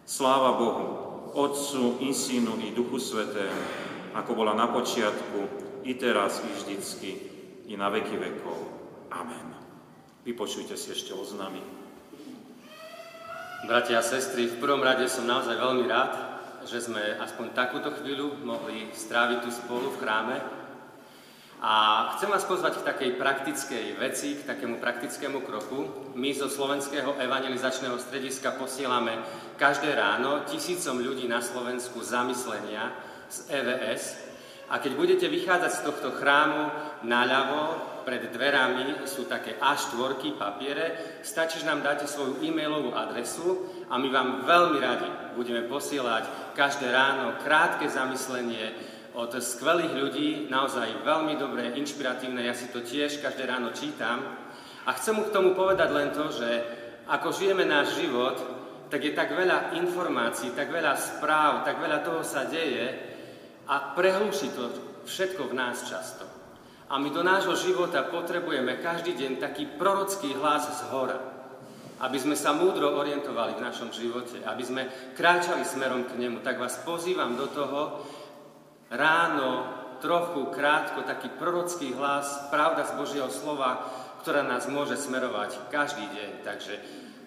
Sláva 0.06 0.56
Bohu, 0.56 0.86
Otcu 1.32 2.00
i 2.04 2.12
Synu 2.12 2.60
i 2.60 2.72
Duchu 2.76 3.00
Svetému, 3.00 3.64
ako 4.16 4.30
bola 4.36 4.52
na 4.52 4.68
počiatku, 4.68 5.48
i 5.82 5.98
teraz, 5.98 6.44
i 6.46 6.50
vždycky, 6.52 7.10
i 7.66 7.74
na 7.74 7.90
veky 7.90 8.14
vekov. 8.14 8.60
Amen. 9.10 9.56
Vypočujte 10.22 10.78
si 10.78 10.94
ešte 10.94 11.10
oznámy. 11.10 11.58
Bratia 13.66 13.98
a 13.98 14.06
sestry, 14.06 14.46
v 14.46 14.58
prvom 14.62 14.82
rade 14.82 15.06
som 15.10 15.26
naozaj 15.26 15.58
veľmi 15.58 15.86
rád, 15.90 16.31
že 16.66 16.82
sme 16.82 17.18
aspoň 17.20 17.54
takúto 17.54 17.90
chvíľu 18.00 18.38
mohli 18.42 18.90
stráviť 18.94 19.38
tu 19.42 19.50
spolu 19.50 19.92
v 19.94 20.00
chráme, 20.00 20.36
a 21.62 22.10
chcem 22.18 22.26
vás 22.26 22.42
pozvať 22.42 22.82
k 22.82 22.86
takej 22.90 23.10
praktickej 23.22 23.84
veci, 23.94 24.34
k 24.34 24.50
takému 24.50 24.82
praktickému 24.82 25.46
kroku. 25.46 26.10
My 26.18 26.34
zo 26.34 26.50
Slovenského 26.50 27.14
evangelizačného 27.22 28.02
strediska 28.02 28.58
posielame 28.58 29.22
každé 29.54 29.94
ráno 29.94 30.42
tisícom 30.42 30.98
ľudí 30.98 31.30
na 31.30 31.38
Slovensku 31.38 32.02
zamyslenia 32.02 32.90
z 33.30 33.46
EVS. 33.46 34.02
A 34.74 34.82
keď 34.82 34.92
budete 34.98 35.30
vychádzať 35.30 35.70
z 35.70 35.84
tohto 35.86 36.10
chrámu 36.18 36.66
naľavo, 37.06 37.91
pred 38.02 38.28
dverami 38.30 39.06
sú 39.06 39.24
také 39.30 39.56
A4 39.58 40.34
papiere, 40.34 41.18
stačí, 41.22 41.62
že 41.62 41.68
nám 41.70 41.86
dáte 41.86 42.10
svoju 42.10 42.42
e-mailovú 42.42 42.94
adresu 42.94 43.70
a 43.88 43.98
my 43.98 44.08
vám 44.10 44.28
veľmi 44.46 44.78
radi 44.78 45.08
budeme 45.38 45.64
posielať 45.66 46.54
každé 46.58 46.90
ráno 46.90 47.38
krátke 47.40 47.88
zamyslenie, 47.88 48.92
od 49.12 49.28
skvelých 49.36 49.92
ľudí, 49.92 50.28
naozaj 50.48 51.04
veľmi 51.04 51.36
dobré, 51.36 51.76
inšpiratívne, 51.76 52.48
ja 52.48 52.56
si 52.56 52.72
to 52.72 52.80
tiež 52.80 53.20
každé 53.20 53.44
ráno 53.44 53.68
čítam. 53.76 54.24
A 54.88 54.90
chcem 54.96 55.12
mu 55.12 55.28
k 55.28 55.34
tomu 55.36 55.52
povedať 55.52 55.92
len 55.92 56.08
to, 56.16 56.32
že 56.32 56.48
ako 57.12 57.28
žijeme 57.28 57.68
náš 57.68 58.00
život, 58.00 58.40
tak 58.88 59.04
je 59.04 59.12
tak 59.12 59.32
veľa 59.36 59.76
informácií, 59.76 60.56
tak 60.56 60.72
veľa 60.72 60.96
správ, 60.96 61.64
tak 61.64 61.76
veľa 61.80 62.00
toho 62.00 62.24
sa 62.24 62.48
deje 62.48 62.88
a 63.68 63.92
prehlúši 63.92 64.48
to 64.56 64.64
všetko 65.04 65.52
v 65.52 65.56
nás 65.56 65.84
často. 65.84 66.31
A 66.92 67.00
my 67.00 67.08
do 67.08 67.24
nášho 67.24 67.56
života 67.56 68.04
potrebujeme 68.04 68.76
každý 68.84 69.16
deň 69.16 69.40
taký 69.40 69.64
prorocký 69.64 70.36
hlas 70.36 70.68
z 70.68 70.92
hora. 70.92 71.16
aby 72.02 72.18
sme 72.18 72.34
sa 72.34 72.50
múdro 72.50 72.98
orientovali 72.98 73.54
v 73.54 73.62
našom 73.62 73.94
živote, 73.94 74.42
aby 74.42 74.62
sme 74.66 74.90
kráčali 75.14 75.62
smerom 75.62 76.02
k 76.02 76.18
nemu, 76.18 76.42
tak 76.42 76.58
vás 76.58 76.82
pozývam 76.82 77.38
do 77.38 77.46
toho 77.46 78.02
ráno, 78.90 79.70
trochu, 80.02 80.50
krátko, 80.50 81.06
taký 81.06 81.30
prorocký 81.30 81.94
hlas, 81.94 82.50
pravda 82.50 82.82
z 82.90 82.98
Božieho 82.98 83.30
slova, 83.30 83.86
ktorá 84.18 84.42
nás 84.42 84.66
môže 84.66 84.98
smerovať 84.98 85.70
každý 85.70 86.02
deň. 86.02 86.30
Takže 86.42 86.74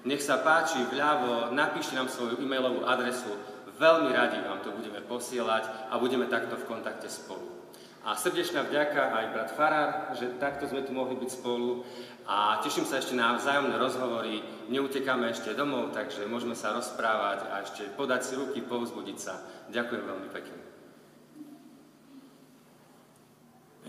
nech 0.03 0.19
sa 0.19 0.43
páči 0.43 0.83
vľavo, 0.91 1.55
napíšte 1.55 1.95
nám 1.95 2.11
svoju 2.11 2.43
e-mailovú 2.43 2.83
adresu, 2.83 3.31
veľmi 3.79 4.11
radi 4.11 4.43
vám 4.43 4.59
to 4.59 4.75
budeme 4.75 4.99
posielať 5.07 5.87
a 5.87 5.95
budeme 5.95 6.27
takto 6.27 6.59
v 6.59 6.67
kontakte 6.67 7.07
spolu. 7.07 7.64
A 8.05 8.13
srdečná 8.13 8.61
vďaka 8.61 9.17
aj 9.17 9.25
brat 9.33 9.51
Farár, 9.57 9.91
že 10.13 10.37
takto 10.37 10.69
sme 10.69 10.85
tu 10.85 10.93
mohli 10.93 11.17
byť 11.17 11.29
spolu 11.41 11.81
a 12.29 12.61
teším 12.61 12.85
sa 12.85 13.01
ešte 13.01 13.17
na 13.17 13.33
vzájomné 13.33 13.81
rozhovory. 13.81 14.45
Neutekáme 14.69 15.33
ešte 15.33 15.57
domov, 15.57 15.89
takže 15.89 16.29
môžeme 16.29 16.53
sa 16.53 16.77
rozprávať 16.77 17.49
a 17.49 17.65
ešte 17.65 17.89
podať 17.97 18.21
si 18.21 18.33
ruky, 18.37 18.61
povzbudiť 18.61 19.17
sa. 19.17 19.41
Ďakujem 19.73 20.03
veľmi 20.05 20.29
pekne. 20.29 20.57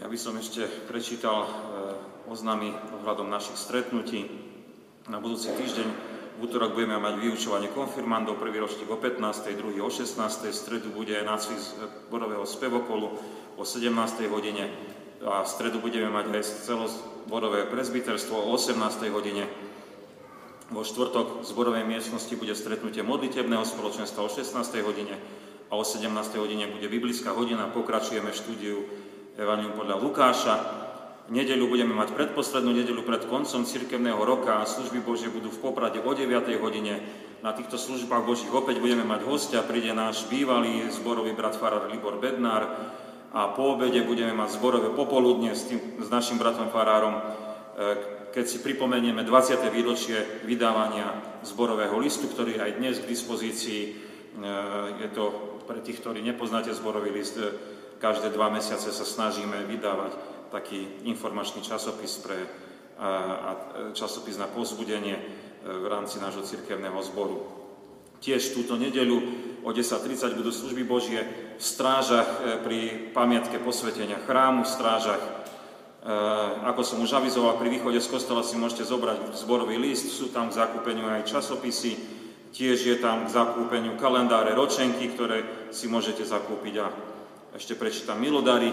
Ja 0.00 0.08
by 0.08 0.16
som 0.16 0.36
ešte 0.40 0.64
prečítal 0.88 1.44
e, 1.44 1.50
oznámy 2.32 2.72
ohľadom 3.00 3.28
našich 3.28 3.60
stretnutí. 3.60 4.28
Na 5.12 5.20
budúci 5.20 5.52
týždeň 5.52 5.88
v 6.36 6.44
útorok 6.44 6.76
budeme 6.76 7.00
mať 7.00 7.16
vyučovanie 7.16 7.72
konfirmandov, 7.72 8.36
prvý 8.36 8.60
ročník 8.60 8.92
o 8.92 9.00
15., 9.00 9.56
druhý 9.56 9.80
o 9.80 9.88
16., 9.88 10.20
v 10.20 10.52
stredu 10.52 10.92
bude 10.92 11.16
nácvik 11.16 11.56
borového 12.12 12.44
spevokolu, 12.44 13.16
o 13.56 13.64
17. 13.64 13.92
hodine 14.28 14.68
a 15.24 15.40
v 15.42 15.48
stredu 15.48 15.80
budeme 15.80 16.12
mať 16.12 16.28
aj 16.28 16.44
celozborové 16.68 17.64
prezbiterstvo 17.72 18.36
o 18.36 18.52
18. 18.52 18.76
hodine. 19.10 19.48
Vo 20.68 20.84
štvrtok 20.84 21.40
v 21.40 21.44
zborovej 21.46 21.84
miestnosti 21.88 22.34
bude 22.36 22.52
stretnutie 22.52 23.00
modlitebného 23.00 23.64
spoločenstva 23.64 24.20
o 24.22 24.30
16. 24.30 24.52
hodine 24.84 25.16
a 25.70 25.74
o 25.74 25.82
17. 25.82 26.10
hodine 26.36 26.68
bude 26.68 26.86
biblická 26.90 27.32
hodina. 27.32 27.70
Pokračujeme 27.72 28.34
štúdiu 28.34 28.84
Evangelium 29.40 29.78
podľa 29.78 29.96
Lukáša. 30.04 30.54
Nedeľu 31.26 31.66
budeme 31.66 31.90
mať 31.90 32.14
predposlednú 32.14 32.70
nedeľu 32.70 33.02
pred 33.02 33.26
koncom 33.26 33.66
cirkevného 33.66 34.20
roka 34.22 34.62
a 34.62 34.68
služby 34.68 35.02
Božie 35.02 35.26
budú 35.26 35.50
v 35.50 35.58
Poprade 35.58 35.98
o 35.98 36.12
9. 36.14 36.30
hodine. 36.62 37.02
Na 37.42 37.50
týchto 37.50 37.78
službách 37.78 38.22
Božích 38.26 38.52
opäť 38.54 38.78
budeme 38.78 39.02
mať 39.02 39.26
hostia, 39.26 39.66
príde 39.66 39.90
náš 39.90 40.26
bývalý 40.30 40.86
zborový 40.90 41.34
brat 41.34 41.58
Farar 41.58 41.90
Libor 41.90 42.18
Bednár, 42.22 42.70
a 43.32 43.50
po 43.52 43.74
obede 43.74 44.02
budeme 44.06 44.32
mať 44.34 44.58
zborové 44.58 44.94
popoludne 44.94 45.54
s, 45.54 45.66
tým, 45.66 45.98
s 45.98 46.08
našim 46.08 46.38
bratom 46.38 46.70
Farárom, 46.70 47.18
e, 47.18 47.22
keď 48.30 48.44
si 48.46 48.58
pripomenieme 48.62 49.24
20. 49.24 49.66
výročie 49.72 50.44
vydávania 50.46 51.40
zborového 51.42 51.96
listu, 51.98 52.30
ktorý 52.30 52.60
je 52.60 52.64
aj 52.64 52.72
dnes 52.78 52.94
k 53.02 53.10
dispozícii. 53.10 53.82
E, 53.82 53.90
je 55.02 55.08
to 55.10 55.24
pre 55.66 55.82
tých, 55.82 55.98
ktorí 55.98 56.22
nepoznáte 56.22 56.70
zborový 56.70 57.10
list, 57.10 57.34
e, 57.40 57.50
každé 57.98 58.30
dva 58.30 58.52
mesiace 58.52 58.92
sa 58.92 59.06
snažíme 59.08 59.66
vydávať 59.66 60.12
taký 60.52 61.02
informačný 61.08 61.64
časopis 61.64 62.22
pre 62.22 62.38
a 62.96 63.52
časopis 63.92 64.40
na 64.40 64.48
pozbudenie 64.48 65.20
v 65.60 65.84
rámci 65.84 66.16
nášho 66.16 66.40
cirkevného 66.40 66.96
zboru. 67.04 67.65
Tiež 68.20 68.56
túto 68.56 68.80
nedeľu 68.80 69.18
o 69.66 69.74
10.30 69.74 70.38
budú 70.38 70.54
služby 70.54 70.86
Božie 70.86 71.20
v 71.58 71.62
strážach 71.62 72.38
e, 72.38 72.62
pri 72.62 72.78
pamiatke 73.10 73.58
posvetenia 73.58 74.22
chrámu, 74.22 74.62
v 74.62 74.70
strážach. 74.70 75.18
E, 75.18 75.30
ako 76.70 76.80
som 76.86 77.02
už 77.02 77.18
avizoval, 77.18 77.58
pri 77.58 77.74
východe 77.74 77.98
z 77.98 78.06
kostola 78.06 78.46
si 78.46 78.54
môžete 78.54 78.86
zobrať 78.86 79.34
zborový 79.34 79.74
list, 79.74 80.14
sú 80.14 80.30
tam 80.30 80.54
k 80.54 80.62
zakúpeniu 80.62 81.10
aj 81.10 81.26
časopisy, 81.26 81.98
tiež 82.54 82.78
je 82.78 82.96
tam 83.02 83.26
k 83.26 83.34
zakúpeniu 83.34 83.98
kalendáre, 83.98 84.54
ročenky, 84.54 85.10
ktoré 85.10 85.68
si 85.74 85.90
môžete 85.90 86.22
zakúpiť 86.22 86.74
a 86.78 86.86
ešte 87.58 87.74
prečítam 87.74 88.22
milodary. 88.22 88.70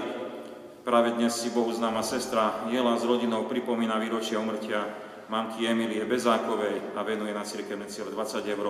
Práve 0.83 1.15
dnes 1.15 1.31
si 1.31 1.47
Bohu 1.49 1.71
známa 1.71 2.03
sestra 2.03 2.67
Jela 2.67 2.99
s 2.99 3.07
rodinou 3.07 3.47
pripomína 3.47 3.95
výročia 4.03 4.43
umrtia 4.43 4.83
mamky 5.31 5.63
Emilie 5.63 6.03
Bezákovej 6.03 6.93
a 6.93 6.99
venuje 7.07 7.31
na 7.31 7.47
cirkevné 7.47 7.87
cieľe 7.87 8.11
20 8.11 8.43
eur 8.43 8.67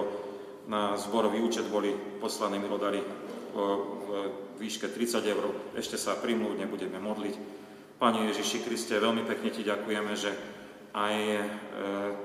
na 0.67 0.95
zborový 0.95 1.43
účet 1.43 1.67
boli 1.67 1.91
poslané 2.21 2.59
milodary 2.59 3.03
v 3.53 4.09
výške 4.57 4.89
30 4.89 5.23
eur. 5.27 5.45
Ešte 5.77 5.99
sa 5.99 6.17
primlúdne 6.17 6.65
budeme 6.65 6.97
modliť. 6.97 7.35
Pane 7.99 8.19
Ježiši 8.33 8.65
Kriste, 8.65 8.97
veľmi 8.97 9.23
pekne 9.23 9.53
Ti 9.53 9.61
ďakujeme, 9.63 10.13
že 10.17 10.31
aj 10.95 11.15
e, 11.15 11.39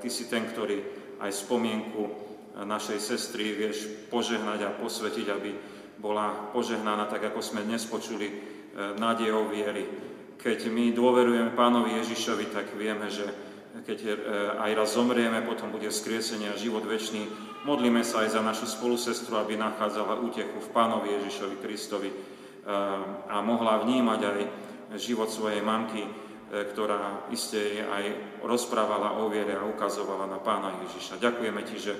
Ty 0.01 0.09
si 0.09 0.27
ten, 0.27 0.43
ktorý 0.49 0.81
aj 1.19 1.31
spomienku 1.35 2.29
našej 2.59 2.99
sestry 2.99 3.55
vieš 3.55 3.87
požehnať 4.11 4.59
a 4.67 4.75
posvetiť, 4.75 5.27
aby 5.31 5.51
bola 5.99 6.51
požehnaná, 6.55 7.07
tak 7.07 7.31
ako 7.31 7.39
sme 7.43 7.63
dnes 7.63 7.83
počuli, 7.87 8.27
e, 8.27 8.35
nádejou 8.97 9.51
viery. 9.51 9.85
Keď 10.39 10.71
my 10.71 10.95
dôverujeme 10.95 11.51
Pánovi 11.51 11.99
Ježišovi, 11.99 12.51
tak 12.51 12.71
vieme, 12.75 13.11
že 13.11 13.27
keď 13.83 13.99
e, 14.03 14.11
aj 14.59 14.71
raz 14.75 14.89
zomrieme, 14.95 15.43
potom 15.43 15.71
bude 15.71 15.91
skriesenie 15.91 16.49
a 16.51 16.59
život 16.59 16.83
väčší. 16.87 17.27
Modlíme 17.59 18.07
sa 18.07 18.23
aj 18.23 18.39
za 18.39 18.41
našu 18.43 18.71
spolusestru, 18.71 19.35
aby 19.35 19.59
nachádzala 19.59 20.23
útechu 20.23 20.63
v 20.63 20.71
Pánovi 20.71 21.11
Ježišovi 21.19 21.59
Kristovi 21.59 22.07
e, 22.07 22.15
a 23.27 23.43
mohla 23.43 23.83
vnímať 23.83 24.19
aj 24.23 24.39
život 24.95 25.27
svojej 25.27 25.59
mamky, 25.59 26.07
e, 26.07 26.11
ktorá 26.71 27.27
iste 27.35 27.83
aj 27.83 28.39
rozprávala 28.47 29.19
o 29.19 29.27
viere 29.27 29.59
a 29.59 29.67
ukazovala 29.67 30.31
na 30.31 30.39
Pána 30.39 30.71
Ježiša. 30.87 31.19
Ďakujeme 31.19 31.61
Ti, 31.67 31.75
že 31.75 31.93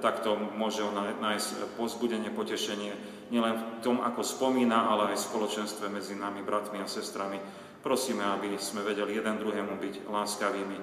takto 0.00 0.32
môže 0.34 0.80
ona 0.80 1.12
nájsť 1.12 1.76
pozbudenie, 1.76 2.32
potešenie 2.32 2.92
nielen 3.28 3.54
v 3.54 3.64
tom, 3.84 4.00
ako 4.00 4.24
spomína, 4.24 4.88
ale 4.88 5.12
aj 5.12 5.20
v 5.20 5.26
spoločenstve 5.28 5.86
medzi 5.92 6.16
nami, 6.16 6.40
bratmi 6.40 6.80
a 6.80 6.88
sestrami. 6.88 7.36
Prosíme, 7.84 8.24
aby 8.24 8.56
sme 8.56 8.80
vedeli 8.80 9.14
jeden 9.14 9.36
druhému 9.38 9.76
byť 9.76 9.94
láskavými 10.08 10.76
e, 10.80 10.82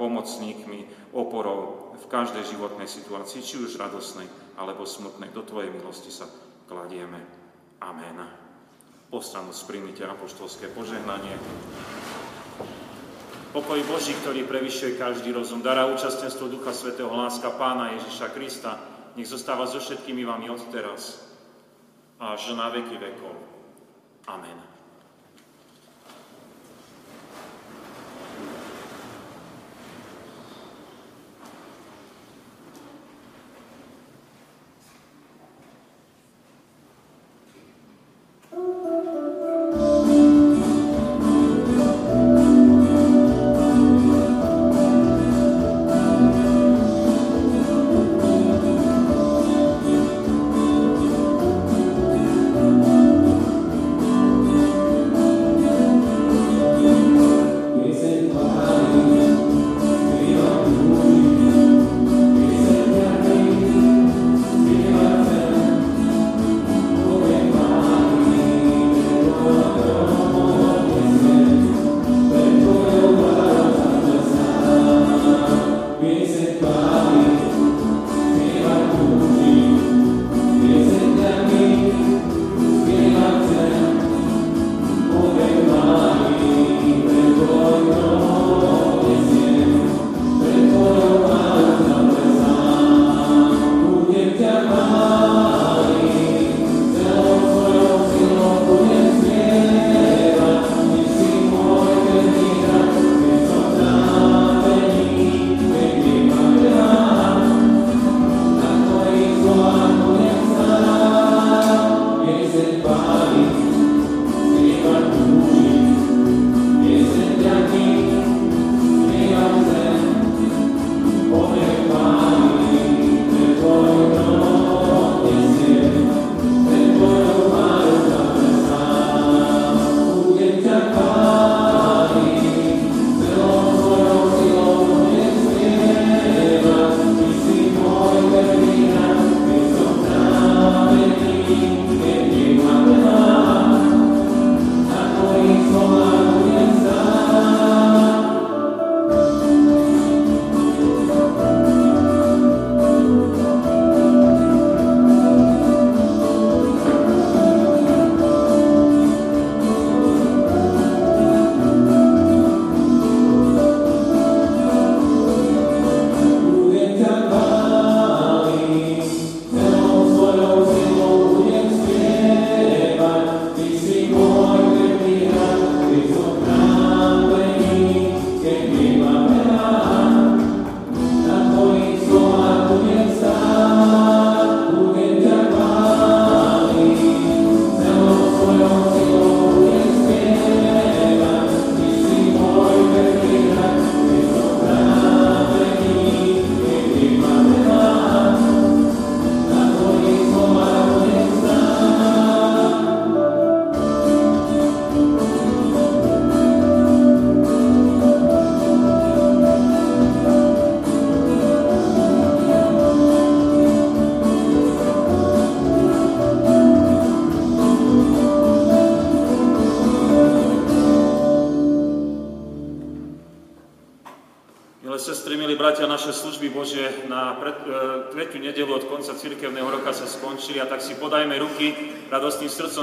pomocníkmi, 0.00 1.12
oporou 1.12 1.81
v 1.92 2.06
každej 2.08 2.56
životnej 2.56 2.88
situácii, 2.88 3.40
či 3.44 3.60
už 3.60 3.76
radosnej 3.76 4.26
alebo 4.56 4.88
smutnej. 4.88 5.32
Do 5.32 5.44
Tvojej 5.44 5.72
milosti 5.72 6.08
sa 6.08 6.28
kladieme. 6.66 7.20
Amen. 7.82 8.18
Postanúc 9.12 9.52
sprímite 9.52 10.08
apoštolské 10.08 10.72
požehnanie. 10.72 11.36
Pokoj 13.52 13.84
Boží, 13.84 14.16
ktorý 14.24 14.48
prevyšuje 14.48 14.96
každý 14.96 15.36
rozum, 15.36 15.60
dará 15.60 15.84
účastenstvo 15.92 16.48
Ducha 16.48 16.72
Svetého, 16.72 17.12
láska 17.12 17.52
Pána 17.52 17.92
Ježiša 18.00 18.32
Krista, 18.32 18.80
nech 19.12 19.28
zostáva 19.28 19.68
so 19.68 19.76
všetkými 19.76 20.24
vami 20.24 20.48
od 20.48 20.64
teraz 20.72 21.20
až 22.16 22.56
na 22.56 22.72
veky 22.72 22.96
vekov. 22.96 23.36
Amen. 24.24 24.71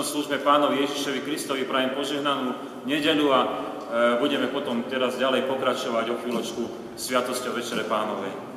Službe 0.10 0.42
pánovi 0.42 0.82
Ježišovi 0.82 1.22
Kristovi, 1.22 1.70
prajem 1.70 1.94
požehnanú 1.94 2.58
nedelu 2.90 3.30
a 3.30 3.42
e, 3.46 3.50
budeme 4.18 4.50
potom 4.50 4.82
teraz 4.90 5.22
ďalej 5.22 5.46
pokračovať 5.46 6.06
o 6.10 6.20
chvíľočku 6.26 6.62
Sviatosťou 6.98 7.54
Večere 7.54 7.86
pánovej. 7.86 8.49